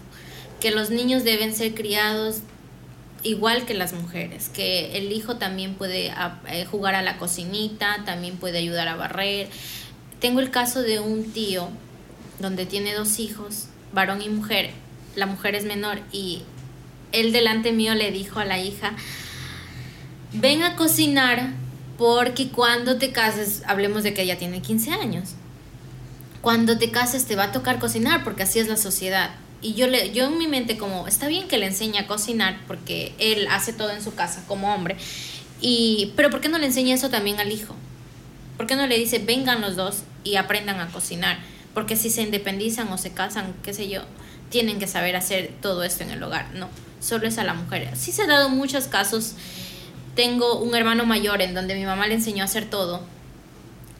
que 0.59 0.71
los 0.71 0.89
niños 0.89 1.23
deben 1.23 1.55
ser 1.55 1.73
criados 1.73 2.41
igual 3.23 3.65
que 3.65 3.73
las 3.73 3.93
mujeres, 3.93 4.49
que 4.49 4.97
el 4.97 5.11
hijo 5.11 5.37
también 5.37 5.75
puede 5.75 6.07
eh, 6.47 6.65
jugar 6.69 6.95
a 6.95 7.01
la 7.01 7.17
cocinita, 7.17 8.03
también 8.05 8.37
puede 8.37 8.57
ayudar 8.57 8.87
a 8.87 8.95
barrer. 8.95 9.49
Tengo 10.19 10.41
el 10.41 10.51
caso 10.51 10.81
de 10.81 10.99
un 10.99 11.31
tío 11.31 11.69
donde 12.39 12.65
tiene 12.65 12.93
dos 12.93 13.19
hijos, 13.19 13.67
varón 13.93 14.21
y 14.21 14.29
mujer. 14.29 14.71
La 15.15 15.25
mujer 15.25 15.55
es 15.55 15.65
menor 15.65 15.99
y 16.11 16.43
él 17.11 17.31
delante 17.31 17.71
mío 17.71 17.93
le 17.95 18.11
dijo 18.11 18.39
a 18.39 18.45
la 18.45 18.59
hija, 18.59 18.93
ven 20.33 20.63
a 20.63 20.75
cocinar 20.75 21.51
porque 21.97 22.49
cuando 22.49 22.97
te 22.97 23.11
cases, 23.11 23.61
hablemos 23.65 24.03
de 24.03 24.13
que 24.13 24.23
ella 24.23 24.37
tiene 24.37 24.61
15 24.61 24.91
años, 24.91 25.35
cuando 26.41 26.77
te 26.77 26.91
cases 26.91 27.25
te 27.25 27.35
va 27.35 27.45
a 27.45 27.51
tocar 27.51 27.79
cocinar 27.79 28.23
porque 28.23 28.43
así 28.43 28.59
es 28.59 28.67
la 28.67 28.77
sociedad. 28.77 29.31
Y 29.61 29.75
yo, 29.75 29.87
le, 29.87 30.11
yo 30.11 30.25
en 30.25 30.37
mi 30.37 30.47
mente 30.47 30.77
como, 30.77 31.07
está 31.07 31.27
bien 31.27 31.47
que 31.47 31.57
le 31.57 31.67
enseñe 31.67 31.97
a 31.99 32.07
cocinar 32.07 32.59
porque 32.67 33.13
él 33.17 33.47
hace 33.49 33.71
todo 33.71 33.91
en 33.91 34.03
su 34.03 34.13
casa 34.13 34.43
como 34.47 34.73
hombre, 34.73 34.97
y, 35.61 36.11
pero 36.17 36.29
¿por 36.29 36.41
qué 36.41 36.49
no 36.49 36.57
le 36.57 36.65
enseña 36.65 36.95
eso 36.95 37.09
también 37.09 37.39
al 37.39 37.51
hijo? 37.51 37.73
¿Por 38.57 38.67
qué 38.67 38.75
no 38.75 38.85
le 38.85 38.97
dice, 38.97 39.19
vengan 39.19 39.61
los 39.61 39.77
dos 39.77 40.03
y 40.25 40.35
aprendan 40.35 40.81
a 40.81 40.87
cocinar? 40.87 41.39
Porque 41.73 41.95
si 41.95 42.09
se 42.09 42.21
independizan 42.21 42.87
o 42.89 42.97
se 42.97 43.13
casan, 43.13 43.53
qué 43.63 43.73
sé 43.73 43.89
yo, 43.89 44.01
tienen 44.49 44.79
que 44.79 44.87
saber 44.87 45.15
hacer 45.15 45.51
todo 45.61 45.83
esto 45.83 46.03
en 46.03 46.11
el 46.11 46.21
hogar. 46.21 46.53
No, 46.53 46.69
solo 46.99 47.27
es 47.27 47.37
a 47.37 47.43
la 47.43 47.53
mujer. 47.53 47.89
Sí 47.95 48.11
se 48.11 48.23
han 48.23 48.29
dado 48.29 48.49
muchos 48.49 48.85
casos 48.85 49.35
tengo 50.15 50.59
un 50.59 50.75
hermano 50.75 51.05
mayor 51.05 51.41
en 51.41 51.53
donde 51.53 51.75
mi 51.75 51.85
mamá 51.85 52.07
le 52.07 52.15
enseñó 52.15 52.43
a 52.43 52.45
hacer 52.45 52.69
todo. 52.69 53.01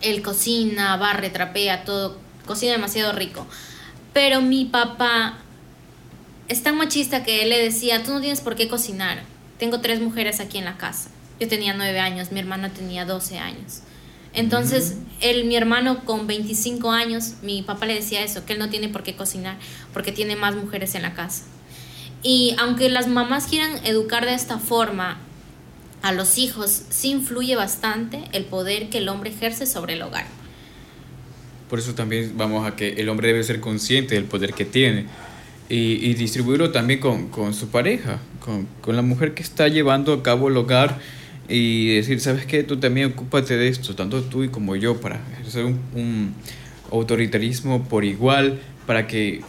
Él 0.02 0.22
cocina, 0.22 0.96
barre, 0.98 1.30
trapea, 1.30 1.86
todo. 1.86 2.18
Cocina 2.46 2.74
demasiado 2.74 3.14
rico. 3.14 3.48
Pero 4.14 4.42
mi 4.42 4.66
papá 4.66 5.40
es 6.48 6.62
tan 6.62 6.78
machista 6.78 7.24
que 7.24 7.42
él 7.42 7.50
le 7.50 7.64
decía, 7.64 8.04
tú 8.04 8.12
no 8.12 8.22
tienes 8.22 8.42
por 8.42 8.56
qué 8.56 8.68
cocinar. 8.68 9.24
Tengo 9.58 9.82
tres 9.82 10.02
mujeres 10.02 10.40
aquí 10.40 10.58
en 10.58 10.66
la 10.66 10.78
casa. 10.78 11.10
Yo 11.40 11.48
tenía 11.48 11.74
nueve 11.74 12.00
años, 12.00 12.32
mi 12.32 12.40
hermano 12.40 12.70
tenía 12.72 13.06
doce 13.06 13.40
años. 13.40 13.80
Entonces, 14.34 14.96
él, 15.22 15.46
mi 15.46 15.56
hermano 15.56 16.04
con 16.06 16.28
25 16.28 16.92
años, 16.92 17.34
mi 17.42 17.62
papá 17.62 17.86
le 17.86 17.96
decía 17.96 18.24
eso, 18.24 18.46
que 18.46 18.54
él 18.54 18.60
no 18.60 18.70
tiene 18.70 18.90
por 18.90 19.04
qué 19.04 19.16
cocinar, 19.16 19.58
porque 19.94 20.12
tiene 20.12 20.36
más 20.36 20.56
mujeres 20.56 20.96
en 20.96 21.04
la 21.04 21.14
casa. 21.14 21.44
Y 22.24 22.56
aunque 22.58 22.90
las 22.90 23.08
mamás 23.08 23.48
quieran 23.48 23.86
educar 23.86 24.26
de 24.26 24.34
esta 24.34 24.58
forma, 24.58 25.20
a 26.02 26.12
los 26.12 26.38
hijos 26.38 26.84
sí 26.90 27.12
influye 27.12 27.56
bastante 27.56 28.24
el 28.34 28.46
poder 28.46 28.90
que 28.90 29.00
el 29.00 29.10
hombre 29.10 29.30
ejerce 29.30 29.66
sobre 29.66 29.94
el 29.94 30.02
hogar. 30.02 30.26
Por 31.70 31.80
eso 31.80 31.96
también 31.96 32.34
vamos 32.36 32.68
a 32.68 32.76
que 32.76 32.94
el 32.94 33.10
hombre 33.10 33.30
debe 33.30 33.44
ser 33.44 33.60
consciente 33.60 34.16
del 34.16 34.26
poder 34.26 34.54
que 34.54 34.66
tiene 34.66 35.06
y, 35.70 36.14
distribuirlo 36.14 36.72
también 36.72 37.00
con, 37.00 37.54
su 37.54 37.70
pareja, 37.70 38.20
con, 38.40 38.96
la 38.96 39.02
mujer 39.02 39.34
que 39.34 39.42
está 39.42 39.68
llevando 39.70 40.14
a 40.14 40.24
cabo 40.24 40.50
el 40.50 40.58
hogar 40.58 41.00
y 41.50 41.96
decir, 41.96 42.20
¿sabes 42.20 42.46
qué? 42.46 42.64
Tú 42.64 42.78
también 42.78 43.12
ocúpate 43.12 43.58
de 43.58 43.68
esto, 43.68 43.96
tanto 43.96 44.22
tú 44.24 44.44
y 44.44 44.50
como 44.50 44.76
yo, 44.76 45.00
para 45.00 45.22
ejercer 45.34 45.66
un 45.66 46.34
autoritarismo 46.92 47.84
por 47.88 48.06
igual, 48.06 48.62
para 48.86 49.08
que 49.08 49.42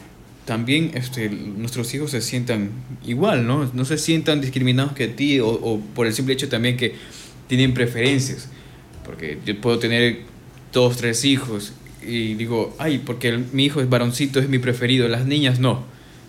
también 0.45 0.91
este, 0.95 1.31
nuestros 1.31 1.93
hijos 1.95 2.11
se 2.11 2.21
sientan 2.21 2.71
igual, 3.07 3.47
¿no? 3.47 3.71
No 3.73 3.85
se 3.85 3.99
sientan 3.99 4.41
discriminados 4.41 4.93
que 4.93 5.05
a 5.05 5.17
ti 5.17 5.41
o, 5.41 5.81
por 5.95 6.07
el 6.07 6.13
simple 6.13 6.35
hecho 6.35 6.49
también 6.49 6.77
que 6.77 6.95
tienen 7.49 7.75
preferencias. 7.75 8.49
Porque 9.05 9.39
yo 9.45 9.59
puedo 9.61 9.79
tener 9.79 10.21
dos, 10.73 10.97
tres 10.97 11.25
hijos 11.25 11.73
y 12.07 12.35
digo, 12.35 12.75
ay, 12.79 12.99
porque 13.05 13.39
mi 13.53 13.65
hijo 13.65 13.81
es 13.81 13.89
varoncito, 13.89 14.41
es 14.41 14.49
mi 14.49 14.59
preferido, 14.59 15.09
las 15.09 15.27
niñas 15.27 15.59
no. 15.59 15.85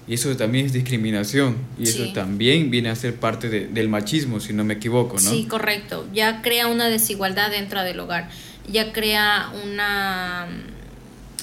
Y 0.07 0.13
eso 0.13 0.35
también 0.37 0.67
es 0.67 0.73
discriminación. 0.73 1.57
Y 1.79 1.83
eso 1.83 2.13
también 2.13 2.69
viene 2.69 2.89
a 2.89 2.95
ser 2.95 3.15
parte 3.15 3.49
del 3.49 3.89
machismo, 3.89 4.39
si 4.39 4.53
no 4.53 4.63
me 4.63 4.75
equivoco, 4.75 5.15
¿no? 5.15 5.29
Sí, 5.29 5.45
correcto. 5.45 6.07
Ya 6.13 6.41
crea 6.41 6.67
una 6.67 6.87
desigualdad 6.89 7.49
dentro 7.49 7.81
del 7.83 7.99
hogar. 7.99 8.29
Ya 8.67 8.93
crea 8.93 9.51
una 9.63 10.47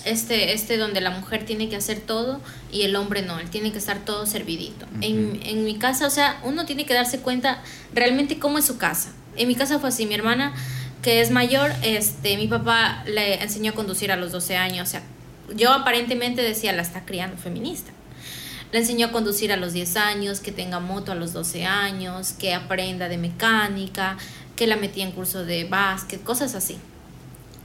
este, 0.04 0.52
este 0.52 0.76
donde 0.76 1.00
la 1.00 1.10
mujer 1.10 1.44
tiene 1.44 1.68
que 1.68 1.76
hacer 1.76 2.00
todo 2.00 2.40
y 2.70 2.82
el 2.82 2.96
hombre 2.96 3.22
no, 3.22 3.38
él 3.38 3.50
tiene 3.50 3.72
que 3.72 3.78
estar 3.78 4.04
todo 4.04 4.26
servidito. 4.26 4.86
en, 5.00 5.40
en, 5.44 5.64
mi 5.64 5.76
casa, 5.76 6.06
o 6.06 6.10
sea, 6.10 6.40
uno 6.44 6.66
tiene 6.66 6.86
que 6.86 6.94
darse 6.94 7.20
cuenta 7.20 7.62
realmente 7.94 8.38
cómo 8.38 8.58
es 8.58 8.64
su 8.64 8.78
casa. 8.78 9.12
En 9.36 9.48
mi 9.48 9.54
casa 9.54 9.78
fue 9.78 9.88
así, 9.88 10.06
mi 10.06 10.14
hermana, 10.14 10.54
que 11.02 11.20
es 11.20 11.30
mayor, 11.30 11.70
este, 11.82 12.36
mi 12.36 12.48
papá 12.48 13.02
le 13.06 13.42
enseñó 13.42 13.72
a 13.72 13.74
conducir 13.74 14.12
a 14.12 14.16
los 14.16 14.32
12 14.32 14.56
años, 14.56 14.88
o 14.88 14.90
sea, 14.90 15.02
yo 15.54 15.72
aparentemente 15.72 16.42
decía, 16.42 16.72
la 16.72 16.82
está 16.82 17.04
criando 17.04 17.36
feminista. 17.36 17.92
Le 18.73 18.79
enseñó 18.79 19.09
a 19.09 19.12
conducir 19.12 19.53
a 19.53 19.57
los 19.57 19.73
10 19.75 19.97
años, 19.97 20.41
que 20.41 20.51
tenga 20.51 20.81
moto 20.81 21.12
a 21.12 21.14
los 21.14 21.33
12 21.33 21.66
años, 21.66 22.33
que 22.33 22.55
aprenda 22.55 23.09
de 23.09 23.18
mecánica, 23.18 24.16
que 24.57 24.66
la 24.66 24.77
metía 24.77 25.05
en 25.05 25.12
curso 25.12 25.45
de 25.45 25.64
básquet, 25.64 26.23
cosas 26.23 26.55
así. 26.55 26.79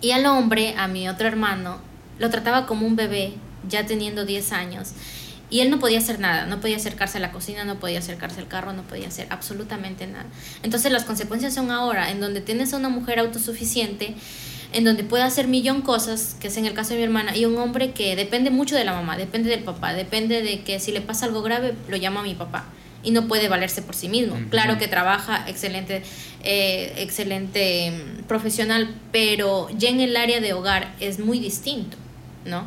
Y 0.02 0.12
al 0.12 0.26
hombre, 0.26 0.76
a 0.78 0.88
mi 0.88 1.08
otro 1.10 1.28
hermano, 1.28 1.80
lo 2.20 2.30
trataba 2.30 2.66
como 2.66 2.86
un 2.86 2.96
bebé, 2.96 3.34
ya 3.68 3.86
teniendo 3.86 4.26
10 4.26 4.52
años. 4.52 4.90
Y 5.50 5.62
él 5.62 5.70
no 5.70 5.80
podía 5.80 6.00
hacer 6.00 6.20
nada, 6.20 6.46
no 6.46 6.60
podía 6.60 6.76
acercarse 6.76 7.20
a 7.20 7.22
la 7.22 7.32
cocina, 7.32 7.64
no 7.64 7.80
podía 7.80 8.00
acercarse 8.00 8.42
al 8.42 8.50
carro, 8.50 8.74
no 8.74 8.84
podía 8.84 9.08
hacer 9.08 9.28
absolutamente 9.30 10.06
nada. 10.06 10.26
Entonces 10.62 10.92
las 10.92 11.06
consecuencias 11.06 11.54
son 11.54 11.72
ahora, 11.72 12.12
en 12.12 12.20
donde 12.20 12.42
tienes 12.42 12.74
a 12.74 12.78
una 12.78 12.90
mujer 12.90 13.20
autosuficiente, 13.20 14.16
en 14.74 14.84
donde 14.84 15.04
puede 15.04 15.24
hacer 15.24 15.48
millón 15.48 15.82
cosas, 15.82 16.36
que 16.40 16.48
es 16.48 16.58
en 16.58 16.66
el 16.66 16.74
caso 16.74 16.92
de 16.92 16.98
mi 16.98 17.04
hermana, 17.04 17.36
y 17.36 17.46
un 17.46 17.58
hombre 17.58 17.92
que 17.92 18.16
depende 18.16 18.50
mucho 18.50 18.76
de 18.76 18.84
la 18.84 18.94
mamá, 18.94 19.18
depende 19.18 19.50
del 19.50 19.64
papá, 19.64 19.94
depende 19.94 20.42
de 20.42 20.62
que 20.62 20.80
si 20.80 20.92
le 20.92 21.02
pasa 21.02 21.26
algo 21.26 21.42
grave, 21.42 21.74
lo 21.88 21.98
llama 21.98 22.20
a 22.20 22.24
mi 22.24 22.36
papá 22.36 22.66
y 23.04 23.12
no 23.12 23.28
puede 23.28 23.48
valerse 23.48 23.82
por 23.82 23.96
sí 23.96 24.10
mismo. 24.10 24.38
Claro 24.50 24.78
que 24.78 24.88
trabaja 24.88 25.46
excelente, 25.48 26.04
eh, 26.44 26.94
excelente 26.98 27.92
mm, 27.92 28.24
profesional, 28.24 28.94
pero 29.12 29.70
ya 29.78 29.90
en 29.90 30.02
el 30.02 30.18
área 30.18 30.42
de 30.42 30.54
hogar 30.54 30.94
es 31.00 31.20
muy 31.20 31.40
distinto. 31.40 31.96
¿no? 32.48 32.64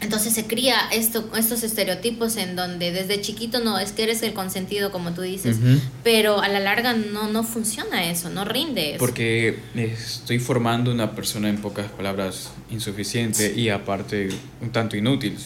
Entonces 0.00 0.34
se 0.34 0.46
cría 0.46 0.76
esto, 0.92 1.30
estos 1.36 1.62
estereotipos 1.62 2.36
en 2.36 2.54
donde 2.54 2.92
desde 2.92 3.20
chiquito 3.22 3.60
no 3.60 3.78
es 3.78 3.92
que 3.92 4.02
eres 4.02 4.22
el 4.22 4.34
consentido 4.34 4.92
como 4.92 5.12
tú 5.12 5.22
dices, 5.22 5.56
pero 6.04 6.40
a 6.42 6.48
la 6.48 6.60
larga 6.60 6.92
no, 6.92 7.28
no 7.28 7.42
funciona 7.42 8.10
eso, 8.10 8.28
no 8.28 8.44
rinde 8.44 8.90
eso. 8.90 8.98
Porque 8.98 9.58
estoy 9.74 10.38
formando 10.38 10.92
una 10.92 11.12
persona 11.12 11.48
en 11.48 11.56
pocas 11.62 11.90
palabras 11.90 12.50
insuficiente 12.70 13.54
y 13.54 13.70
aparte 13.70 14.28
un 14.60 14.70
tanto 14.70 14.96
inútil. 14.96 15.38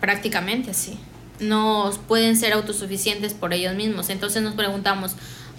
Prácticamente 0.00 0.74
sí. 0.74 0.96
No 1.40 1.90
pueden 2.06 2.36
ser 2.36 2.52
autosuficientes 2.52 3.34
por 3.34 3.52
ellos 3.52 3.74
mismos. 3.74 4.10
Entonces 4.10 4.42
nos 4.42 4.54
preguntamos, 4.54 5.12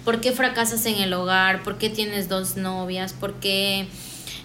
¿por 0.04 0.20
qué 0.20 0.32
fracasas 0.32 0.86
en 0.86 0.96
el 0.96 1.12
hogar? 1.12 1.62
¿Por 1.62 1.76
qué 1.76 1.90
tienes 1.90 2.28
dos 2.28 2.56
novias? 2.56 3.12
¿Por 3.12 3.34
qué 3.34 3.86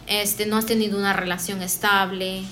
este, 0.08 0.46
no 0.46 0.58
has 0.58 0.66
tenido 0.66 0.98
una 0.98 1.14
relación 1.14 1.62
estable? 1.62 2.44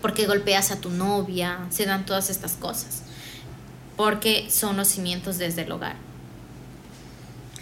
Porque 0.00 0.26
golpeas 0.26 0.70
a 0.70 0.80
tu 0.80 0.90
novia, 0.90 1.58
se 1.70 1.86
dan 1.86 2.06
todas 2.06 2.30
estas 2.30 2.52
cosas, 2.52 3.02
porque 3.96 4.46
son 4.50 4.76
los 4.76 4.88
cimientos 4.88 5.38
desde 5.38 5.62
el 5.62 5.72
hogar. 5.72 5.96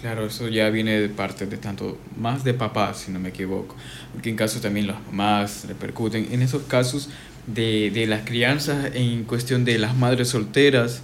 Claro, 0.00 0.26
eso 0.26 0.48
ya 0.48 0.68
viene 0.68 1.00
de 1.00 1.08
parte 1.08 1.46
de 1.46 1.56
tanto, 1.56 1.98
más 2.16 2.44
de 2.44 2.54
papás, 2.54 2.98
si 2.98 3.10
no 3.10 3.18
me 3.18 3.30
equivoco, 3.30 3.74
porque 4.12 4.28
en 4.30 4.36
caso 4.36 4.60
también 4.60 4.86
las 4.86 5.04
mamás 5.06 5.64
repercuten. 5.66 6.28
En 6.32 6.42
esos 6.42 6.62
casos 6.64 7.08
de, 7.46 7.90
de 7.90 8.06
las 8.06 8.22
crianzas, 8.22 8.90
en 8.94 9.24
cuestión 9.24 9.64
de 9.64 9.78
las 9.78 9.96
madres 9.96 10.28
solteras, 10.28 11.00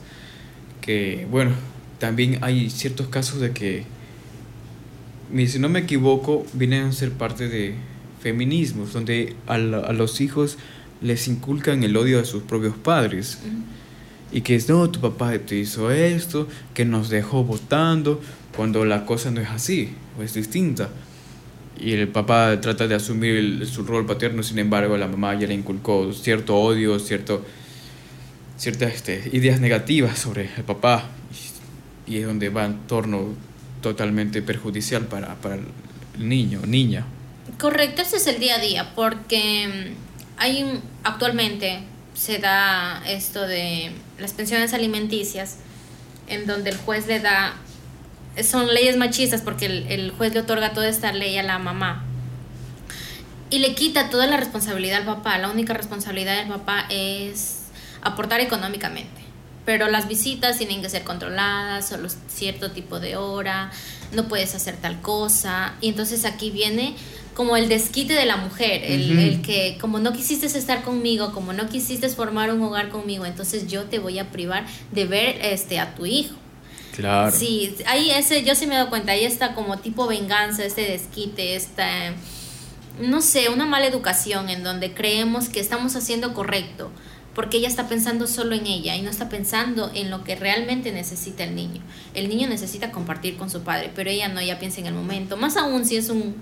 que 0.82 1.26
bueno, 1.30 1.52
también 1.98 2.38
hay 2.42 2.68
ciertos 2.68 3.08
casos 3.08 3.40
de 3.40 3.52
que, 3.52 3.84
si 5.46 5.58
no 5.58 5.68
me 5.68 5.80
equivoco, 5.80 6.44
vienen 6.52 6.84
a 6.84 6.92
ser 6.92 7.12
parte 7.12 7.48
de 7.48 7.74
feminismos, 8.20 8.92
donde 8.92 9.34
a, 9.46 9.54
a 9.54 9.92
los 9.92 10.20
hijos 10.20 10.58
les 11.02 11.28
inculcan 11.28 11.82
el 11.84 11.96
odio 11.96 12.20
a 12.20 12.24
sus 12.24 12.42
propios 12.42 12.76
padres. 12.76 13.38
Y 14.30 14.40
que 14.40 14.54
es, 14.54 14.68
no, 14.68 14.88
tu 14.90 15.00
papá 15.00 15.38
te 15.38 15.56
hizo 15.56 15.90
esto, 15.90 16.48
que 16.72 16.84
nos 16.84 17.10
dejó 17.10 17.44
votando, 17.44 18.20
cuando 18.56 18.84
la 18.84 19.04
cosa 19.04 19.30
no 19.30 19.40
es 19.40 19.48
así, 19.48 19.94
o 20.18 20.22
es 20.22 20.34
distinta. 20.34 20.88
Y 21.78 21.92
el 21.92 22.08
papá 22.08 22.60
trata 22.60 22.86
de 22.86 22.94
asumir 22.94 23.66
su 23.66 23.84
rol 23.84 24.06
paterno, 24.06 24.42
sin 24.42 24.58
embargo, 24.58 24.96
la 24.96 25.08
mamá 25.08 25.38
ya 25.38 25.46
le 25.46 25.54
inculcó 25.54 26.12
cierto 26.12 26.56
odio, 26.56 26.98
cierto 26.98 27.44
ciertas 28.62 28.94
este, 28.94 29.28
ideas 29.32 29.60
negativas 29.60 30.18
sobre 30.18 30.48
el 30.56 30.62
papá 30.62 31.08
y, 32.06 32.18
es 32.18 32.26
donde 32.26 32.48
va 32.48 32.64
en 32.66 32.78
torno 32.86 33.34
totalmente 33.80 34.40
perjudicial 34.40 35.06
para, 35.06 35.34
para 35.36 35.56
el 35.56 36.28
niño, 36.28 36.60
niña. 36.64 37.04
Correcto, 37.58 38.02
ese 38.02 38.18
es 38.18 38.26
el 38.28 38.38
día 38.38 38.56
a 38.56 38.58
día, 38.60 38.92
porque 38.94 39.94
hay 40.42 40.80
actualmente 41.04 41.84
se 42.14 42.38
da 42.38 43.00
esto 43.06 43.46
de 43.46 43.92
las 44.18 44.32
pensiones 44.32 44.74
alimenticias, 44.74 45.58
en 46.26 46.46
donde 46.46 46.70
el 46.70 46.76
juez 46.76 47.06
le 47.06 47.20
da, 47.20 47.54
son 48.42 48.66
leyes 48.74 48.96
machistas 48.96 49.40
porque 49.40 49.66
el, 49.66 49.86
el 49.88 50.10
juez 50.10 50.34
le 50.34 50.40
otorga 50.40 50.72
toda 50.72 50.88
esta 50.88 51.12
ley 51.12 51.38
a 51.38 51.44
la 51.44 51.60
mamá 51.60 52.04
y 53.50 53.60
le 53.60 53.76
quita 53.76 54.10
toda 54.10 54.26
la 54.26 54.36
responsabilidad 54.36 54.98
al 54.98 55.04
papá. 55.04 55.38
La 55.38 55.48
única 55.48 55.74
responsabilidad 55.74 56.36
del 56.36 56.48
papá 56.48 56.86
es 56.90 57.66
aportar 58.02 58.40
económicamente. 58.40 59.22
Pero 59.64 59.86
las 59.88 60.08
visitas 60.08 60.58
tienen 60.58 60.82
que 60.82 60.88
ser 60.88 61.04
controladas, 61.04 61.88
solo 61.88 62.08
cierto 62.26 62.72
tipo 62.72 62.98
de 62.98 63.16
hora, 63.16 63.70
no 64.12 64.28
puedes 64.28 64.54
hacer 64.54 64.76
tal 64.76 65.00
cosa. 65.00 65.74
Y 65.80 65.88
entonces 65.88 66.24
aquí 66.24 66.50
viene 66.50 66.94
como 67.34 67.56
el 67.56 67.68
desquite 67.68 68.12
de 68.12 68.26
la 68.26 68.36
mujer, 68.36 68.82
el, 68.84 69.18
el, 69.18 69.42
que 69.42 69.78
como 69.80 69.98
no 69.98 70.12
quisiste 70.12 70.46
estar 70.46 70.82
conmigo, 70.82 71.32
como 71.32 71.52
no 71.52 71.68
quisiste 71.68 72.08
formar 72.10 72.52
un 72.52 72.62
hogar 72.62 72.90
conmigo, 72.90 73.24
entonces 73.24 73.68
yo 73.68 73.84
te 73.84 73.98
voy 73.98 74.18
a 74.18 74.30
privar 74.30 74.66
de 74.90 75.06
ver 75.06 75.38
este 75.40 75.80
a 75.80 75.94
tu 75.94 76.04
hijo. 76.04 76.34
Claro. 76.94 77.34
Sí, 77.34 77.74
ahí 77.86 78.10
ese 78.10 78.44
yo 78.44 78.54
sí 78.54 78.66
me 78.66 78.74
he 78.74 78.76
dado 78.76 78.90
cuenta, 78.90 79.12
ahí 79.12 79.24
está 79.24 79.54
como 79.54 79.78
tipo 79.78 80.06
venganza, 80.06 80.62
este 80.62 80.82
desquite, 80.82 81.56
esta 81.56 82.12
no 83.00 83.22
sé, 83.22 83.48
una 83.48 83.64
mala 83.64 83.86
educación 83.86 84.50
en 84.50 84.62
donde 84.62 84.92
creemos 84.92 85.48
que 85.48 85.60
estamos 85.60 85.96
haciendo 85.96 86.34
correcto, 86.34 86.90
porque 87.34 87.56
ella 87.56 87.68
está 87.68 87.88
pensando 87.88 88.26
solo 88.26 88.54
en 88.54 88.66
ella 88.66 88.94
y 88.94 89.02
no 89.02 89.10
está 89.10 89.28
pensando 89.28 89.90
en 89.94 90.10
lo 90.10 90.22
que 90.22 90.36
realmente 90.36 90.92
necesita 90.92 91.44
el 91.44 91.54
niño. 91.54 91.80
El 92.14 92.28
niño 92.28 92.46
necesita 92.46 92.92
compartir 92.92 93.36
con 93.36 93.48
su 93.48 93.62
padre, 93.62 93.90
pero 93.94 94.10
ella 94.10 94.28
no, 94.28 94.40
ella 94.40 94.58
piensa 94.58 94.80
en 94.80 94.86
el 94.86 94.94
momento. 94.94 95.36
Más 95.36 95.56
aún 95.56 95.86
si 95.86 95.96
es 95.96 96.10
un 96.10 96.36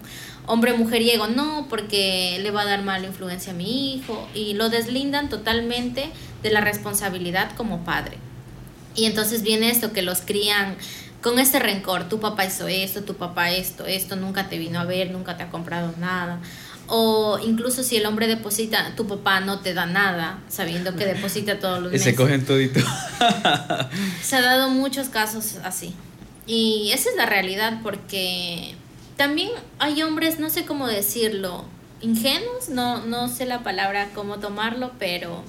hombre 0.47 0.72
mujeriego, 0.72 1.28
no, 1.28 1.66
porque 1.68 2.38
le 2.43 2.51
va 2.51 2.62
a 2.62 2.66
dar 2.66 2.82
mala 2.82 3.07
influencia 3.07 3.53
a 3.53 3.57
mi 3.57 3.95
hijo 3.95 4.28
y 4.34 4.55
lo 4.55 4.68
deslindan 4.68 5.28
totalmente 5.28 6.11
de 6.43 6.51
la 6.51 6.61
responsabilidad 6.61 7.53
como 7.57 7.84
padre. 7.84 8.18
Y 8.97 9.05
entonces 9.05 9.43
viene 9.43 9.70
esto 9.70 9.93
que 9.93 10.03
los 10.03 10.22
crían 10.22 10.76
con 11.22 11.38
este 11.38 11.59
rencor, 11.59 12.09
tu 12.09 12.18
papá 12.18 12.47
hizo 12.47 12.66
esto, 12.66 13.03
tu 13.03 13.14
papá 13.14 13.51
esto, 13.51 13.86
esto, 13.86 14.16
nunca 14.16 14.49
te 14.49 14.59
vino 14.59 14.80
a 14.80 14.84
ver, 14.84 15.11
nunca 15.11 15.36
te 15.36 15.43
ha 15.43 15.51
comprado 15.51 15.95
nada. 15.99 16.41
O 16.91 17.38
incluso 17.38 17.84
si 17.84 17.97
el 17.97 18.07
hombre 18.07 18.26
deposita, 18.26 18.95
tu 18.97 19.07
papá 19.07 19.41
no 19.41 19.61
te 19.61 19.74
da 19.74 19.86
nada, 19.86 20.41
sabiendo 20.49 20.97
que 20.97 21.07
deposita 21.07 21.59
todos 21.59 21.80
los 21.80 21.93
meses. 21.93 22.07
Y 22.07 22.11
se 22.11 22.16
cogen 22.16 22.45
todito. 22.45 22.80
se 24.22 24.36
ha 24.36 24.41
dado 24.43 24.70
muchos 24.70 25.09
casos 25.09 25.57
así. 25.62 25.95
Y 26.47 26.91
esa 26.93 27.11
es 27.11 27.16
la 27.16 27.26
realidad 27.26 27.78
porque 27.82 28.74
también 29.16 29.51
hay 29.78 30.03
hombres, 30.03 30.41
no 30.41 30.51
sé 30.51 30.64
cómo 30.64 30.88
decirlo, 30.88 31.64
ingenuos, 32.01 32.70
no, 32.70 33.07
no 33.07 33.28
sé 33.28 33.47
la 33.47 33.62
palabra 33.62 34.09
cómo 34.14 34.38
tomarlo, 34.38 34.91
pero 34.99 35.45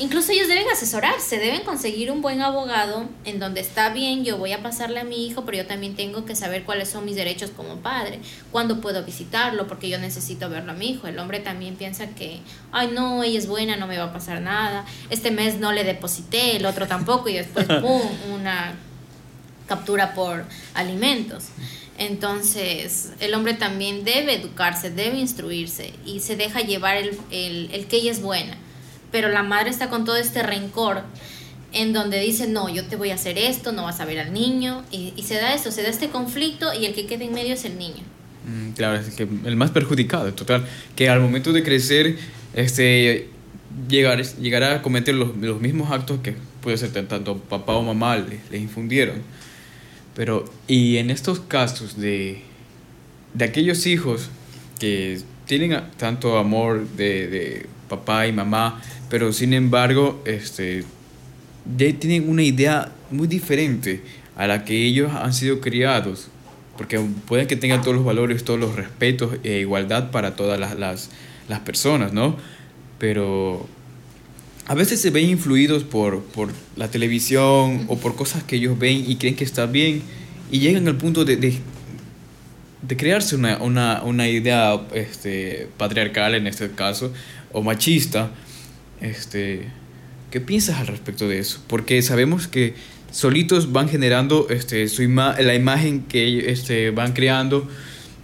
Incluso 0.00 0.32
ellos 0.32 0.48
deben 0.48 0.66
asesorarse, 0.72 1.36
deben 1.36 1.60
conseguir 1.60 2.10
un 2.10 2.22
buen 2.22 2.40
abogado 2.40 3.04
en 3.26 3.38
donde 3.38 3.60
está 3.60 3.90
bien, 3.90 4.24
yo 4.24 4.38
voy 4.38 4.52
a 4.52 4.62
pasarle 4.62 4.98
a 4.98 5.04
mi 5.04 5.26
hijo, 5.26 5.44
pero 5.44 5.58
yo 5.58 5.66
también 5.66 5.94
tengo 5.94 6.24
que 6.24 6.34
saber 6.34 6.64
cuáles 6.64 6.88
son 6.88 7.04
mis 7.04 7.16
derechos 7.16 7.50
como 7.54 7.76
padre, 7.76 8.18
cuándo 8.50 8.80
puedo 8.80 9.04
visitarlo, 9.04 9.66
porque 9.66 9.90
yo 9.90 9.98
necesito 9.98 10.48
verlo 10.48 10.72
a 10.72 10.74
mi 10.74 10.88
hijo. 10.88 11.06
El 11.06 11.18
hombre 11.18 11.40
también 11.40 11.76
piensa 11.76 12.06
que, 12.14 12.40
ay 12.72 12.88
no, 12.94 13.22
ella 13.22 13.38
es 13.38 13.46
buena, 13.46 13.76
no 13.76 13.86
me 13.86 13.98
va 13.98 14.04
a 14.04 14.12
pasar 14.14 14.40
nada, 14.40 14.86
este 15.10 15.30
mes 15.30 15.58
no 15.58 15.70
le 15.70 15.84
deposité, 15.84 16.56
el 16.56 16.64
otro 16.64 16.86
tampoco, 16.86 17.28
y 17.28 17.34
después, 17.34 17.66
¡pum!, 17.82 18.00
una 18.32 18.76
captura 19.68 20.14
por 20.14 20.46
alimentos. 20.72 21.48
Entonces, 21.98 23.12
el 23.20 23.34
hombre 23.34 23.52
también 23.52 24.04
debe 24.04 24.36
educarse, 24.36 24.90
debe 24.90 25.18
instruirse 25.18 25.92
y 26.06 26.20
se 26.20 26.36
deja 26.36 26.62
llevar 26.62 26.96
el, 26.96 27.18
el, 27.30 27.68
el 27.74 27.86
que 27.86 27.96
ella 27.96 28.12
es 28.12 28.22
buena 28.22 28.56
pero 29.10 29.28
la 29.28 29.42
madre 29.42 29.70
está 29.70 29.88
con 29.90 30.04
todo 30.04 30.16
este 30.16 30.42
rencor 30.42 31.02
en 31.72 31.92
donde 31.92 32.18
dice, 32.20 32.48
no, 32.48 32.68
yo 32.68 32.84
te 32.86 32.96
voy 32.96 33.10
a 33.10 33.14
hacer 33.14 33.38
esto, 33.38 33.72
no 33.72 33.84
vas 33.84 34.00
a 34.00 34.04
ver 34.04 34.18
al 34.18 34.32
niño, 34.32 34.84
y, 34.90 35.14
se 35.22 35.34
da 35.34 35.54
esto, 35.54 35.70
se 35.70 35.82
da 35.82 35.88
este 35.88 36.08
conflicto 36.08 36.72
y 36.74 36.86
el 36.86 36.94
que 36.94 37.06
queda 37.06 37.24
en 37.24 37.32
medio 37.32 37.54
es 37.54 37.64
el 37.64 37.78
niño. 37.78 38.02
Mm, 38.46 38.72
claro, 38.72 38.98
es 38.98 39.14
que 39.14 39.22
el 39.22 39.56
más 39.56 39.70
perjudicado, 39.70 40.32
total, 40.34 40.66
que 40.96 41.08
al 41.08 41.20
momento 41.20 41.52
de 41.52 41.62
crecer, 41.62 42.16
este, 42.54 43.28
llegar, 43.88 44.22
llegará 44.22 44.76
a 44.76 44.82
cometer 44.82 45.14
los, 45.14 45.36
los 45.36 45.60
mismos 45.60 45.92
actos 45.92 46.20
que 46.20 46.34
puede 46.60 46.76
ser 46.76 46.90
tanto 47.06 47.38
papá 47.38 47.74
o 47.74 47.82
mamá 47.82 48.16
le, 48.16 48.40
le 48.50 48.58
infundieron. 48.58 49.22
Pero, 50.16 50.44
y 50.66 50.96
en 50.96 51.10
estos 51.10 51.38
casos 51.38 51.96
de, 51.96 52.42
de 53.34 53.44
aquellos 53.44 53.86
hijos 53.86 54.28
que 54.80 55.20
tienen 55.46 55.80
tanto 55.96 56.36
amor 56.36 56.88
de 56.96 57.66
papá 57.90 58.26
y 58.26 58.32
mamá, 58.32 58.80
pero 59.10 59.32
sin 59.34 59.52
embargo, 59.52 60.22
este, 60.24 60.84
ya 61.76 61.92
tienen 61.98 62.30
una 62.30 62.42
idea 62.42 62.92
muy 63.10 63.28
diferente 63.28 64.02
a 64.36 64.46
la 64.46 64.64
que 64.64 64.86
ellos 64.86 65.12
han 65.12 65.34
sido 65.34 65.60
criados, 65.60 66.28
porque 66.78 66.98
pueden 67.26 67.46
que 67.46 67.56
tengan 67.56 67.82
todos 67.82 67.96
los 67.96 68.04
valores, 68.04 68.44
todos 68.44 68.58
los 68.58 68.74
respetos 68.74 69.36
e 69.42 69.58
igualdad 69.58 70.10
para 70.10 70.36
todas 70.36 70.58
las, 70.58 70.78
las, 70.78 71.10
las 71.48 71.60
personas, 71.60 72.14
¿no? 72.14 72.36
Pero 72.98 73.68
a 74.66 74.74
veces 74.74 75.00
se 75.00 75.10
ven 75.10 75.28
influidos 75.28 75.82
por, 75.82 76.22
por 76.22 76.50
la 76.76 76.88
televisión 76.88 77.86
o 77.88 77.98
por 77.98 78.14
cosas 78.14 78.44
que 78.44 78.56
ellos 78.56 78.78
ven 78.78 79.04
y 79.06 79.16
creen 79.16 79.34
que 79.34 79.44
está 79.44 79.66
bien 79.66 80.02
y 80.50 80.60
llegan 80.60 80.86
al 80.86 80.96
punto 80.96 81.24
de, 81.24 81.36
de, 81.36 81.58
de 82.82 82.96
crearse 82.96 83.36
una, 83.36 83.58
una, 83.58 84.02
una 84.04 84.28
idea 84.28 84.80
este, 84.94 85.68
patriarcal 85.76 86.34
en 86.34 86.46
este 86.46 86.70
caso 86.70 87.12
o 87.52 87.62
machista 87.62 88.30
este, 89.00 89.68
¿Qué 90.30 90.40
piensas 90.40 90.78
al 90.78 90.86
respecto 90.86 91.28
de 91.28 91.40
eso? 91.40 91.60
Porque 91.66 92.00
sabemos 92.02 92.46
que 92.46 92.74
solitos 93.10 93.72
van 93.72 93.88
generando 93.88 94.46
este, 94.48 94.88
su 94.88 95.02
la 95.02 95.54
imagen 95.54 96.02
que 96.02 96.52
este, 96.52 96.90
van 96.92 97.12
creando 97.12 97.68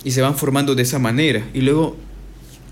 y 0.05 0.13
se 0.13 0.23
van 0.23 0.37
formando 0.37 0.77
de 0.77 0.83
esa 0.83 1.01
manera. 1.01 1.45
Y 1.53 1.63
luego 1.63 1.97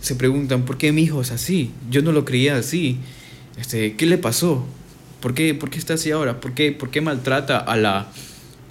se 0.00 0.14
preguntan, 0.14 0.64
¿por 0.64 0.78
qué 0.78 0.92
mi 0.92 1.02
hijo 1.02 1.20
es 1.20 1.32
así? 1.32 1.72
Yo 1.90 2.00
no 2.02 2.12
lo 2.12 2.24
creía 2.24 2.56
así. 2.56 2.98
Este, 3.58 3.94
¿Qué 3.96 4.06
le 4.06 4.18
pasó? 4.18 4.64
¿Por 5.20 5.34
qué, 5.34 5.52
¿Por 5.54 5.68
qué 5.70 5.78
está 5.78 5.94
así 5.94 6.12
ahora? 6.12 6.40
¿Por 6.40 6.54
qué, 6.54 6.70
por 6.70 6.90
qué 6.90 7.00
maltrata 7.00 7.58
a 7.58 7.76
la, 7.76 8.12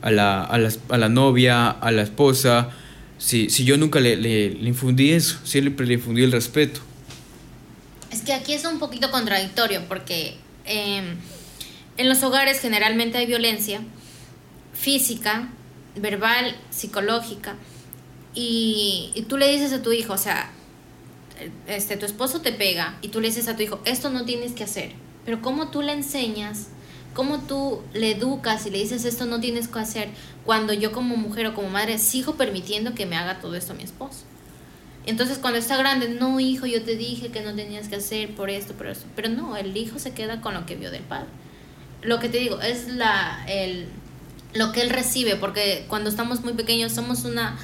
a, 0.01 0.11
la, 0.11 0.43
a, 0.43 0.57
a 0.89 0.97
la 0.97 1.09
novia, 1.09 1.71
a 1.71 1.91
la 1.91 2.03
esposa? 2.03 2.69
Si, 3.17 3.49
si 3.49 3.65
yo 3.65 3.77
nunca 3.77 3.99
le, 3.99 4.15
le, 4.15 4.51
le 4.51 4.69
infundí 4.69 5.11
eso, 5.11 5.39
siempre 5.43 5.85
le 5.85 5.95
infundí 5.95 6.23
el 6.23 6.31
respeto. 6.31 6.79
Es 8.13 8.21
que 8.21 8.33
aquí 8.33 8.53
es 8.53 8.63
un 8.63 8.77
poquito 8.77 9.09
contradictorio 9.09 9.87
porque 9.87 10.35
em, 10.65 11.17
en 11.97 12.09
los 12.09 12.21
hogares 12.21 12.59
generalmente 12.59 13.17
hay 13.17 13.25
violencia 13.25 13.81
física, 14.71 15.49
verbal, 15.95 16.55
psicológica. 16.69 17.55
Y, 18.35 19.25
tú 19.27 19.37
le 19.37 19.51
dices 19.51 19.73
a 19.73 19.81
tu 19.81 19.91
hijo, 19.91 20.13
o 20.13 20.19
sea, 20.19 20.51
este, 21.65 21.97
tu 21.97 22.05
esposo 22.05 22.41
te 22.41 22.51
pega 22.51 22.99
y 23.01 23.07
tú 23.07 23.19
le 23.19 23.29
dices 23.29 23.47
a 23.47 23.55
tu 23.55 23.63
hijo, 23.63 23.81
esto 23.83 24.11
no 24.11 24.25
tienes 24.25 24.51
que 24.51 24.63
hacer. 24.63 24.91
Pero 25.25 25.41
¿cómo 25.41 25.71
tú 25.71 25.81
le 25.81 25.93
enseñas? 25.93 26.67
¿Cómo 27.15 27.39
tú 27.39 27.81
le 27.95 28.11
educas 28.11 28.67
y 28.67 28.69
le 28.69 28.77
dices 28.77 29.05
esto 29.05 29.25
no 29.25 29.39
tienes 29.39 29.67
que 29.67 29.79
hacer 29.79 30.09
cuando 30.45 30.73
yo 30.73 30.91
como 30.91 31.15
mujer 31.15 31.47
o 31.47 31.55
como 31.55 31.69
madre 31.69 31.97
sigo 31.97 32.35
permitiendo 32.35 32.93
que 32.93 33.07
me 33.07 33.15
haga 33.15 33.39
todo 33.39 33.55
esto 33.55 33.73
mi 33.73 33.81
esposo? 33.81 34.25
Entonces 35.05 35.37
cuando 35.37 35.59
está 35.59 35.77
grande, 35.77 36.09
no 36.09 36.39
hijo, 36.39 36.65
yo 36.65 36.81
te 36.83 36.95
dije 36.95 37.29
que 37.29 37.41
no 37.41 37.53
tenías 37.53 37.89
que 37.89 37.97
hacer 37.97 38.33
por 38.35 38.49
esto, 38.49 38.73
por 38.73 38.87
eso. 38.87 39.03
Pero 39.15 39.29
no, 39.29 39.57
el 39.57 39.75
hijo 39.75 39.99
se 39.99 40.13
queda 40.13 40.41
con 40.41 40.53
lo 40.53 40.65
que 40.65 40.75
vio 40.75 40.91
del 40.91 41.03
padre. 41.03 41.27
Lo 42.01 42.19
que 42.19 42.29
te 42.29 42.37
digo, 42.37 42.61
es 42.61 42.87
la, 42.87 43.43
el, 43.47 43.87
lo 44.53 44.71
que 44.71 44.81
él 44.81 44.89
recibe, 44.89 45.35
porque 45.35 45.85
cuando 45.87 46.09
estamos 46.09 46.41
muy 46.41 46.53
pequeños 46.53 46.91
somos 46.91 47.25
una, 47.25 47.57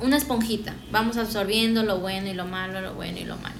una 0.00 0.16
esponjita, 0.16 0.74
vamos 0.90 1.16
absorbiendo 1.16 1.82
lo 1.82 1.98
bueno 1.98 2.28
y 2.28 2.34
lo 2.34 2.46
malo, 2.46 2.80
lo 2.80 2.94
bueno 2.94 3.18
y 3.18 3.24
lo 3.24 3.36
malo. 3.36 3.56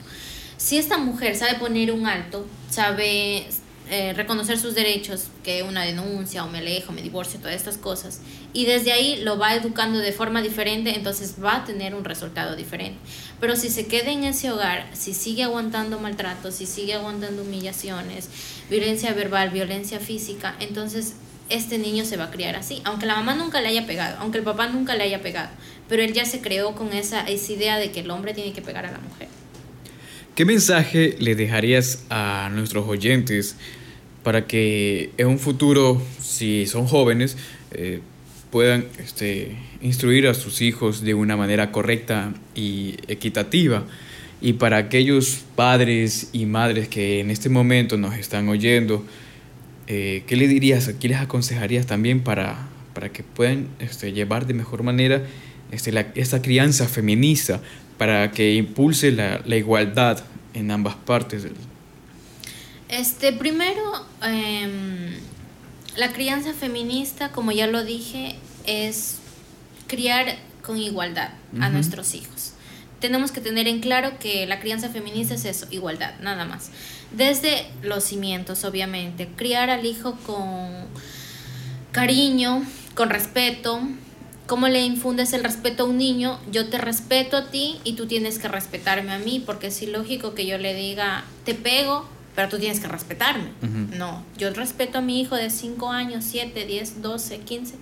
Si 0.56 0.78
esta 0.78 0.98
mujer 0.98 1.36
sabe 1.36 1.58
poner 1.58 1.92
un 1.92 2.06
alto, 2.06 2.46
sabe 2.70 3.48
eh, 3.90 4.14
reconocer 4.14 4.58
sus 4.58 4.74
derechos, 4.74 5.24
que 5.42 5.62
una 5.62 5.84
denuncia 5.84 6.42
o 6.42 6.48
me 6.48 6.58
alejo, 6.58 6.92
me 6.92 7.02
divorcio, 7.02 7.38
todas 7.38 7.54
estas 7.54 7.76
cosas, 7.76 8.20
y 8.54 8.64
desde 8.64 8.92
ahí 8.92 9.16
lo 9.22 9.38
va 9.38 9.54
educando 9.54 9.98
de 9.98 10.10
forma 10.12 10.40
diferente, 10.40 10.94
entonces 10.96 11.34
va 11.42 11.56
a 11.56 11.64
tener 11.64 11.94
un 11.94 12.04
resultado 12.04 12.56
diferente. 12.56 12.98
Pero 13.40 13.56
si 13.56 13.68
se 13.68 13.86
queda 13.86 14.10
en 14.10 14.24
ese 14.24 14.50
hogar, 14.50 14.88
si 14.94 15.12
sigue 15.12 15.42
aguantando 15.42 15.98
maltratos, 15.98 16.54
si 16.54 16.64
sigue 16.64 16.94
aguantando 16.94 17.42
humillaciones, 17.42 18.30
violencia 18.70 19.12
verbal, 19.12 19.50
violencia 19.50 20.00
física, 20.00 20.56
entonces 20.60 21.14
este 21.50 21.76
niño 21.76 22.06
se 22.06 22.16
va 22.16 22.24
a 22.24 22.30
criar 22.30 22.56
así, 22.56 22.80
aunque 22.84 23.04
la 23.04 23.16
mamá 23.16 23.34
nunca 23.34 23.60
le 23.60 23.68
haya 23.68 23.86
pegado, 23.86 24.16
aunque 24.20 24.38
el 24.38 24.44
papá 24.44 24.66
nunca 24.66 24.94
le 24.94 25.04
haya 25.04 25.20
pegado, 25.20 25.50
pero 25.90 26.02
él 26.02 26.14
ya 26.14 26.24
se 26.24 26.40
creó 26.40 26.74
con 26.74 26.94
esa, 26.94 27.20
esa 27.28 27.52
idea 27.52 27.76
de 27.76 27.92
que 27.92 28.00
el 28.00 28.10
hombre 28.10 28.32
tiene 28.32 28.54
que 28.54 28.62
pegar 28.62 28.86
a 28.86 28.92
la 28.92 28.98
mujer. 28.98 29.28
¿Qué 30.34 30.44
mensaje 30.44 31.16
le 31.20 31.36
dejarías 31.36 32.04
a 32.10 32.50
nuestros 32.52 32.88
oyentes 32.88 33.56
para 34.22 34.46
que 34.46 35.10
en 35.16 35.28
un 35.28 35.38
futuro, 35.38 36.02
si 36.20 36.66
son 36.66 36.86
jóvenes, 36.86 37.36
eh, 37.72 38.00
puedan 38.50 38.86
este, 38.98 39.56
instruir 39.80 40.26
a 40.26 40.34
sus 40.34 40.60
hijos 40.60 41.02
de 41.02 41.14
una 41.14 41.36
manera 41.36 41.70
correcta 41.70 42.34
y 42.54 42.96
equitativa? 43.06 43.84
Y 44.40 44.54
para 44.54 44.76
aquellos 44.78 45.44
padres 45.54 46.30
y 46.32 46.46
madres 46.46 46.88
que 46.88 47.20
en 47.20 47.30
este 47.30 47.48
momento 47.48 47.96
nos 47.96 48.16
están 48.16 48.48
oyendo, 48.48 49.04
eh, 49.86 50.24
¿qué 50.26 50.36
le 50.36 50.48
dirías, 50.48 50.92
qué 51.00 51.08
les 51.08 51.18
aconsejarías 51.18 51.86
también 51.86 52.20
para, 52.22 52.68
para 52.92 53.10
que 53.10 53.22
puedan 53.22 53.68
este, 53.78 54.12
llevar 54.12 54.46
de 54.46 54.54
mejor 54.54 54.82
manera 54.82 55.22
este, 55.70 55.92
la, 55.92 56.08
esta 56.14 56.42
crianza 56.42 56.88
feminista, 56.88 57.60
para 57.98 58.30
que 58.30 58.54
impulse 58.54 59.12
la, 59.12 59.40
la 59.44 59.56
igualdad 59.56 60.22
en 60.54 60.70
ambas 60.70 60.94
partes? 60.94 61.46
Este, 62.88 63.32
primero, 63.32 63.82
em, 64.22 65.14
la 65.96 66.12
crianza 66.12 66.52
feminista, 66.52 67.30
como 67.30 67.52
ya 67.52 67.66
lo 67.66 67.84
dije, 67.84 68.36
es 68.66 69.18
criar 69.86 70.36
con 70.62 70.78
igualdad 70.78 71.30
a 71.60 71.68
nuestros 71.68 72.14
hijos. 72.14 72.52
Tenemos 73.00 73.32
que 73.32 73.40
tener 73.40 73.68
en 73.68 73.80
claro 73.80 74.18
que 74.18 74.46
la 74.46 74.60
crianza 74.60 74.88
feminista 74.88 75.34
es 75.34 75.44
eso, 75.44 75.66
igualdad, 75.70 76.14
nada 76.20 76.44
más. 76.46 76.70
Desde 77.12 77.66
los 77.82 78.02
cimientos, 78.04 78.64
obviamente. 78.64 79.28
Criar 79.36 79.70
al 79.70 79.84
hijo 79.84 80.16
con 80.26 80.70
cariño, 81.92 82.64
con 82.94 83.10
respeto. 83.10 83.80
¿Cómo 84.46 84.68
le 84.68 84.84
infundes 84.84 85.32
el 85.32 85.42
respeto 85.42 85.84
a 85.84 85.86
un 85.86 85.96
niño? 85.96 86.38
Yo 86.50 86.68
te 86.68 86.78
respeto 86.78 87.36
a 87.36 87.50
ti 87.50 87.80
y 87.82 87.94
tú 87.94 88.06
tienes 88.06 88.38
que 88.38 88.48
respetarme 88.48 89.12
a 89.12 89.18
mí, 89.18 89.42
porque 89.44 89.68
es 89.68 89.80
ilógico 89.80 90.34
que 90.34 90.46
yo 90.46 90.58
le 90.58 90.74
diga, 90.74 91.24
te 91.44 91.54
pego, 91.54 92.06
pero 92.36 92.48
tú 92.48 92.58
tienes 92.58 92.80
que 92.80 92.88
respetarme. 92.88 93.50
No, 93.96 94.22
yo 94.36 94.50
respeto 94.50 94.98
a 94.98 95.00
mi 95.00 95.20
hijo 95.20 95.34
de 95.34 95.48
5 95.48 95.90
años, 95.90 96.24
7, 96.24 96.66
10, 96.66 97.00
12, 97.00 97.38
15, 97.38 97.74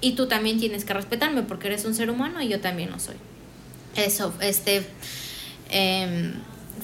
y 0.00 0.12
tú 0.12 0.28
también 0.28 0.60
tienes 0.60 0.84
que 0.84 0.94
respetarme 0.94 1.42
porque 1.42 1.66
eres 1.66 1.84
un 1.84 1.94
ser 1.94 2.10
humano 2.10 2.40
y 2.40 2.48
yo 2.48 2.60
también 2.60 2.90
lo 2.90 3.00
soy. 3.00 3.16
Eso, 3.96 4.32
este... 4.40 4.86
Eh, 5.70 6.32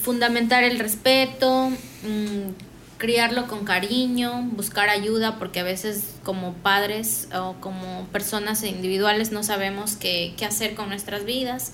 fundamentar 0.00 0.64
el 0.64 0.78
respeto, 0.78 1.70
mm, 1.70 2.69
criarlo 3.00 3.46
con 3.46 3.64
cariño, 3.64 4.42
buscar 4.52 4.90
ayuda, 4.90 5.38
porque 5.38 5.60
a 5.60 5.62
veces 5.62 6.16
como 6.22 6.52
padres 6.52 7.28
o 7.34 7.54
como 7.58 8.06
personas 8.12 8.62
individuales 8.62 9.32
no 9.32 9.42
sabemos 9.42 9.96
qué, 9.96 10.34
qué 10.36 10.44
hacer 10.44 10.74
con 10.74 10.90
nuestras 10.90 11.24
vidas, 11.24 11.72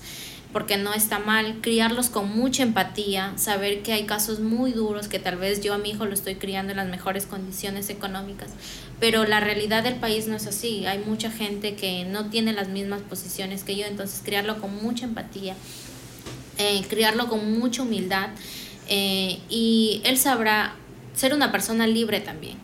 porque 0.53 0.77
no 0.77 0.93
está 0.93 1.19
mal, 1.19 1.57
criarlos 1.59 2.09
con 2.09 2.33
mucha 2.33 2.63
empatía, 2.63 3.33
saber 3.35 3.83
que 3.83 3.91
hay 3.91 4.05
casos 4.05 4.39
muy 4.39 4.71
duros, 4.71 5.09
que 5.09 5.19
tal 5.19 5.35
vez 5.35 5.59
yo 5.59 5.73
a 5.73 5.77
mi 5.77 5.89
hijo 5.89 6.05
lo 6.05 6.13
estoy 6.13 6.35
criando 6.35 6.71
en 6.71 6.77
las 6.77 6.87
mejores 6.87 7.25
condiciones 7.25 7.89
económicas, 7.89 8.51
pero 9.01 9.25
la 9.25 9.41
realidad 9.41 9.83
del 9.83 9.95
país 9.95 10.27
no 10.27 10.37
es 10.37 10.47
así, 10.47 10.85
hay 10.85 10.99
mucha 10.99 11.29
gente 11.29 11.75
que 11.75 12.05
no 12.05 12.29
tiene 12.29 12.53
las 12.53 12.69
mismas 12.69 13.01
posiciones 13.01 13.65
que 13.65 13.75
yo, 13.75 13.85
entonces 13.85 14.21
criarlo 14.23 14.61
con 14.61 14.73
mucha 14.81 15.03
empatía, 15.03 15.55
eh, 16.57 16.85
criarlo 16.87 17.27
con 17.27 17.59
mucha 17.59 17.81
humildad 17.81 18.29
eh, 18.87 19.39
y 19.49 20.01
él 20.05 20.17
sabrá 20.17 20.73
ser 21.17 21.33
una 21.33 21.51
persona 21.51 21.87
libre 21.87 22.21
también, 22.21 22.57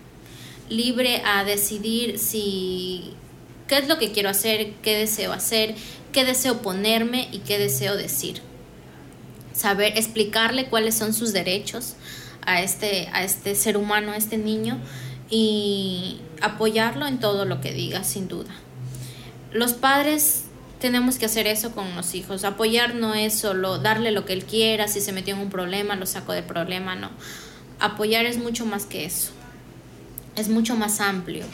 libre 0.70 1.22
a 1.26 1.44
decidir 1.44 2.20
si 2.20 3.14
qué 3.68 3.80
es 3.80 3.88
lo 3.88 3.98
que 3.98 4.12
quiero 4.12 4.30
hacer, 4.30 4.74
qué 4.84 4.96
deseo 4.96 5.34
hacer, 5.34 5.76
qué 6.12 6.24
deseo 6.24 6.62
ponerme 6.62 7.28
y 7.32 7.40
qué 7.40 7.58
deseo 7.58 7.98
decir. 7.98 8.42
Saber 9.54 9.98
explicarle 9.98 10.68
cuáles 10.68 10.96
son 10.96 11.14
sus 11.14 11.34
derechos 11.34 11.96
a 12.46 12.62
este, 12.62 13.10
a 13.12 13.24
este 13.24 13.56
ser 13.56 13.76
humano, 13.76 14.12
a 14.12 14.18
este 14.18 14.38
niño, 14.38 14.80
y 15.30 16.20
apoyarlo 16.42 17.08
en 17.08 17.20
todo 17.20 17.46
lo 17.46 17.60
que 17.60 17.74
diga, 17.74 18.04
sin 18.04 18.28
duda. 18.28 18.54
Los 19.52 19.74
padres 19.74 20.44
tenemos 20.80 21.18
que 21.18 21.26
hacer 21.26 21.48
eso 21.48 21.74
con 21.74 21.96
los 21.96 22.14
hijos. 22.14 22.44
Apoyar 22.44 22.94
no 22.94 23.16
es 23.16 23.34
solo 23.34 23.80
darle 23.80 24.12
lo 24.12 24.26
que 24.26 24.34
él 24.34 24.44
quiera, 24.44 24.88
si 24.88 25.02
se 25.02 25.12
metió 25.12 25.34
en 25.34 25.42
un 25.42 25.50
problema, 25.50 25.96
lo 25.96 26.06
saco 26.06 26.34
del 26.34 26.44
problema, 26.44 26.96
no. 26.96 27.10
Apoyar 27.84 28.26
es 28.26 28.38
mucho 28.38 28.66
más 28.66 28.86
que 28.86 29.06
eso. 29.06 29.32
Es 30.36 30.48
mucho 30.48 30.76
más 30.76 31.02
amplio. 31.02 31.46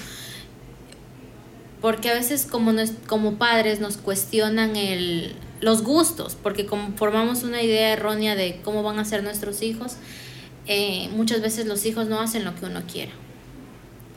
Porque 1.81 2.09
a 2.09 2.13
veces 2.13 2.45
como, 2.45 2.71
como 3.07 3.39
padres 3.39 3.79
nos 3.79 3.97
cuestionan 3.97 4.75
el, 4.75 5.35
los 5.59 5.81
gustos, 5.81 6.37
porque 6.41 6.65
como 6.65 6.95
formamos 6.97 7.43
una 7.43 7.63
idea 7.63 7.93
errónea 7.93 8.35
de 8.35 8.61
cómo 8.63 8.83
van 8.83 8.99
a 8.99 9.05
ser 9.05 9.23
nuestros 9.23 9.61
hijos, 9.61 9.95
eh, 10.67 11.09
muchas 11.13 11.41
veces 11.41 11.65
los 11.65 11.85
hijos 11.85 12.07
no 12.07 12.21
hacen 12.21 12.45
lo 12.45 12.55
que 12.55 12.65
uno 12.65 12.83
quiere. 12.89 13.11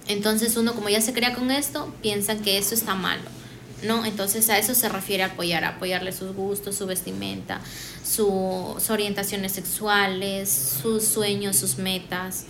Entonces 0.07 0.57
uno 0.57 0.75
como 0.75 0.89
ya 0.91 1.01
se 1.01 1.13
crea 1.15 1.35
con 1.35 1.51
esto, 1.51 1.93
piensan 2.03 2.41
que 2.41 2.59
eso 2.59 2.75
está 2.75 2.95
malo 2.95 3.42
¿no? 3.83 4.05
Entonces 4.05 4.49
a 4.51 4.59
eso 4.59 4.75
se 4.75 4.89
refiere 4.89 5.23
apoyar, 5.23 5.65
apoyarle 5.65 6.13
sus 6.13 6.35
gustos, 6.35 6.77
su 6.77 6.87
vestimenta, 6.87 7.61
sus 8.05 8.91
orientaciones 8.91 9.53
sexuales, 9.53 10.79
sus 10.83 11.05
sueños, 11.05 11.57
sus 11.57 11.79
metas, 11.79 12.47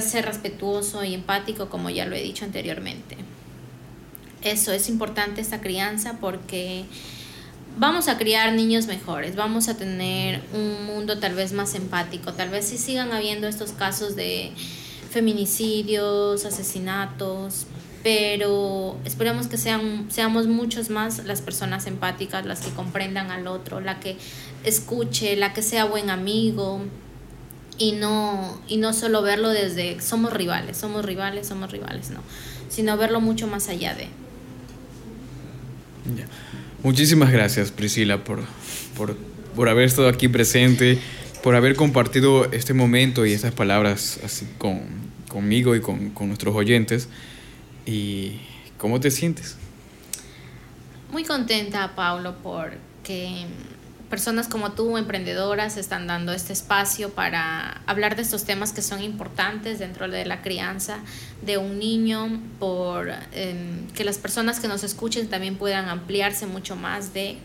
ser 0.00 0.24
respetuoso 0.26 1.04
y 1.04 1.14
empático, 1.14 1.68
como 1.68 1.90
ya 1.90 2.06
lo 2.06 2.16
he 2.16 2.22
dicho 2.22 2.44
anteriormente. 2.44 3.16
Eso 4.42 4.72
es 4.72 4.88
importante 4.88 5.40
esta 5.40 5.60
crianza 5.60 6.18
porque 6.20 6.84
vamos 7.78 8.08
a 8.08 8.16
criar 8.16 8.52
niños 8.52 8.86
mejores, 8.86 9.36
vamos 9.36 9.68
a 9.68 9.76
tener 9.76 10.42
un 10.52 10.86
mundo 10.86 11.18
tal 11.18 11.34
vez 11.34 11.52
más 11.52 11.74
empático, 11.74 12.32
tal 12.32 12.50
vez 12.50 12.66
si 12.66 12.78
sigan 12.78 13.12
habiendo 13.12 13.48
estos 13.48 13.72
casos 13.72 14.16
de 14.16 14.52
feminicidios, 15.10 16.44
asesinatos, 16.44 17.66
pero 18.06 18.96
esperamos 19.04 19.48
que 19.48 19.58
sean, 19.58 20.06
seamos 20.10 20.46
muchos 20.46 20.90
más 20.90 21.24
las 21.24 21.42
personas 21.42 21.88
empáticas, 21.88 22.46
las 22.46 22.60
que 22.60 22.70
comprendan 22.70 23.32
al 23.32 23.48
otro, 23.48 23.80
la 23.80 23.98
que 23.98 24.16
escuche, 24.62 25.34
la 25.34 25.52
que 25.52 25.60
sea 25.60 25.86
buen 25.86 26.08
amigo 26.08 26.82
y 27.78 27.94
no, 27.94 28.60
y 28.68 28.76
no 28.76 28.92
solo 28.92 29.22
verlo 29.22 29.48
desde 29.48 30.00
somos 30.00 30.32
rivales, 30.32 30.76
somos 30.76 31.04
rivales, 31.04 31.48
somos 31.48 31.72
rivales, 31.72 32.10
no, 32.10 32.20
sino 32.68 32.96
verlo 32.96 33.20
mucho 33.20 33.48
más 33.48 33.68
allá 33.68 33.92
de. 33.96 34.06
Muchísimas 36.84 37.32
gracias 37.32 37.72
Priscila 37.72 38.22
por, 38.22 38.44
por, 39.56 39.68
haber 39.68 39.86
estado 39.86 40.06
aquí 40.06 40.28
presente, 40.28 41.00
por 41.42 41.56
haber 41.56 41.74
compartido 41.74 42.44
este 42.52 42.72
momento 42.72 43.26
y 43.26 43.32
estas 43.32 43.52
palabras 43.52 44.20
así 44.24 44.46
con, 44.58 44.82
conmigo 45.26 45.74
y 45.74 45.80
con, 45.80 46.10
con 46.10 46.28
nuestros 46.28 46.54
oyentes. 46.54 47.08
¿Y 47.86 48.40
cómo 48.78 49.00
te 49.00 49.10
sientes? 49.10 49.56
Muy 51.10 51.24
contenta, 51.24 51.94
Pablo, 51.94 52.34
porque 52.42 53.46
personas 54.10 54.48
como 54.48 54.72
tú, 54.72 54.98
emprendedoras, 54.98 55.76
están 55.76 56.08
dando 56.08 56.32
este 56.32 56.52
espacio 56.52 57.10
para 57.10 57.80
hablar 57.86 58.16
de 58.16 58.22
estos 58.22 58.44
temas 58.44 58.72
que 58.72 58.82
son 58.82 59.02
importantes 59.02 59.78
dentro 59.78 60.08
de 60.08 60.24
la 60.24 60.42
crianza 60.42 60.98
de 61.42 61.58
un 61.58 61.78
niño, 61.78 62.40
por 62.58 63.08
em, 63.32 63.86
que 63.94 64.04
las 64.04 64.18
personas 64.18 64.58
que 64.58 64.66
nos 64.68 64.82
escuchen 64.82 65.28
también 65.28 65.56
puedan 65.56 65.88
ampliarse 65.88 66.46
mucho 66.46 66.74
más 66.74 67.14
de, 67.14 67.38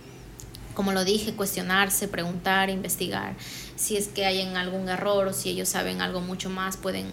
como 0.73 0.91
lo 0.91 1.05
dije, 1.05 1.33
cuestionarse, 1.33 2.07
preguntar, 2.07 2.71
investigar 2.71 3.35
si 3.81 3.97
es 3.97 4.07
que 4.07 4.25
hay 4.25 4.41
en 4.41 4.57
algún 4.57 4.87
error 4.89 5.27
o 5.27 5.33
si 5.33 5.49
ellos 5.49 5.67
saben 5.67 6.01
algo 6.01 6.21
mucho 6.21 6.49
más, 6.49 6.77
pueden 6.77 7.11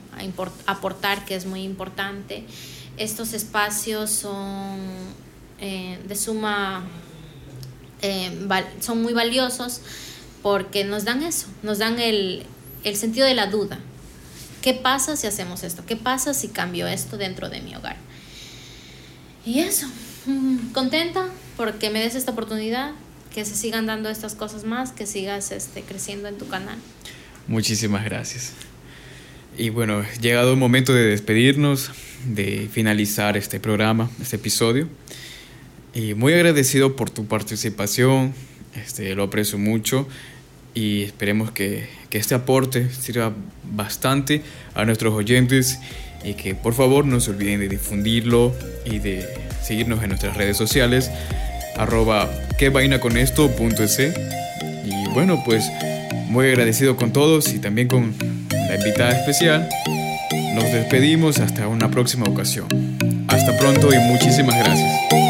aportar, 0.66 1.24
que 1.24 1.34
es 1.34 1.46
muy 1.46 1.62
importante 1.62 2.44
estos 2.98 3.32
espacios 3.32 4.10
son 4.10 4.78
eh, 5.60 5.98
de 6.06 6.16
suma, 6.16 6.84
eh, 8.02 8.46
son 8.80 9.02
muy 9.02 9.12
valiosos 9.12 9.80
porque 10.42 10.84
nos 10.84 11.04
dan 11.04 11.22
eso, 11.22 11.46
nos 11.62 11.78
dan 11.78 11.98
el, 11.98 12.44
el 12.84 12.96
sentido 12.96 13.26
de 13.26 13.34
la 13.34 13.46
duda. 13.46 13.78
¿Qué 14.62 14.74
pasa 14.74 15.16
si 15.16 15.26
hacemos 15.26 15.62
esto? 15.62 15.84
¿Qué 15.86 15.96
pasa 15.96 16.34
si 16.34 16.48
cambio 16.48 16.86
esto 16.86 17.16
dentro 17.16 17.48
de 17.48 17.60
mi 17.60 17.74
hogar? 17.74 17.96
Y 19.46 19.60
eso, 19.60 19.86
mm, 20.26 20.72
contenta 20.72 21.28
porque 21.56 21.90
me 21.90 22.00
des 22.00 22.14
esta 22.14 22.32
oportunidad, 22.32 22.92
que 23.34 23.44
se 23.44 23.54
sigan 23.54 23.86
dando 23.86 24.08
estas 24.08 24.34
cosas 24.34 24.64
más, 24.64 24.92
que 24.92 25.06
sigas 25.06 25.52
este, 25.52 25.82
creciendo 25.82 26.28
en 26.28 26.38
tu 26.38 26.48
canal. 26.48 26.78
Muchísimas 27.46 28.04
gracias. 28.04 28.52
Y 29.58 29.70
bueno, 29.70 30.04
llegado 30.20 30.52
el 30.52 30.56
momento 30.56 30.94
de 30.94 31.02
despedirnos, 31.02 31.90
de 32.24 32.68
finalizar 32.70 33.36
este 33.36 33.58
programa, 33.58 34.08
este 34.22 34.36
episodio. 34.36 34.88
Y 35.92 36.14
muy 36.14 36.32
agradecido 36.32 36.94
por 36.94 37.10
tu 37.10 37.26
participación, 37.26 38.34
este, 38.76 39.16
lo 39.16 39.24
aprecio 39.24 39.58
mucho 39.58 40.06
y 40.74 41.02
esperemos 41.02 41.50
que, 41.50 41.88
que 42.08 42.18
este 42.18 42.36
aporte 42.36 42.88
sirva 42.90 43.34
bastante 43.64 44.42
a 44.76 44.84
nuestros 44.84 45.12
oyentes 45.12 45.80
y 46.22 46.34
que 46.34 46.54
por 46.54 46.74
favor 46.74 47.04
no 47.04 47.18
se 47.18 47.32
olviden 47.32 47.58
de 47.58 47.68
difundirlo 47.68 48.54
y 48.84 49.00
de 49.00 49.26
seguirnos 49.60 50.04
en 50.04 50.10
nuestras 50.10 50.36
redes 50.36 50.56
sociales 50.56 51.10
arroba 51.76 52.30
que 52.58 52.70
punto 52.70 53.84
y 54.84 55.08
bueno 55.14 55.42
pues 55.44 55.64
muy 56.28 56.46
agradecido 56.46 56.96
con 56.96 57.12
todos 57.12 57.52
y 57.52 57.58
también 57.58 57.88
con 57.88 58.14
la 58.50 58.76
invitada 58.76 59.12
especial. 59.18 59.68
Nos 60.54 60.64
despedimos 60.64 61.38
hasta 61.38 61.68
una 61.68 61.90
próxima 61.90 62.26
ocasión. 62.26 62.66
Hasta 63.28 63.56
pronto 63.58 63.92
y 63.92 63.98
muchísimas 63.98 64.56
gracias. 64.58 65.27